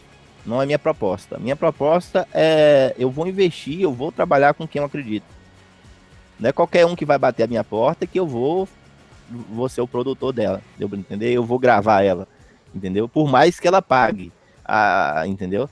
Não 0.45 0.61
é 0.61 0.65
minha 0.65 0.79
proposta. 0.79 1.37
Minha 1.39 1.55
proposta 1.55 2.27
é 2.33 2.93
eu 2.97 3.09
vou 3.09 3.27
investir, 3.27 3.81
eu 3.81 3.93
vou 3.93 4.11
trabalhar 4.11 4.53
com 4.53 4.67
quem 4.67 4.79
eu 4.79 4.85
acredito. 4.85 5.25
Não 6.39 6.49
é 6.49 6.53
qualquer 6.53 6.85
um 6.85 6.95
que 6.95 7.05
vai 7.05 7.17
bater 7.17 7.43
a 7.43 7.47
minha 7.47 7.63
porta 7.63 8.05
que 8.05 8.19
eu 8.19 8.27
vou 8.27 8.67
vou 9.49 9.69
ser 9.69 9.81
o 9.81 9.87
produtor 9.87 10.33
dela. 10.33 10.61
Deu 10.77 10.89
pra 10.89 10.97
entender? 10.97 11.31
Eu 11.31 11.45
vou 11.45 11.57
gravar 11.57 12.03
ela. 12.03 12.27
Entendeu? 12.75 13.07
Por 13.07 13.29
mais 13.29 13.59
que 13.59 13.67
ela 13.67 13.81
pague. 13.81 14.31
A, 14.65 15.23
entendeu? 15.27 15.69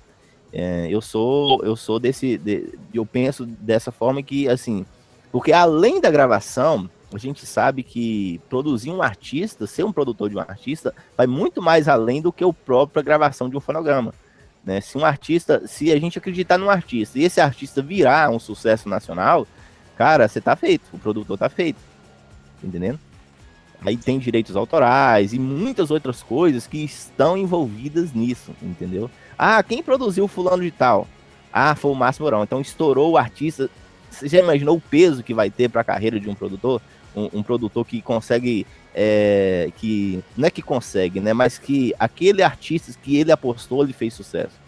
É, 0.54 0.88
eu 0.90 1.02
sou 1.02 1.64
eu 1.64 1.76
sou 1.76 2.00
desse 2.00 2.38
de, 2.38 2.78
eu 2.94 3.06
penso 3.06 3.46
dessa 3.46 3.92
forma 3.92 4.22
que 4.22 4.50
assim 4.50 4.86
porque 5.32 5.54
além 5.54 6.02
da 6.02 6.12
gravação 6.12 6.90
a 7.14 7.18
gente 7.18 7.46
sabe 7.46 7.84
que 7.84 8.40
produzir 8.50 8.92
um 8.92 9.02
artista, 9.02 9.68
ser 9.68 9.84
um 9.84 9.92
produtor 9.92 10.30
de 10.30 10.38
um 10.38 10.40
artista, 10.40 10.94
vai 11.18 11.28
muito 11.28 11.62
mais 11.62 11.88
além 11.88 12.22
do 12.22 12.32
que 12.32 12.44
a 12.44 12.54
própria 12.54 13.04
gravação 13.04 13.50
de 13.50 13.58
um 13.58 13.60
fonograma. 13.60 14.14
Né? 14.64 14.80
Se 14.80 14.98
um 14.98 15.06
artista, 15.06 15.68
se 15.68 15.92
a 15.92 16.00
gente 16.00 16.18
acreditar 16.18 16.58
num 16.58 16.70
artista 16.70 17.20
e 17.20 17.24
esse 17.24 17.42
artista 17.42 17.82
virar 17.82 18.30
um 18.30 18.40
sucesso 18.40 18.88
nacional, 18.88 19.48
cara, 19.98 20.28
você 20.28 20.40
tá 20.40 20.56
feito, 20.56 20.84
o 20.94 21.00
produtor 21.00 21.38
tá 21.38 21.50
feito. 21.50 21.80
Entendendo? 22.64 23.00
Aí 23.84 23.98
tem 23.98 24.20
direitos 24.20 24.56
autorais 24.56 25.34
e 25.34 25.40
muitas 25.40 25.90
outras 25.90 26.22
coisas 26.22 26.68
que 26.68 26.84
estão 26.84 27.36
envolvidas 27.36 28.14
nisso, 28.14 28.52
entendeu? 28.62 29.10
Ah, 29.38 29.62
quem 29.64 29.82
produziu 29.82 30.28
fulano 30.28 30.62
de 30.62 30.70
tal? 30.70 31.08
Ah, 31.52 31.74
foi 31.76 31.92
o 31.92 31.96
Márcio 31.96 32.22
Mourão. 32.22 32.44
Então 32.44 32.62
estourou 32.62 33.12
o 33.12 33.18
artista. 33.18 33.70
Você 34.10 34.28
já 34.28 34.40
imaginou 34.40 34.78
o 34.78 34.82
peso 34.82 35.24
que 35.24 35.34
vai 35.34 35.50
ter 35.50 35.68
para 35.68 35.82
a 35.82 35.84
carreira 35.84 36.20
de 36.20 36.30
um 36.30 36.36
produtor? 36.36 36.80
Um, 37.16 37.40
um 37.40 37.44
produtor 37.44 37.86
que 37.86 38.02
consegue. 38.02 38.66
É, 38.94 39.72
que 39.78 40.22
não 40.36 40.48
é 40.48 40.52
que 40.52 40.62
consegue, 40.62 41.22
né? 41.22 41.34
Mas 41.34 41.58
que 41.58 41.94
aquele 41.98 42.44
artista 42.44 42.92
que 43.02 43.18
ele 43.18 43.32
apostou, 43.32 43.84
ele 43.84 43.94
fez 43.94 44.14
sucesso. 44.14 44.60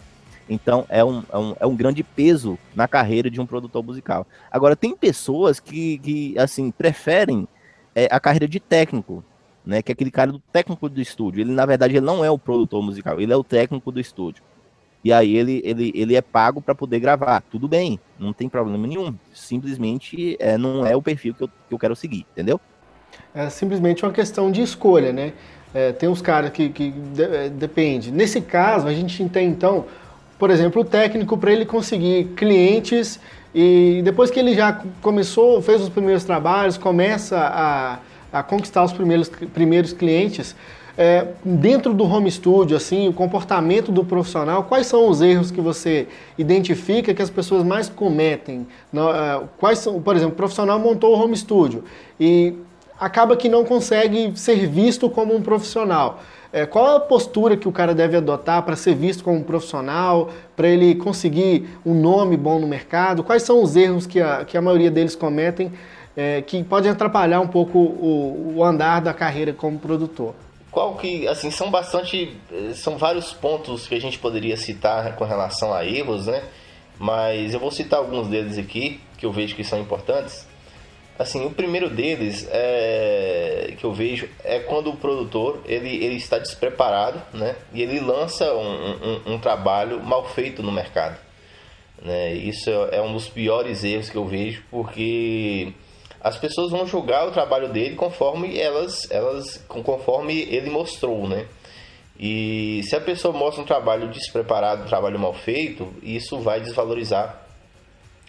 Então 0.49 0.85
é 0.89 1.03
um, 1.03 1.23
é 1.31 1.37
um, 1.37 1.55
é 1.59 1.65
um 1.65 1.75
grande 1.75 2.03
peso 2.03 2.57
na 2.75 2.87
carreira 2.87 3.29
de 3.29 3.41
um 3.41 3.45
produtor 3.45 3.83
musical. 3.83 4.25
Agora, 4.49 4.75
tem 4.75 4.95
pessoas 4.95 5.59
que, 5.59 5.97
que 5.99 6.37
assim, 6.37 6.71
preferem 6.71 7.47
é, 7.95 8.07
a 8.11 8.19
carreira 8.19 8.47
de 8.47 8.59
técnico, 8.59 9.23
né? 9.65 9.81
Que 9.81 9.91
é 9.91 9.93
aquele 9.93 10.11
cara 10.11 10.31
do 10.31 10.39
técnico 10.39 10.87
do 10.87 11.01
estúdio. 11.01 11.41
Ele, 11.41 11.51
na 11.51 11.65
verdade, 11.65 11.95
ele 11.95 12.05
não 12.05 12.23
é 12.23 12.31
o 12.31 12.37
produtor 12.37 12.81
musical, 12.81 13.19
ele 13.19 13.33
é 13.33 13.35
o 13.35 13.43
técnico 13.43 13.91
do 13.91 13.99
estúdio 13.99 14.43
e 15.03 15.11
aí 15.11 15.35
ele, 15.35 15.61
ele, 15.65 15.91
ele 15.93 16.15
é 16.15 16.21
pago 16.21 16.61
para 16.61 16.73
poder 16.73 16.99
gravar. 16.99 17.43
Tudo 17.51 17.67
bem, 17.67 17.99
não 18.17 18.31
tem 18.31 18.47
problema 18.47 18.87
nenhum. 18.87 19.13
Simplesmente 19.33 20.37
é, 20.39 20.57
não 20.57 20.85
é 20.85 20.95
o 20.95 21.01
perfil 21.01 21.33
que 21.33 21.43
eu, 21.43 21.47
que 21.47 21.73
eu 21.73 21.79
quero 21.79 21.95
seguir, 21.95 22.25
entendeu? 22.31 22.59
É 23.35 23.49
simplesmente 23.49 24.03
uma 24.05 24.11
questão 24.11 24.51
de 24.51 24.61
escolha, 24.61 25.11
né? 25.11 25.33
É, 25.73 25.91
tem 25.91 26.07
uns 26.07 26.21
caras 26.21 26.51
que, 26.51 26.69
que 26.69 26.91
de, 26.91 27.23
é, 27.23 27.49
depende. 27.49 28.11
Nesse 28.11 28.39
caso, 28.39 28.87
a 28.87 28.93
gente 28.93 29.27
tem 29.29 29.49
então, 29.49 29.85
por 30.39 30.49
exemplo, 30.49 30.81
o 30.81 30.85
técnico 30.85 31.37
para 31.37 31.51
ele 31.51 31.65
conseguir 31.65 32.25
clientes 32.35 33.19
e 33.53 34.01
depois 34.03 34.31
que 34.31 34.39
ele 34.39 34.55
já 34.55 34.81
começou, 35.01 35.61
fez 35.61 35.81
os 35.81 35.89
primeiros 35.89 36.23
trabalhos, 36.23 36.77
começa 36.77 37.37
a, 37.37 37.99
a 38.31 38.43
conquistar 38.43 38.83
os 38.83 38.93
primeiros, 38.93 39.29
primeiros 39.29 39.93
clientes, 39.93 40.55
é, 40.97 41.27
dentro 41.43 41.93
do 41.93 42.03
home 42.03 42.29
studio, 42.29 42.77
assim, 42.77 43.07
o 43.07 43.13
comportamento 43.13 43.91
do 43.91 44.05
profissional, 44.05 44.63
quais 44.63 44.87
são 44.87 45.09
os 45.09 45.21
erros 45.21 45.49
que 45.49 45.59
você 45.59 46.07
identifica 46.37 47.13
que 47.13 47.21
as 47.21 47.29
pessoas 47.29 47.63
mais 47.63 47.89
cometem? 47.89 48.67
É, 48.93 49.41
quais 49.57 49.79
são, 49.79 50.01
por 50.01 50.15
exemplo, 50.15 50.33
o 50.33 50.37
profissional 50.37 50.77
montou 50.79 51.15
o 51.15 51.19
home 51.19 51.35
studio 51.35 51.83
e 52.19 52.53
acaba 52.99 53.35
que 53.35 53.49
não 53.49 53.65
consegue 53.65 54.33
ser 54.35 54.67
visto 54.67 55.09
como 55.09 55.35
um 55.35 55.41
profissional. 55.41 56.21
É, 56.51 56.67
qual 56.67 56.97
a 56.97 56.99
postura 56.99 57.57
que 57.57 57.67
o 57.67 57.71
cara 57.71 57.95
deve 57.95 58.15
adotar 58.15 58.61
para 58.61 58.75
ser 58.75 58.93
visto 58.93 59.23
como 59.23 59.37
um 59.37 59.43
profissional, 59.43 60.29
para 60.55 60.67
ele 60.67 60.93
conseguir 60.93 61.67
um 61.83 61.95
nome 61.95 62.37
bom 62.37 62.59
no 62.59 62.67
mercado? 62.67 63.23
Quais 63.23 63.41
são 63.41 63.63
os 63.63 63.75
erros 63.75 64.05
que 64.05 64.21
a, 64.21 64.45
que 64.45 64.55
a 64.55 64.61
maioria 64.61 64.91
deles 64.91 65.15
cometem 65.15 65.71
é, 66.15 66.43
que 66.43 66.63
podem 66.63 66.91
atrapalhar 66.91 67.39
um 67.39 67.47
pouco 67.47 67.79
o, 67.79 68.53
o 68.57 68.63
andar 68.63 69.01
da 69.01 69.11
carreira 69.15 69.51
como 69.51 69.79
produtor? 69.79 70.35
Qual 70.73 70.95
que, 70.95 71.27
assim, 71.27 71.51
são 71.51 71.69
bastante, 71.69 72.35
são 72.73 72.97
vários 72.97 73.31
pontos 73.31 73.87
que 73.87 73.93
a 73.93 74.01
gente 74.01 74.17
poderia 74.17 74.57
citar 74.57 75.15
com 75.15 75.23
relação 75.23 75.71
a 75.71 75.85
erros, 75.85 76.25
né? 76.25 76.43
Mas 76.97 77.53
eu 77.53 77.59
vou 77.59 77.71
citar 77.71 77.99
alguns 77.99 78.27
deles 78.27 78.57
aqui 78.57 78.99
que 79.17 79.25
eu 79.25 79.31
vejo 79.31 79.55
que 79.55 79.63
são 79.63 79.79
importantes. 79.79 80.47
Assim, 81.17 81.45
o 81.45 81.51
primeiro 81.51 81.91
deles 81.91 82.47
é 82.51 83.75
que 83.77 83.83
eu 83.83 83.93
vejo 83.93 84.27
é 84.43 84.59
quando 84.59 84.89
o 84.89 84.97
produtor 84.97 85.61
ele, 85.65 86.03
ele 86.03 86.15
está 86.15 86.39
despreparado, 86.39 87.21
né? 87.33 87.55
E 87.71 87.83
ele 87.83 87.99
lança 87.99 88.51
um, 88.51 89.21
um, 89.29 89.33
um 89.33 89.39
trabalho 89.39 90.01
mal 90.01 90.25
feito 90.25 90.63
no 90.63 90.71
mercado. 90.71 91.19
Né? 92.01 92.33
Isso 92.33 92.69
é 92.91 92.99
um 92.99 93.13
dos 93.13 93.29
piores 93.29 93.83
erros 93.83 94.09
que 94.09 94.17
eu 94.17 94.25
vejo, 94.25 94.63
porque 94.71 95.71
as 96.23 96.37
pessoas 96.37 96.71
vão 96.71 96.87
julgar 96.87 97.27
o 97.27 97.31
trabalho 97.31 97.67
dele 97.67 97.95
conforme 97.95 98.57
elas, 98.57 99.11
elas 99.11 99.57
conforme 99.67 100.39
ele 100.43 100.69
mostrou, 100.69 101.27
né? 101.27 101.45
E 102.17 102.81
se 102.83 102.95
a 102.95 103.01
pessoa 103.01 103.37
mostra 103.37 103.61
um 103.61 103.65
trabalho 103.65 104.07
despreparado, 104.07 104.83
um 104.83 104.87
trabalho 104.87 105.19
mal 105.19 105.33
feito, 105.33 105.93
isso 106.01 106.39
vai 106.39 106.61
desvalorizar 106.61 107.45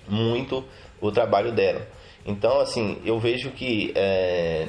muito 0.09 0.64
o 1.01 1.12
trabalho 1.12 1.53
dela. 1.53 1.86
Então, 2.26 2.59
assim, 2.59 3.01
eu 3.05 3.20
vejo 3.20 3.51
que 3.51 3.92
é, 3.95 4.66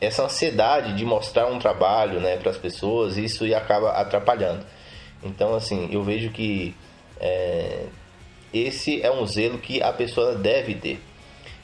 essa 0.00 0.24
ansiedade 0.24 0.94
de 0.94 1.04
mostrar 1.04 1.46
um 1.46 1.58
trabalho 1.58 2.20
né, 2.20 2.36
para 2.36 2.50
as 2.50 2.58
pessoas, 2.58 3.16
isso 3.16 3.44
acaba 3.54 3.92
atrapalhando. 3.92 4.66
Então, 5.22 5.54
assim, 5.54 5.88
eu 5.90 6.02
vejo 6.02 6.30
que 6.30 6.74
é, 7.18 7.86
esse 8.52 9.00
é 9.00 9.10
um 9.10 9.24
zelo 9.26 9.58
que 9.58 9.82
a 9.82 9.92
pessoa 9.92 10.34
deve 10.34 10.74
ter. 10.74 11.00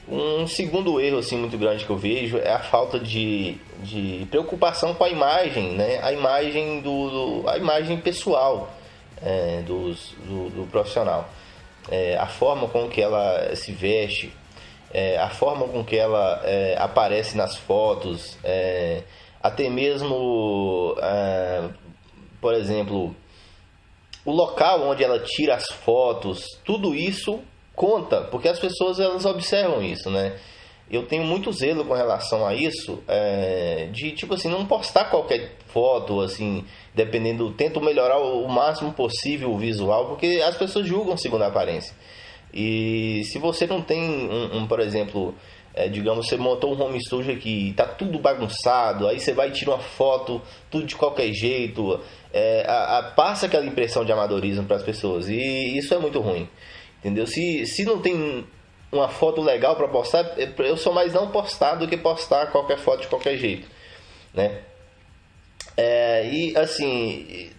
Um 0.07 0.45
segundo 0.45 0.99
erro 0.99 1.19
assim 1.19 1.37
muito 1.37 1.57
grande 1.57 1.85
que 1.85 1.89
eu 1.89 1.97
vejo 1.97 2.37
é 2.37 2.51
a 2.51 2.59
falta 2.59 2.99
de, 2.99 3.55
de 3.81 4.27
preocupação 4.29 4.93
com 4.93 5.03
a 5.05 5.09
imagem, 5.09 5.71
né? 5.75 5.99
A 6.03 6.11
imagem 6.11 6.81
do, 6.81 7.41
do 7.41 7.49
a 7.49 7.57
imagem 7.57 7.97
pessoal 7.97 8.69
é, 9.21 9.61
dos, 9.61 10.13
do, 10.25 10.49
do, 10.49 10.67
profissional, 10.69 11.29
é, 11.89 12.17
a 12.17 12.27
forma 12.27 12.67
com 12.67 12.89
que 12.89 13.01
ela 13.01 13.55
se 13.55 13.71
veste, 13.71 14.33
é, 14.91 15.17
a 15.17 15.29
forma 15.29 15.67
com 15.69 15.83
que 15.85 15.95
ela 15.95 16.41
é, 16.43 16.75
aparece 16.77 17.37
nas 17.37 17.55
fotos, 17.55 18.37
é, 18.43 19.03
até 19.41 19.69
mesmo, 19.69 20.95
é, 21.01 21.69
por 22.41 22.53
exemplo, 22.53 23.15
o 24.25 24.31
local 24.31 24.81
onde 24.89 25.01
ela 25.01 25.19
tira 25.19 25.55
as 25.55 25.67
fotos, 25.67 26.45
tudo 26.65 26.93
isso 26.93 27.41
conta, 27.75 28.21
porque 28.21 28.47
as 28.47 28.59
pessoas 28.59 28.99
elas 28.99 29.25
observam 29.25 29.81
isso, 29.81 30.09
né? 30.09 30.37
Eu 30.91 31.05
tenho 31.07 31.23
muito 31.23 31.51
zelo 31.51 31.85
com 31.85 31.93
relação 31.93 32.45
a 32.45 32.53
isso, 32.53 33.01
é, 33.07 33.87
de 33.91 34.11
tipo 34.11 34.33
assim, 34.33 34.49
não 34.49 34.65
postar 34.65 35.05
qualquer 35.05 35.55
foto, 35.67 36.21
assim, 36.21 36.65
dependendo, 36.93 37.51
tento 37.51 37.81
melhorar 37.81 38.19
o 38.19 38.47
máximo 38.47 38.93
possível 38.93 39.51
o 39.51 39.57
visual, 39.57 40.07
porque 40.07 40.43
as 40.45 40.55
pessoas 40.55 40.85
julgam 40.85 41.17
segundo 41.17 41.43
a 41.43 41.47
aparência. 41.47 41.95
E 42.53 43.23
se 43.25 43.39
você 43.39 43.65
não 43.65 43.81
tem, 43.81 44.01
um, 44.01 44.57
um 44.57 44.67
por 44.67 44.79
exemplo, 44.79 45.33
é, 45.73 45.87
digamos, 45.87 46.27
você 46.27 46.37
montou 46.37 46.75
um 46.75 46.79
home 46.79 46.99
studio 47.03 47.33
aqui, 47.33 47.73
tá 47.75 47.85
tudo 47.85 48.19
bagunçado, 48.19 49.07
aí 49.07 49.19
você 49.19 49.33
vai 49.33 49.49
e 49.49 49.51
tira 49.51 49.71
uma 49.71 49.79
foto, 49.79 50.39
tudo 50.69 50.85
de 50.85 50.95
qualquer 50.95 51.33
jeito, 51.33 51.99
é, 52.31 52.63
a, 52.67 52.99
a, 52.99 53.03
passa 53.03 53.47
aquela 53.47 53.65
impressão 53.65 54.05
de 54.05 54.11
amadorismo 54.11 54.65
para 54.65 54.75
as 54.75 54.83
pessoas, 54.83 55.27
e 55.27 55.77
isso 55.77 55.93
é 55.93 55.97
muito 55.97 56.19
ruim, 56.19 56.47
entendeu? 57.03 57.27
Se, 57.27 57.65
se 57.65 57.83
não 57.83 57.99
tem 57.99 58.45
uma 58.91 59.09
foto 59.09 59.41
legal 59.41 59.75
para 59.75 59.87
postar, 59.87 60.39
é, 60.39 60.53
eu 60.59 60.77
sou 60.77 60.93
mais 60.93 61.13
não 61.13 61.29
postar 61.31 61.75
do 61.75 61.87
que 61.87 61.97
postar 61.97 62.47
qualquer 62.51 62.77
foto 62.77 63.01
de 63.01 63.07
qualquer 63.07 63.37
jeito, 63.37 63.67
né? 64.33 64.61
É, 65.75 66.29
e 66.31 66.55
assim, 66.55 67.51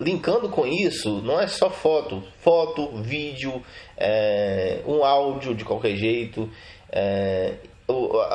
linkando 0.00 0.48
com 0.48 0.66
isso, 0.66 1.20
não 1.22 1.38
é 1.38 1.46
só 1.46 1.70
foto, 1.70 2.24
foto, 2.38 2.88
vídeo, 3.02 3.62
é, 3.96 4.80
um 4.86 5.04
áudio 5.04 5.54
de 5.54 5.64
qualquer 5.64 5.94
jeito, 5.94 6.50
é, 6.90 7.54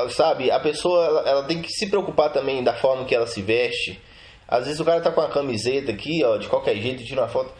sabe? 0.10 0.52
A 0.52 0.60
pessoa 0.60 1.24
ela, 1.26 1.44
tem 1.44 1.62
que 1.62 1.70
se 1.70 1.90
preocupar 1.90 2.32
também 2.32 2.64
da 2.64 2.74
forma 2.74 3.06
que 3.06 3.16
ela 3.16 3.28
se 3.28 3.42
veste. 3.42 4.00
Às 4.48 4.66
vezes 4.66 4.80
o 4.80 4.86
cara 4.86 5.02
tá 5.02 5.12
com 5.12 5.22
a 5.22 5.30
camiseta 5.30 5.92
aqui, 5.92 6.24
ó, 6.24 6.38
de 6.38 6.48
qualquer 6.48 6.76
jeito, 6.76 7.04
tira 7.04 7.22
uma 7.22 7.28
foto. 7.28 7.52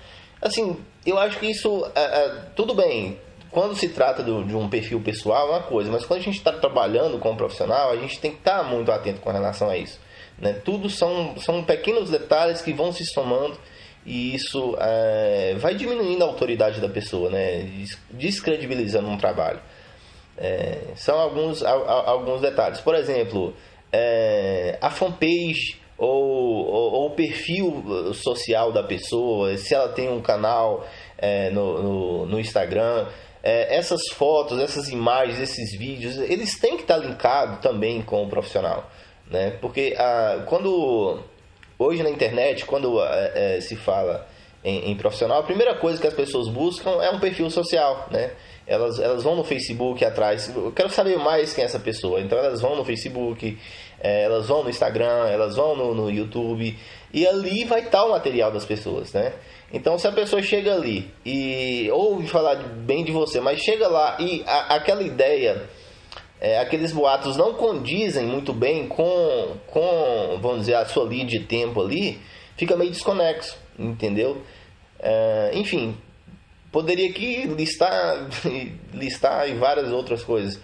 Assim, 0.46 0.78
eu 1.04 1.18
acho 1.18 1.40
que 1.40 1.48
isso, 1.48 1.92
é, 1.96 2.02
é, 2.02 2.30
tudo 2.56 2.76
bem. 2.76 3.18
Quando 3.50 3.76
se 3.76 3.90
trata 3.90 4.22
do, 4.22 4.44
de 4.44 4.56
um 4.56 4.70
perfil 4.70 5.02
pessoal, 5.02 5.48
é 5.48 5.52
uma 5.54 5.64
coisa, 5.64 5.92
mas 5.92 6.06
quando 6.06 6.20
a 6.20 6.24
gente 6.24 6.38
está 6.38 6.52
trabalhando 6.52 7.18
como 7.18 7.36
profissional, 7.36 7.90
a 7.90 7.96
gente 7.96 8.20
tem 8.20 8.30
que 8.30 8.38
estar 8.38 8.60
tá 8.60 8.64
muito 8.64 8.92
atento 8.92 9.22
com 9.22 9.32
relação 9.32 9.72
a 9.72 9.76
isso. 9.76 10.00
Né? 10.38 10.54
Tudo 10.54 10.88
são, 10.88 11.36
são 11.40 11.64
pequenos 11.64 12.12
detalhes 12.12 12.62
que 12.62 12.74
vão 12.74 12.92
se 12.92 13.04
somando 13.08 13.58
e 14.06 14.36
isso 14.36 14.78
é, 14.80 15.56
vai 15.58 15.74
diminuindo 15.74 16.24
a 16.24 16.28
autoridade 16.28 16.80
da 16.80 16.90
pessoa, 16.90 17.32
né? 17.32 17.68
descredibilizando 18.12 19.10
um 19.10 19.18
trabalho. 19.18 19.62
É, 20.38 20.80
são 20.96 21.18
alguns, 21.18 21.64
alguns 21.64 22.40
detalhes. 22.40 22.80
Por 22.82 22.94
exemplo, 22.94 23.56
é, 23.92 24.78
a 24.80 24.92
fanpage 24.92 25.80
ou, 25.98 26.24
ou, 26.66 26.94
ou, 26.94 27.06
o 27.08 27.12
perfil 27.12 28.14
social 28.14 28.72
da 28.72 28.84
pessoa, 28.84 29.56
se 29.58 29.74
ela 29.74 29.90
tem 29.90 30.10
um 30.10 30.22
canal 30.22 30.86
é, 31.18 31.50
no, 31.52 31.82
no, 31.82 32.26
no, 32.26 32.40
Instagram, 32.40 33.08
é, 33.42 33.76
essas 33.76 34.02
fotos, 34.14 34.60
essas 34.60 34.90
imagens, 34.90 35.40
esses 35.40 35.78
vídeos, 35.78 36.18
eles 36.18 36.60
têm 36.60 36.76
que 36.76 36.82
estar 36.82 36.98
linkados 36.98 37.60
também 37.60 38.02
com 38.02 38.24
o 38.24 38.30
profissional. 38.30 38.90
Né? 39.30 39.52
Porque 39.62 39.96
a, 39.98 40.44
quando 40.46 41.24
hoje 41.78 42.04
na 42.04 42.10
internet, 42.10 42.66
quando 42.66 43.02
é, 43.02 43.58
é, 43.58 43.62
se 43.62 43.76
fala 43.76 44.28
em, 44.64 44.92
em, 44.92 44.96
profissional, 44.96 45.40
a 45.40 45.44
primeira 45.44 45.76
coisa 45.76 46.00
que 46.00 46.08
as 46.08 46.14
pessoas 46.14 46.48
buscam 46.50 47.02
é 47.02 47.10
um 47.12 47.20
perfil 47.20 47.50
social, 47.50 48.08
né? 48.12 48.32
Elas, 48.68 49.00
elas 49.00 49.22
vão 49.22 49.36
no 49.36 49.44
Facebook 49.44 50.04
atrás, 50.04 50.50
eu 50.56 50.72
quero 50.72 50.90
saber 50.90 51.20
mais 51.20 51.54
quem 51.54 51.64
é 51.64 51.66
essa 51.66 51.80
pessoa, 51.80 52.20
então 52.20 52.36
elas 52.36 52.62
vão 52.62 52.76
no 52.76 52.84
Facebook, 52.84 53.60
é, 54.06 54.22
elas 54.22 54.48
vão 54.48 54.64
no 54.64 54.70
Instagram, 54.70 55.28
elas 55.30 55.56
vão 55.56 55.76
no, 55.76 55.96
no 55.96 56.12
YouTube, 56.12 56.78
e 57.12 57.26
ali 57.26 57.64
vai 57.64 57.80
estar 57.80 58.06
o 58.06 58.12
material 58.12 58.52
das 58.52 58.64
pessoas, 58.64 59.12
né? 59.12 59.34
Então, 59.74 59.98
se 59.98 60.08
a 60.08 60.12
pessoa 60.12 60.44
chega 60.44 60.76
ali 60.76 61.12
e 61.26 61.90
ouve 61.92 62.28
falar 62.28 62.56
bem 62.56 63.04
de 63.04 63.12
você, 63.12 63.40
mas 63.40 63.62
chega 63.62 63.88
lá 63.88 64.16
e 64.20 64.44
a, 64.46 64.76
aquela 64.76 65.02
ideia 65.02 65.68
é, 66.40 66.60
aqueles 66.60 66.92
boatos 66.92 67.36
não 67.36 67.56
condizem 67.56 68.28
muito 68.28 68.54
bem 68.54 68.88
com, 68.88 69.56
com, 69.66 70.38
vamos 70.40 70.60
dizer, 70.60 70.76
a 70.76 70.86
sua 70.86 71.06
linha 71.06 71.26
de 71.26 71.40
tempo 71.40 71.82
ali, 71.82 72.22
fica 72.56 72.78
meio 72.78 72.92
desconexo, 72.92 73.58
entendeu? 73.80 74.44
É, 75.00 75.50
enfim, 75.56 75.98
poderia 76.72 77.10
aqui 77.10 77.48
listar, 77.48 78.28
listar 78.94 79.52
várias 79.56 79.92
outras 79.92 80.24
coisas, 80.24 80.60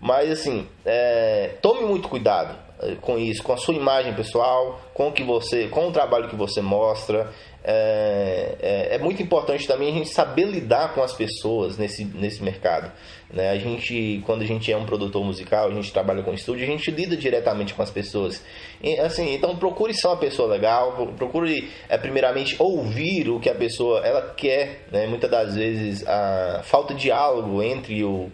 mas 0.00 0.30
assim, 0.30 0.68
é, 0.84 1.56
tome 1.60 1.86
muito 1.86 2.08
cuidado 2.08 2.63
com 3.00 3.18
isso, 3.18 3.42
com 3.42 3.52
a 3.52 3.56
sua 3.56 3.74
imagem 3.74 4.14
pessoal, 4.14 4.80
com 4.92 5.08
o 5.08 5.12
que 5.12 5.22
você, 5.22 5.68
com 5.68 5.88
o 5.88 5.92
trabalho 5.92 6.28
que 6.28 6.36
você 6.36 6.60
mostra, 6.60 7.30
é, 7.66 8.56
é, 8.60 8.94
é, 8.96 8.98
muito 8.98 9.22
importante 9.22 9.66
também 9.66 9.88
a 9.88 9.92
gente 9.92 10.10
saber 10.10 10.44
lidar 10.44 10.92
com 10.92 11.02
as 11.02 11.14
pessoas 11.14 11.78
nesse, 11.78 12.04
nesse 12.04 12.42
mercado. 12.42 12.92
Né? 13.32 13.48
A 13.48 13.56
gente, 13.56 14.22
quando 14.26 14.42
a 14.42 14.44
gente 14.44 14.70
é 14.70 14.76
um 14.76 14.84
produtor 14.84 15.24
musical, 15.24 15.68
a 15.68 15.74
gente 15.74 15.90
trabalha 15.90 16.22
com 16.22 16.34
estúdio, 16.34 16.64
a 16.64 16.66
gente 16.66 16.90
lida 16.90 17.16
diretamente 17.16 17.72
com 17.72 17.82
as 17.82 17.90
pessoas. 17.90 18.44
E, 18.82 18.98
assim, 19.00 19.34
então 19.34 19.56
procure 19.56 19.94
ser 19.94 20.08
uma 20.08 20.18
pessoa 20.18 20.46
legal, 20.46 21.08
procure 21.16 21.70
é, 21.88 21.96
primeiramente 21.96 22.54
ouvir 22.58 23.30
o 23.30 23.40
que 23.40 23.48
a 23.48 23.54
pessoa 23.54 24.00
ela 24.00 24.34
quer. 24.36 24.86
Né? 24.92 25.06
Muitas 25.06 25.30
das 25.30 25.54
vezes 25.54 26.06
a 26.06 26.60
falta 26.64 26.92
de 26.92 27.04
diálogo 27.04 27.62
entre 27.62 28.04
o, 28.04 28.30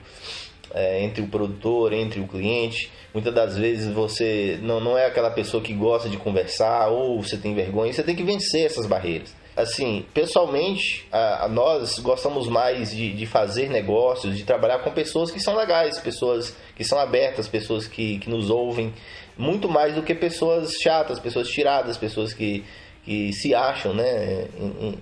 é, 0.73 1.03
entre 1.03 1.23
o 1.23 1.27
produtor, 1.27 1.93
entre 1.93 2.21
o 2.21 2.27
cliente. 2.27 2.91
Muitas 3.13 3.35
das 3.35 3.57
vezes 3.57 3.93
você 3.93 4.59
não, 4.63 4.81
não 4.81 4.97
é 4.97 5.07
aquela 5.07 5.31
pessoa 5.31 5.63
que 5.63 5.73
gosta 5.73 6.09
de 6.09 6.17
conversar 6.17 6.89
ou 6.89 7.23
você 7.23 7.37
tem 7.37 7.55
vergonha, 7.55 7.93
você 7.93 8.03
tem 8.03 8.15
que 8.15 8.23
vencer 8.23 8.67
essas 8.67 8.87
barreiras. 8.87 9.35
Assim, 9.57 10.07
pessoalmente, 10.15 11.07
a, 11.11 11.45
a 11.45 11.49
nós 11.49 11.99
gostamos 11.99 12.49
mais 12.49 12.93
de, 12.93 13.13
de 13.13 13.27
fazer 13.27 13.69
negócios, 13.69 14.37
de 14.37 14.45
trabalhar 14.45 14.79
com 14.79 14.91
pessoas 14.91 15.31
que 15.31 15.41
são 15.41 15.57
legais, 15.57 15.99
pessoas 15.99 16.57
que 16.77 16.85
são 16.85 16.99
abertas, 16.99 17.49
pessoas 17.49 17.87
que, 17.87 18.19
que 18.21 18.31
nos 18.31 18.49
ouvem, 18.49 18.95
muito 19.37 19.69
mais 19.69 19.95
do 19.95 20.03
que 20.03 20.15
pessoas 20.15 20.73
chatas, 20.81 21.19
pessoas 21.19 21.49
tiradas, 21.49 21.97
pessoas 21.97 22.33
que, 22.33 22.65
que 23.05 23.33
se 23.33 23.55
acham, 23.55 23.93
né, 23.93 24.47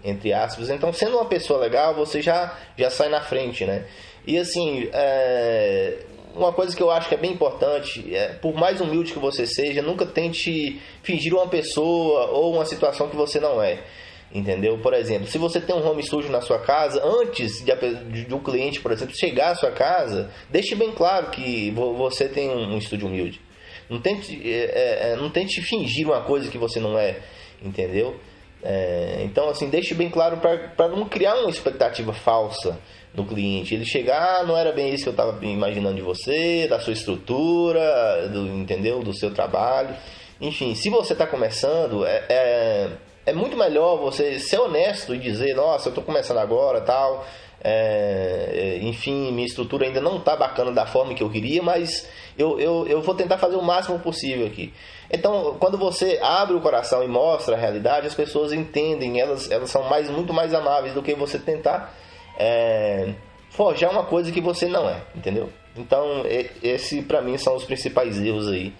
entre 0.03 0.33
aspas. 0.33 0.71
Então, 0.71 0.93
sendo 0.93 1.17
uma 1.17 1.27
pessoa 1.27 1.61
legal, 1.61 1.95
você 1.95 2.23
já, 2.23 2.57
já 2.77 2.91
sai 2.91 3.11
na 3.11 3.21
frente, 3.21 3.65
né? 3.65 3.85
E 4.29 4.37
assim, 4.37 4.91
é, 4.93 6.01
uma 6.35 6.53
coisa 6.53 6.77
que 6.77 6.83
eu 6.83 6.91
acho 6.91 7.09
que 7.09 7.15
é 7.15 7.19
bem 7.19 7.33
importante, 7.33 8.15
é, 8.15 8.35
por 8.35 8.53
mais 8.53 8.79
humilde 8.79 9.11
que 9.11 9.19
você 9.19 9.47
seja, 9.47 9.81
nunca 9.81 10.05
tente 10.05 10.79
fingir 11.03 11.33
uma 11.33 11.49
pessoa 11.49 12.27
ou 12.27 12.53
uma 12.55 12.67
situação 12.67 13.09
que 13.09 13.17
você 13.17 13.41
não 13.41 13.63
é. 13.63 13.83
Entendeu? 14.31 14.77
Por 14.83 14.93
exemplo, 14.93 15.27
se 15.27 15.39
você 15.39 15.59
tem 15.59 15.75
um 15.75 15.83
home 15.83 16.03
studio 16.03 16.31
na 16.31 16.43
sua 16.43 16.59
casa, 16.59 17.03
antes 17.03 17.65
de, 17.65 18.25
de 18.27 18.35
um 18.35 18.41
cliente, 18.41 18.81
por 18.81 18.93
exemplo, 18.93 19.17
chegar 19.17 19.53
à 19.53 19.55
sua 19.55 19.71
casa, 19.71 20.31
deixe 20.51 20.75
bem 20.75 20.93
claro 20.93 21.31
que 21.31 21.71
você 21.71 22.29
tem 22.29 22.51
um, 22.51 22.75
um 22.75 22.77
estúdio 22.77 23.09
humilde. 23.09 23.41
Não 23.89 23.99
tente, 23.99 24.39
é, 24.45 24.57
é, 24.57 25.13
é, 25.13 25.17
não 25.17 25.31
tente 25.31 25.63
fingir 25.63 26.07
uma 26.07 26.21
coisa 26.21 26.51
que 26.51 26.59
você 26.59 26.79
não 26.79 26.99
é, 26.99 27.17
entendeu? 27.63 28.21
É, 28.63 29.23
então, 29.25 29.49
assim, 29.49 29.71
deixe 29.71 29.95
bem 29.95 30.11
claro 30.11 30.37
para 30.37 30.89
não 30.89 31.09
criar 31.09 31.37
uma 31.37 31.49
expectativa 31.49 32.13
falsa 32.13 32.79
no 33.19 33.27
cliente. 33.27 33.75
Ele 33.75 33.85
chegar, 33.85 34.41
ah, 34.41 34.45
não 34.45 34.57
era 34.57 34.73
bem 34.73 34.95
isso 34.95 35.03
que 35.03 35.09
eu 35.09 35.13
estava 35.13 35.45
imaginando 35.45 35.97
de 35.97 36.03
você, 36.03 36.67
da 36.69 36.81
sua 36.81 36.93
estrutura, 36.93 38.29
do, 38.33 38.47
entendeu? 38.47 39.01
Do 39.01 39.13
seu 39.13 39.33
trabalho. 39.33 39.95
Enfim, 40.41 40.75
se 40.75 40.89
você 40.89 41.13
está 41.13 41.27
começando, 41.27 42.07
é, 42.07 42.25
é, 42.29 42.89
é, 43.27 43.33
muito 43.33 43.57
melhor 43.57 43.99
você 43.99 44.39
ser 44.39 44.59
honesto 44.59 45.15
e 45.15 45.19
dizer, 45.19 45.55
nossa, 45.55 45.89
eu 45.89 45.91
estou 45.91 46.05
começando 46.05 46.39
agora, 46.39 46.81
tal. 46.81 47.27
É, 47.63 48.79
é, 48.81 48.85
enfim, 48.85 49.33
minha 49.33 49.47
estrutura 49.47 49.85
ainda 49.85 50.01
não 50.01 50.19
está 50.19 50.37
bacana 50.37 50.71
da 50.71 50.87
forma 50.87 51.13
que 51.13 51.23
eu 51.23 51.29
queria, 51.29 51.61
mas 51.61 52.09
eu, 52.39 52.59
eu, 52.61 52.87
eu 52.87 53.03
vou 53.03 53.17
tentar 53.17 53.37
fazer 53.37 53.57
o 53.57 53.63
máximo 53.63 53.99
possível 53.99 54.47
aqui. 54.47 54.73
Então, 55.11 55.57
quando 55.59 55.77
você 55.77 56.21
abre 56.23 56.55
o 56.55 56.61
coração 56.61 57.03
e 57.03 57.09
mostra 57.09 57.57
a 57.57 57.59
realidade, 57.59 58.07
as 58.07 58.15
pessoas 58.15 58.53
entendem, 58.53 59.21
elas, 59.21 59.51
elas 59.51 59.71
são 59.71 59.83
mais, 59.89 60.09
muito 60.09 60.33
mais 60.33 60.55
amáveis 60.55 60.95
do 60.95 61.03
que 61.03 61.15
você 61.15 61.37
tentar 61.37 61.98
é, 62.39 63.13
forjar 63.51 63.91
uma 63.91 64.05
coisa 64.05 64.31
que 64.31 64.41
você 64.41 64.69
não 64.69 64.89
é, 64.89 65.03
entendeu? 65.15 65.51
Então, 65.77 66.25
esse 66.63 67.03
para 67.03 67.21
mim 67.21 67.37
são 67.37 67.57
os 67.57 67.65
principais 67.65 68.21
erros 68.21 68.49
aí 68.49 68.73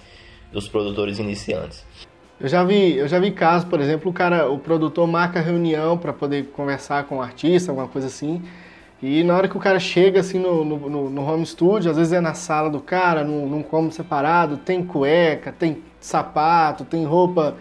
dos 0.53 0.69
produtores 0.69 1.19
iniciantes. 1.19 1.85
Eu 2.41 2.49
já 2.49 2.63
vi, 2.63 2.97
eu 2.97 3.09
já 3.09 3.19
vi 3.19 3.33
casos, 3.33 3.69
por 3.69 3.81
exemplo, 3.81 4.11
o 4.11 4.15
cara, 4.15 4.49
o 4.49 4.59
produtor 4.59 5.07
marca 5.09 5.41
reunião 5.41 5.99
para 5.99 6.13
poder 6.13 6.47
conversar 6.53 7.05
com 7.05 7.19
o 7.19 7.23
artista, 7.23 7.73
alguma 7.73 7.89
coisa 7.89 8.07
assim. 8.07 8.43
E 9.03 9.25
na 9.25 9.37
hora 9.37 9.49
que 9.49 9.57
o 9.57 9.61
cara 9.61 9.79
chega 9.81 10.21
assim 10.21 10.39
no, 10.39 10.65
no, 10.65 11.11
no 11.11 11.23
home 11.29 11.45
studio, 11.45 11.91
às 11.91 11.97
vezes 11.97 12.13
é 12.13 12.21
na 12.21 12.35
sala 12.35 12.71
do 12.71 12.81
cara, 12.81 13.25
num, 13.25 13.49
num 13.49 13.63
cômodo 13.63 13.93
separado, 13.93 14.57
tem 14.57 14.85
cueca, 14.85 15.53
tem 15.53 15.83
sapato, 16.01 16.85
tem 16.85 17.05
roupa 17.05 17.57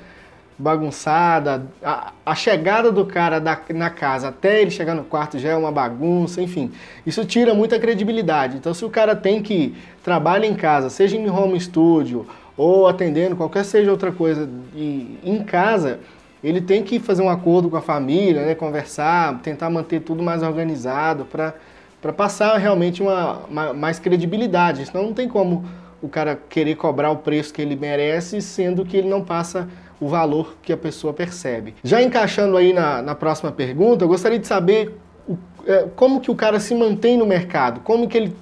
bagunçada. 0.57 1.67
A, 1.83 2.11
a, 2.25 2.35
chegada 2.35 2.91
do 2.91 3.05
cara 3.05 3.39
da, 3.39 3.59
na 3.69 3.89
casa 3.89 4.29
até 4.29 4.61
ele 4.61 4.71
chegar 4.71 4.95
no 4.95 5.03
quarto 5.03 5.37
já 5.37 5.49
é 5.49 5.55
uma 5.55 5.71
bagunça, 5.71 6.41
enfim. 6.41 6.71
Isso 7.05 7.23
tira 7.25 7.53
muita 7.53 7.79
credibilidade. 7.79 8.57
Então, 8.57 8.73
se 8.73 8.83
o 8.83 8.89
cara 8.89 9.15
tem 9.15 9.41
que 9.41 9.75
trabalhar 10.03 10.47
em 10.47 10.55
casa, 10.55 10.89
seja 10.89 11.15
em 11.15 11.29
home 11.29 11.59
studio 11.59 12.25
ou 12.55 12.87
atendendo, 12.87 13.35
qualquer 13.35 13.63
seja 13.63 13.91
outra 13.91 14.11
coisa, 14.11 14.49
e, 14.75 15.19
em 15.23 15.43
casa, 15.43 15.99
ele 16.43 16.59
tem 16.59 16.81
que 16.81 16.99
fazer 16.99 17.21
um 17.21 17.29
acordo 17.29 17.69
com 17.69 17.77
a 17.77 17.81
família, 17.81 18.43
né, 18.43 18.55
conversar, 18.55 19.39
tentar 19.41 19.69
manter 19.69 20.01
tudo 20.01 20.23
mais 20.23 20.41
organizado 20.41 21.25
para 21.25 22.13
passar 22.13 22.57
realmente 22.57 23.03
uma, 23.03 23.41
uma, 23.49 23.73
mais 23.73 23.99
credibilidade. 23.99 24.87
Senão 24.87 25.03
não 25.03 25.13
tem 25.13 25.29
como 25.29 25.65
o 26.01 26.07
cara 26.07 26.39
querer 26.49 26.75
cobrar 26.75 27.11
o 27.11 27.17
preço 27.17 27.53
que 27.53 27.61
ele 27.61 27.75
merece, 27.75 28.41
sendo 28.41 28.85
que 28.85 28.97
ele 28.97 29.09
não 29.09 29.23
passa 29.23 29.67
o 29.99 30.07
valor 30.07 30.55
que 30.61 30.71
a 30.71 30.77
pessoa 30.77 31.13
percebe. 31.13 31.75
Já 31.83 32.01
encaixando 32.01 32.55
aí 32.57 32.73
na, 32.73 33.01
na 33.01 33.15
próxima 33.15 33.51
pergunta, 33.51 34.03
eu 34.03 34.07
gostaria 34.07 34.37
de 34.37 34.47
saber 34.47 34.95
o, 35.27 35.37
é, 35.65 35.85
como 35.95 36.19
que 36.21 36.29
o 36.29 36.35
cara 36.35 36.59
se 36.59 36.75
mantém 36.75 37.17
no 37.17 37.25
mercado, 37.25 37.81
como 37.81 38.07
que 38.07 38.17
ele 38.17 38.35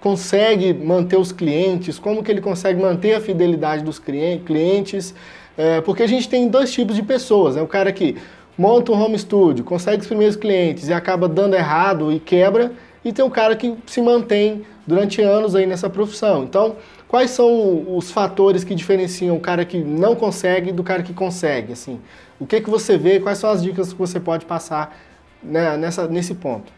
consegue 0.00 0.74
manter 0.74 1.16
os 1.16 1.30
clientes, 1.30 1.98
como 1.98 2.22
que 2.22 2.30
ele 2.32 2.40
consegue 2.40 2.80
manter 2.80 3.14
a 3.14 3.20
fidelidade 3.20 3.84
dos 3.84 3.98
clientes, 4.00 5.14
é, 5.56 5.80
porque 5.80 6.02
a 6.02 6.08
gente 6.08 6.28
tem 6.28 6.48
dois 6.48 6.72
tipos 6.72 6.96
de 6.96 7.02
pessoas, 7.02 7.54
né? 7.54 7.62
O 7.62 7.68
cara 7.68 7.92
que 7.92 8.16
monta 8.58 8.90
um 8.90 9.00
home 9.00 9.18
studio, 9.18 9.64
consegue 9.64 10.02
os 10.02 10.08
primeiros 10.08 10.36
clientes 10.36 10.88
e 10.88 10.92
acaba 10.92 11.28
dando 11.28 11.54
errado 11.54 12.12
e 12.12 12.18
quebra, 12.18 12.72
e 13.04 13.12
tem 13.12 13.24
um 13.24 13.30
cara 13.30 13.54
que 13.54 13.76
se 13.86 14.00
mantém 14.00 14.64
durante 14.86 15.22
anos 15.22 15.54
aí 15.54 15.66
nessa 15.66 15.88
profissão. 15.88 16.44
Então, 16.44 16.76
quais 17.12 17.32
são 17.32 17.94
os 17.94 18.10
fatores 18.10 18.64
que 18.64 18.74
diferenciam 18.74 19.36
o 19.36 19.40
cara 19.40 19.66
que 19.66 19.76
não 19.76 20.16
consegue 20.16 20.72
do 20.72 20.82
cara 20.82 21.02
que 21.02 21.12
consegue? 21.12 21.74
Assim, 21.74 22.00
o 22.40 22.46
que 22.46 22.58
que 22.58 22.70
você 22.70 22.96
vê? 22.96 23.20
Quais 23.20 23.36
são 23.36 23.50
as 23.50 23.62
dicas 23.62 23.92
que 23.92 23.98
você 23.98 24.18
pode 24.18 24.46
passar 24.46 24.98
né, 25.42 25.76
nessa, 25.76 26.08
nesse 26.08 26.34
ponto? 26.34 26.72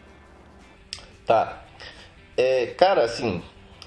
Tá. 1.25 1.63
É, 2.35 2.65
cara, 2.65 3.05
assim, 3.05 3.41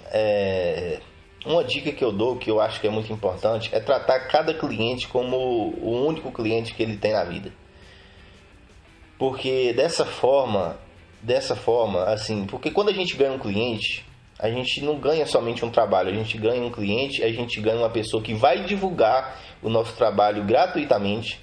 é, 0.06 1.00
uma 1.44 1.62
dica 1.62 1.92
que 1.92 2.02
eu 2.02 2.10
dou, 2.10 2.36
que 2.36 2.50
eu 2.50 2.62
acho 2.62 2.80
que 2.80 2.86
é 2.86 2.90
muito 2.90 3.12
importante, 3.12 3.68
é 3.74 3.78
tratar 3.78 4.18
cada 4.20 4.54
cliente 4.54 5.06
como 5.06 5.36
o 5.36 6.02
único 6.06 6.32
cliente 6.32 6.72
que 6.72 6.82
ele 6.82 6.96
tem 6.96 7.12
na 7.12 7.24
vida. 7.24 7.52
Porque 9.18 9.74
dessa 9.74 10.06
forma, 10.06 10.78
dessa 11.20 11.54
forma, 11.54 12.04
assim, 12.04 12.46
porque 12.46 12.70
quando 12.70 12.88
a 12.88 12.94
gente 12.94 13.18
ganha 13.18 13.32
um 13.32 13.38
cliente, 13.38 14.07
a 14.38 14.48
gente 14.48 14.82
não 14.82 14.98
ganha 14.98 15.26
somente 15.26 15.64
um 15.64 15.70
trabalho, 15.70 16.10
a 16.10 16.14
gente 16.14 16.38
ganha 16.38 16.62
um 16.62 16.70
cliente, 16.70 17.22
a 17.22 17.30
gente 17.30 17.60
ganha 17.60 17.78
uma 17.78 17.90
pessoa 17.90 18.22
que 18.22 18.34
vai 18.34 18.64
divulgar 18.64 19.38
o 19.62 19.68
nosso 19.68 19.94
trabalho 19.96 20.44
gratuitamente 20.44 21.40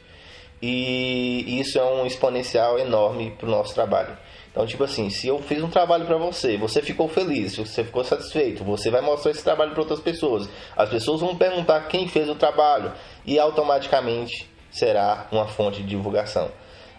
e 0.61 1.59
isso 1.59 1.77
é 1.77 1.83
um 1.83 2.05
exponencial 2.05 2.79
enorme 2.79 3.31
para 3.37 3.47
o 3.47 3.51
nosso 3.51 3.73
trabalho. 3.73 4.17
Então, 4.49 4.65
tipo 4.65 4.85
assim, 4.85 5.09
se 5.09 5.27
eu 5.27 5.37
fiz 5.39 5.61
um 5.61 5.69
trabalho 5.69 6.05
para 6.05 6.15
você, 6.17 6.55
você 6.55 6.81
ficou 6.81 7.09
feliz, 7.09 7.57
você 7.57 7.83
ficou 7.83 8.05
satisfeito, 8.05 8.63
você 8.63 8.89
vai 8.89 9.01
mostrar 9.01 9.31
esse 9.31 9.43
trabalho 9.43 9.71
para 9.71 9.81
outras 9.81 9.99
pessoas. 9.99 10.47
As 10.77 10.89
pessoas 10.89 11.19
vão 11.19 11.35
perguntar 11.35 11.89
quem 11.89 12.07
fez 12.07 12.29
o 12.29 12.35
trabalho 12.35 12.93
e 13.25 13.37
automaticamente 13.37 14.49
será 14.71 15.27
uma 15.29 15.45
fonte 15.45 15.81
de 15.81 15.89
divulgação. 15.89 16.49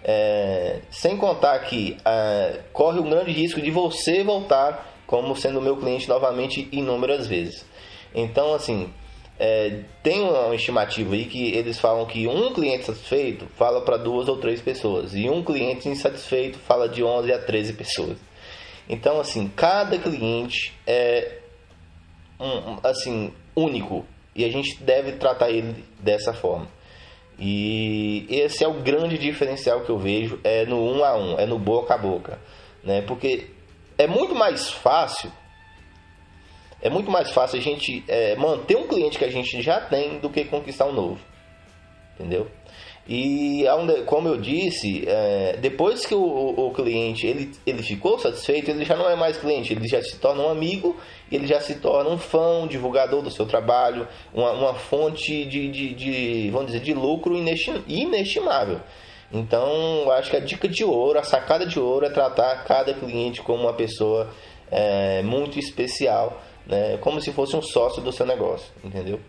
É, 0.05 0.83
sem 0.91 1.17
contar 1.17 1.59
que 1.61 1.97
é, 2.05 2.61
corre 2.73 3.01
um 3.01 3.09
grande 3.09 3.33
risco 3.33 3.61
de 3.61 3.71
você 3.71 4.23
voltar 4.23 4.96
como 5.07 5.37
sendo 5.37 5.61
meu 5.61 5.77
cliente 5.77 6.09
novamente 6.09 6.69
inúmeras 6.73 7.27
vezes. 7.27 7.65
Então, 8.15 8.55
assim, 8.55 8.93
é, 9.39 9.81
tem 10.03 10.23
uma 10.23 10.55
estimativa 10.55 11.15
aí 11.15 11.27
que 11.27 11.53
eles 11.53 11.79
falam 11.79 12.07
que 12.07 12.27
um 12.27 12.53
cliente 12.53 12.87
satisfeito 12.87 13.47
fala 13.57 13.83
para 13.83 13.97
duas 13.97 14.29
ou 14.29 14.39
três 14.39 14.61
pessoas 14.61 15.15
e 15.15 15.29
um 15.29 15.43
cliente 15.43 15.89
insatisfeito 15.89 16.59
fala 16.59 16.89
de 16.89 17.05
11 17.05 17.33
a 17.33 17.39
13 17.39 17.75
pessoas. 17.75 18.17
Então, 18.89 19.21
assim, 19.21 19.51
cada 19.55 19.99
cliente 19.99 20.73
é 20.87 21.39
um, 22.41 22.79
assim 22.83 23.33
único 23.55 24.07
e 24.35 24.45
a 24.45 24.49
gente 24.49 24.83
deve 24.83 25.13
tratar 25.13 25.51
ele 25.51 25.85
dessa 26.01 26.33
forma. 26.33 26.69
E 27.39 28.27
esse 28.31 28.65
é 28.65 28.69
o 28.69 28.81
grande 28.81 29.19
diferencial 29.19 29.83
que 29.83 29.91
eu 29.91 29.99
vejo 29.99 30.41
é 30.43 30.65
no 30.65 30.83
um 30.83 31.05
a 31.05 31.15
um, 31.17 31.39
é 31.39 31.45
no 31.45 31.59
boca 31.59 31.95
a 31.95 31.99
boca, 31.99 32.39
né? 32.83 33.03
Porque 33.03 33.51
é 33.99 34.07
muito 34.07 34.35
mais 34.35 34.71
fácil 34.71 35.31
é 36.81 36.91
muito 36.91 37.11
mais 37.11 37.31
fácil 37.31 37.59
a 37.59 37.63
gente 37.63 38.05
é, 38.07 38.37
manter 38.37 38.77
um 38.77 38.87
cliente 38.87 39.19
que 39.19 39.25
a 39.25 39.31
gente 39.31 39.61
já 39.63 39.81
tem 39.81 40.19
do 40.19 40.31
que 40.31 40.45
conquistar 40.45 40.87
um 40.87 40.93
novo. 40.93 41.19
Entendeu? 42.15 42.49
E 43.09 43.65
como 44.07 44.29
eu 44.29 44.37
disse, 44.37 45.05
é, 45.07 45.57
depois 45.61 46.05
que 46.05 46.15
o, 46.15 46.21
o, 46.21 46.73
cliente 46.73 47.25
ele, 47.25 47.53
ele 47.65 47.83
ficou 47.83 48.19
satisfeito, 48.19 48.71
ele 48.71 48.85
já 48.85 48.97
não 48.97 49.09
é 49.09 49.15
mais 49.15 49.37
cliente, 49.37 49.73
ele 49.73 49.87
já 49.87 50.03
se 50.03 50.17
torna 50.19 50.43
um 50.43 50.49
amigo, 50.49 50.97
ele 51.31 51.47
já 51.47 51.61
se 51.61 51.77
torna 51.77 52.11
um 52.11 52.19
fã, 52.19 52.63
um 52.63 52.67
divulgador 52.67 53.23
do 53.23 53.31
seu 53.31 53.47
trabalho, 53.47 54.09
uma, 54.35 54.51
uma 54.51 54.75
fonte 54.75 55.45
de, 55.45 55.69
de, 55.69 55.95
de, 55.95 56.51
vamos 56.51 56.67
dizer, 56.67 56.81
de 56.81 56.95
lucro 56.95 57.37
inestimável. 57.37 58.81
Então, 59.33 60.11
acho 60.13 60.31
que 60.31 60.37
a 60.37 60.41
dica 60.41 60.69
de 60.69 60.85
ouro, 60.85 61.19
a 61.19 61.23
sacada 61.23 61.67
de 61.67 61.79
ouro 61.79 62.07
é 62.07 62.11
tratar 62.11 62.65
cada 62.65 62.95
cliente 62.95 63.43
como 63.43 63.65
uma 63.65 63.73
pessoa 63.73 64.31
é, 64.71 65.23
muito 65.23 65.59
especial 65.59 66.41
né, 66.67 66.99
como 67.01 67.21
se 67.21 67.33
fosse 67.33 67.57
um 67.57 67.63
sócio 67.63 68.03
do 68.03 68.13
seu 68.13 68.27
negócio, 68.27 68.71
entendeu? 68.85 69.21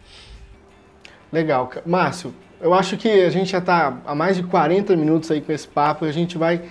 Legal. 1.31 1.69
Márcio, 1.85 2.33
eu 2.59 2.73
acho 2.73 2.97
que 2.97 3.07
a 3.07 3.29
gente 3.29 3.51
já 3.51 3.59
está 3.59 3.97
há 4.05 4.15
mais 4.15 4.37
de 4.37 4.43
40 4.43 4.95
minutos 4.95 5.29
aí 5.29 5.41
com 5.41 5.51
esse 5.51 5.67
papo 5.67 6.05
e 6.05 6.09
a 6.09 6.11
gente 6.11 6.37
vai, 6.37 6.61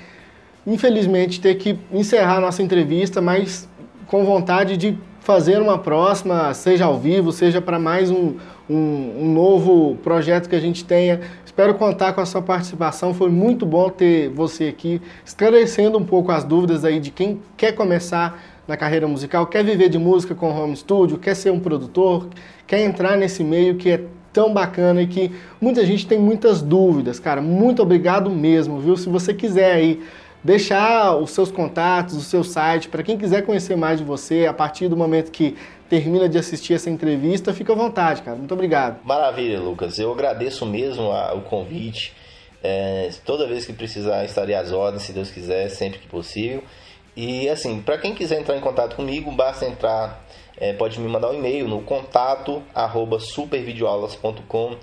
infelizmente, 0.66 1.40
ter 1.40 1.54
que 1.56 1.78
encerrar 1.92 2.38
a 2.38 2.40
nossa 2.40 2.62
entrevista, 2.62 3.20
mas 3.20 3.68
com 4.06 4.24
vontade 4.24 4.76
de 4.76 4.98
fazer 5.20 5.60
uma 5.60 5.78
próxima, 5.78 6.54
seja 6.54 6.84
ao 6.84 6.98
vivo, 6.98 7.32
seja 7.32 7.60
para 7.60 7.78
mais 7.78 8.10
um, 8.10 8.36
um, 8.68 9.22
um, 9.22 9.32
novo 9.32 9.96
projeto 9.96 10.48
que 10.48 10.54
a 10.54 10.60
gente 10.60 10.84
tenha. 10.84 11.20
Espero 11.56 11.72
contar 11.72 12.12
com 12.12 12.20
a 12.20 12.26
sua 12.26 12.42
participação. 12.42 13.14
Foi 13.14 13.30
muito 13.30 13.64
bom 13.64 13.88
ter 13.88 14.28
você 14.28 14.64
aqui, 14.64 15.00
esclarecendo 15.24 15.96
um 15.96 16.04
pouco 16.04 16.30
as 16.30 16.44
dúvidas 16.44 16.84
aí 16.84 17.00
de 17.00 17.10
quem 17.10 17.40
quer 17.56 17.72
começar 17.72 18.38
na 18.68 18.76
carreira 18.76 19.08
musical, 19.08 19.46
quer 19.46 19.64
viver 19.64 19.88
de 19.88 19.96
música 19.96 20.34
com 20.34 20.50
home 20.50 20.76
studio, 20.76 21.16
quer 21.16 21.34
ser 21.34 21.50
um 21.50 21.58
produtor, 21.58 22.28
quer 22.66 22.80
entrar 22.80 23.16
nesse 23.16 23.42
meio 23.42 23.76
que 23.76 23.88
é 23.88 24.04
tão 24.34 24.52
bacana 24.52 25.00
e 25.00 25.06
que 25.06 25.32
muita 25.58 25.82
gente 25.86 26.06
tem 26.06 26.18
muitas 26.18 26.60
dúvidas, 26.60 27.18
cara. 27.18 27.40
Muito 27.40 27.80
obrigado 27.80 28.28
mesmo, 28.28 28.78
viu? 28.78 28.94
Se 28.94 29.08
você 29.08 29.32
quiser 29.32 29.72
aí 29.72 30.02
deixar 30.46 31.16
os 31.16 31.32
seus 31.32 31.50
contatos, 31.50 32.16
o 32.16 32.20
seu 32.20 32.44
site, 32.44 32.88
para 32.88 33.02
quem 33.02 33.18
quiser 33.18 33.44
conhecer 33.44 33.76
mais 33.76 33.98
de 33.98 34.04
você, 34.04 34.46
a 34.46 34.54
partir 34.54 34.86
do 34.86 34.96
momento 34.96 35.32
que 35.32 35.56
termina 35.88 36.28
de 36.28 36.38
assistir 36.38 36.74
essa 36.74 36.88
entrevista, 36.88 37.52
fica 37.52 37.72
à 37.72 37.76
vontade, 37.76 38.22
cara. 38.22 38.36
Muito 38.36 38.54
obrigado. 38.54 39.00
Maravilha, 39.04 39.60
Lucas. 39.60 39.98
Eu 39.98 40.12
agradeço 40.12 40.64
mesmo 40.64 41.10
o 41.10 41.40
convite. 41.42 42.14
É, 42.62 43.10
toda 43.24 43.46
vez 43.46 43.66
que 43.66 43.72
precisar, 43.72 44.24
estarei 44.24 44.54
às 44.54 44.70
ordens, 44.70 45.02
se 45.02 45.12
Deus 45.12 45.30
quiser, 45.30 45.68
sempre 45.68 45.98
que 45.98 46.06
possível. 46.06 46.62
E 47.16 47.48
assim, 47.48 47.82
para 47.82 47.98
quem 47.98 48.14
quiser 48.14 48.38
entrar 48.40 48.56
em 48.56 48.60
contato 48.60 48.94
comigo, 48.94 49.32
basta 49.32 49.66
entrar, 49.66 50.24
é, 50.56 50.72
pode 50.72 51.00
me 51.00 51.08
mandar 51.08 51.30
um 51.30 51.34
e-mail 51.34 51.66
no 51.66 51.82
contato 51.82 52.62
arroba 52.72 53.18
supervideoaulas.com 53.18 54.76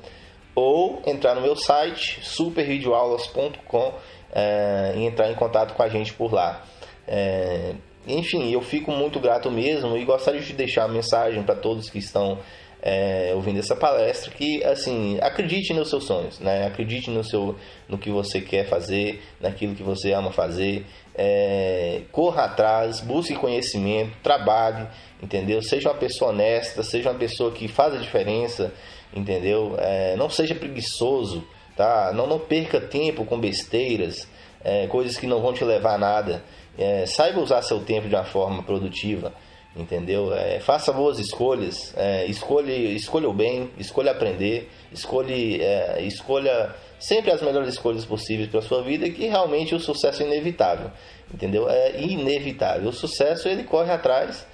ou 0.55 1.01
entrar 1.05 1.35
no 1.35 1.41
meu 1.41 1.55
site 1.55 2.19
supervideoaulas.com 2.21 3.93
é, 4.33 4.93
e 4.97 5.05
entrar 5.05 5.31
em 5.31 5.35
contato 5.35 5.73
com 5.73 5.83
a 5.83 5.87
gente 5.87 6.11
por 6.13 6.33
lá. 6.33 6.63
É, 7.07 7.75
enfim, 8.07 8.51
eu 8.51 8.61
fico 8.61 8.91
muito 8.91 9.19
grato 9.19 9.49
mesmo 9.49 9.95
e 9.95 10.03
gostaria 10.03 10.41
de 10.41 10.53
deixar 10.53 10.85
uma 10.85 10.93
mensagem 10.93 11.41
para 11.43 11.55
todos 11.55 11.89
que 11.89 11.99
estão 11.99 12.39
é, 12.81 13.31
ouvindo 13.33 13.59
essa 13.59 13.77
palestra 13.77 14.29
que 14.29 14.61
assim 14.65 15.17
acredite 15.21 15.73
nos 15.73 15.89
seus 15.89 16.03
sonhos 16.03 16.37
né? 16.41 16.65
Acredite 16.65 17.09
no 17.09 17.23
seu 17.23 17.55
no 17.87 17.97
que 17.97 18.09
você 18.09 18.41
quer 18.41 18.67
fazer 18.67 19.23
naquilo 19.39 19.73
que 19.73 19.83
você 19.83 20.11
ama 20.11 20.33
fazer. 20.33 20.85
É, 21.15 22.01
corra 22.11 22.43
atrás 22.43 22.99
busque 22.99 23.35
conhecimento 23.35 24.11
trabalhe 24.21 24.85
entendeu? 25.21 25.61
Seja 25.61 25.89
uma 25.89 25.97
pessoa 25.97 26.31
honesta 26.31 26.83
seja 26.83 27.09
uma 27.09 27.17
pessoa 27.17 27.51
que 27.51 27.69
faz 27.69 27.93
a 27.93 27.97
diferença 27.97 28.73
entendeu? 29.15 29.75
É, 29.79 30.17
não 30.17 30.29
seja 30.29 30.53
preguiçoso 30.53 31.47
tá 31.75 32.11
não 32.13 32.27
não 32.27 32.39
perca 32.39 32.79
tempo 32.79 33.25
com 33.25 33.39
besteiras 33.39 34.27
é, 34.63 34.87
coisas 34.87 35.17
que 35.17 35.27
não 35.27 35.41
vão 35.41 35.53
te 35.53 35.63
levar 35.63 35.95
a 35.95 35.97
nada 35.97 36.43
é, 36.77 37.05
saiba 37.05 37.39
usar 37.39 37.61
seu 37.61 37.79
tempo 37.81 38.07
de 38.07 38.15
uma 38.15 38.23
forma 38.23 38.63
produtiva 38.63 39.33
entendeu? 39.75 40.33
É, 40.33 40.59
faça 40.59 40.91
boas 40.91 41.19
escolhas, 41.19 41.93
é, 41.97 42.25
escolha, 42.25 42.71
escolha 42.71 43.27
o 43.27 43.33
bem, 43.33 43.71
escolha 43.77 44.11
aprender, 44.11 44.69
escolha, 44.91 45.33
é, 45.33 46.01
escolha 46.03 46.73
sempre 46.99 47.31
as 47.31 47.41
melhores 47.41 47.69
escolhas 47.69 48.05
possíveis 48.05 48.49
para 48.49 48.61
sua 48.61 48.83
vida, 48.83 49.09
que 49.09 49.27
realmente 49.27 49.73
o 49.73 49.79
sucesso 49.79 50.23
é 50.23 50.25
inevitável, 50.27 50.91
entendeu? 51.33 51.69
É 51.69 51.99
inevitável. 52.01 52.89
O 52.89 52.93
sucesso 52.93 53.47
ele 53.47 53.63
corre 53.63 53.91
atrás 53.91 54.45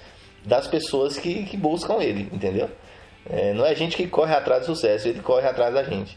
das 0.44 0.66
pessoas 0.66 1.18
que, 1.18 1.44
que 1.44 1.56
buscam 1.56 2.00
ele, 2.00 2.28
entendeu? 2.32 2.70
É, 3.28 3.52
não 3.52 3.66
é 3.66 3.70
a 3.70 3.74
gente 3.74 3.96
que 3.96 4.06
corre 4.06 4.34
atrás 4.34 4.66
do 4.66 4.74
sucesso, 4.74 5.06
ele 5.06 5.20
corre 5.20 5.46
atrás 5.46 5.72
da 5.74 5.82
gente. 5.82 6.16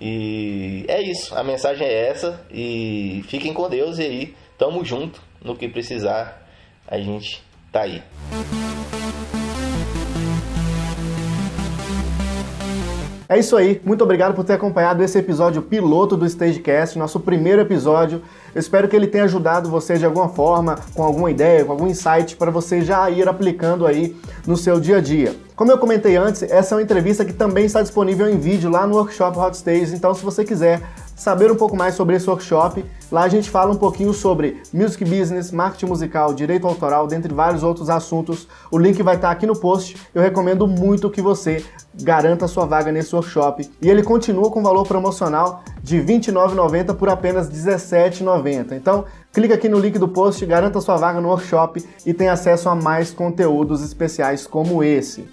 E 0.00 0.84
é 0.88 1.00
isso, 1.02 1.34
a 1.34 1.42
mensagem 1.42 1.86
é 1.86 2.08
essa. 2.08 2.44
E 2.50 3.24
fiquem 3.28 3.52
com 3.52 3.68
Deus 3.68 3.98
e 3.98 4.02
aí 4.02 4.34
tamo 4.58 4.84
junto 4.84 5.20
no 5.42 5.56
que 5.56 5.68
precisar, 5.68 6.46
a 6.86 6.98
gente 6.98 7.42
tá 7.72 7.82
aí. 7.82 8.02
É 13.28 13.36
isso 13.36 13.56
aí, 13.56 13.80
muito 13.84 14.04
obrigado 14.04 14.34
por 14.34 14.44
ter 14.44 14.52
acompanhado 14.52 15.02
esse 15.02 15.18
episódio 15.18 15.60
piloto 15.60 16.16
do 16.16 16.24
Stagecast, 16.24 16.96
nosso 16.96 17.18
primeiro 17.18 17.60
episódio. 17.60 18.22
Eu 18.54 18.60
espero 18.60 18.86
que 18.86 18.94
ele 18.94 19.08
tenha 19.08 19.24
ajudado 19.24 19.68
você 19.68 19.98
de 19.98 20.04
alguma 20.04 20.28
forma, 20.28 20.78
com 20.94 21.02
alguma 21.02 21.28
ideia, 21.28 21.64
com 21.64 21.72
algum 21.72 21.88
insight 21.88 22.36
para 22.36 22.52
você 22.52 22.82
já 22.82 23.10
ir 23.10 23.28
aplicando 23.28 23.84
aí 23.84 24.14
no 24.46 24.56
seu 24.56 24.78
dia 24.78 24.98
a 24.98 25.00
dia. 25.00 25.34
Como 25.56 25.72
eu 25.72 25.78
comentei 25.78 26.16
antes, 26.16 26.44
essa 26.44 26.74
é 26.74 26.78
uma 26.78 26.82
entrevista 26.82 27.24
que 27.24 27.32
também 27.32 27.64
está 27.64 27.82
disponível 27.82 28.28
em 28.28 28.38
vídeo 28.38 28.70
lá 28.70 28.86
no 28.86 28.94
workshop 28.94 29.36
Hot 29.36 29.56
Stage, 29.56 29.96
então 29.96 30.14
se 30.14 30.22
você 30.22 30.44
quiser 30.44 30.80
saber 31.16 31.50
um 31.50 31.56
pouco 31.56 31.74
mais 31.74 31.94
sobre 31.94 32.14
esse 32.14 32.28
workshop, 32.28 32.84
lá 33.10 33.22
a 33.22 33.28
gente 33.28 33.48
fala 33.48 33.72
um 33.72 33.76
pouquinho 33.76 34.12
sobre 34.12 34.62
music 34.72 35.02
business, 35.04 35.50
marketing 35.50 35.86
musical, 35.86 36.34
direito 36.34 36.66
autoral, 36.66 37.06
dentre 37.06 37.32
vários 37.32 37.62
outros 37.62 37.88
assuntos. 37.88 38.46
O 38.70 38.78
link 38.78 39.02
vai 39.02 39.16
estar 39.16 39.30
aqui 39.30 39.46
no 39.46 39.56
post. 39.56 39.96
Eu 40.14 40.20
recomendo 40.20 40.68
muito 40.68 41.10
que 41.10 41.22
você 41.22 41.64
garanta 42.02 42.46
sua 42.46 42.66
vaga 42.66 42.92
nesse 42.92 43.14
workshop. 43.14 43.68
E 43.80 43.88
ele 43.88 44.02
continua 44.02 44.50
com 44.50 44.62
valor 44.62 44.86
promocional 44.86 45.64
de 45.82 45.98
R$ 45.98 46.18
29,90 46.18 46.94
por 46.94 47.08
apenas 47.08 47.48
R$ 47.48 47.54
17,90. 47.54 48.72
Então, 48.72 49.06
clica 49.32 49.54
aqui 49.54 49.68
no 49.68 49.78
link 49.78 49.98
do 49.98 50.08
post, 50.08 50.44
garanta 50.44 50.80
sua 50.80 50.96
vaga 50.96 51.20
no 51.20 51.28
workshop 51.28 51.82
e 52.04 52.12
tenha 52.12 52.32
acesso 52.32 52.68
a 52.68 52.74
mais 52.74 53.10
conteúdos 53.10 53.82
especiais 53.82 54.46
como 54.46 54.84
esse. 54.84 55.26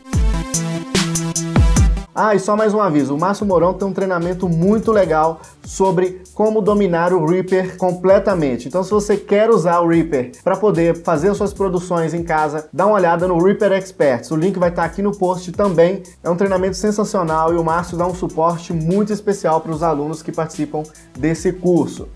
Ah, 2.16 2.36
e 2.36 2.40
só 2.40 2.56
mais 2.56 2.76
um 2.76 2.80
aviso: 2.80 3.16
o 3.16 3.20
Márcio 3.20 3.46
Mourão 3.46 3.74
tem 3.74 3.88
um 3.88 3.94
treinamento 3.94 4.48
muito 4.48 4.92
legal 4.92 5.42
sobre 5.66 6.22
como 6.36 6.62
dominar 6.62 7.12
o 7.12 7.26
Reaper 7.26 7.76
completamente. 7.76 8.68
Então, 8.68 8.84
se 8.84 8.92
você 8.92 9.18
quer 9.18 9.50
usar 9.50 9.80
o 9.80 9.88
Reaper 9.88 10.32
para 10.44 10.56
poder 10.56 11.02
fazer 11.02 11.34
suas 11.34 11.54
produções 11.54 12.14
em 12.14 12.24
casa, 12.24 12.70
dá 12.72 12.86
uma 12.86 12.96
olhada 12.96 13.28
no 13.28 13.44
Reaper 13.44 13.72
Experts. 13.72 14.30
O 14.30 14.36
link 14.36 14.60
vai 14.60 14.70
estar 14.70 14.84
aqui 14.84 15.02
no 15.02 15.12
post 15.12 15.52
também. 15.54 16.04
É 16.24 16.30
um 16.30 16.36
treinamento 16.36 16.78
sensacional 16.78 17.52
e 17.52 17.58
o 17.58 17.64
Márcio 17.64 17.98
dá 17.98 18.06
um 18.06 18.14
suporte 18.14 18.74
muito 18.74 19.12
especial 19.12 19.60
para 19.62 19.72
os 19.72 19.82
alunos 19.82 20.22
que 20.22 20.32
participam 20.32 20.84
desse 21.18 21.52
curso. 21.52 22.08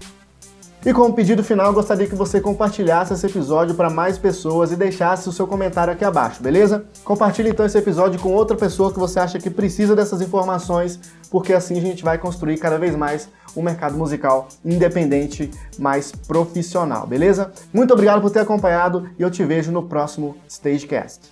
E 0.86 0.94
como 0.94 1.14
pedido 1.14 1.44
final, 1.44 1.74
gostaria 1.74 2.08
que 2.08 2.16
você 2.16 2.40
compartilhasse 2.40 3.14
esse 3.14 3.26
episódio 3.26 3.76
para 3.76 3.90
mais 3.90 4.18
pessoas 4.18 4.72
e 4.72 4.76
deixasse 4.76 5.28
o 5.28 5.32
seu 5.34 5.46
comentário 5.46 5.92
aqui 5.92 6.06
abaixo, 6.06 6.42
beleza? 6.42 6.86
Compartilhe 7.04 7.50
então 7.50 7.66
esse 7.66 7.78
episódio 7.78 8.20
com 8.20 8.32
outra 8.32 8.56
pessoa 8.56 8.94
que 8.94 9.00
você 9.00 9.20
acha 9.20 9.40
que 9.40 9.50
precisa 9.50 9.96
dessas 9.96 10.22
informações, 10.22 11.00
porque 11.30 11.52
assim 11.52 11.78
a 11.78 11.82
gente 11.82 12.04
vai 12.04 12.18
construir 12.18 12.58
cada 12.58 12.78
vez 12.78 12.96
mais 12.96 13.28
um 13.56 13.62
mercado 13.62 13.98
musical 13.98 14.48
independente, 14.64 15.52
mais 15.78 16.12
profissional, 16.12 17.06
beleza? 17.08 17.52
Muito 17.74 17.94
obrigado 17.94 18.22
por 18.22 18.30
ter 18.30 18.40
acompanhado 18.40 19.10
e 19.18 19.24
eu 19.24 19.32
te 19.32 19.44
vejo 19.44 19.72
no 19.72 19.84
próximo 19.84 20.38
Stagecast. 20.48 21.32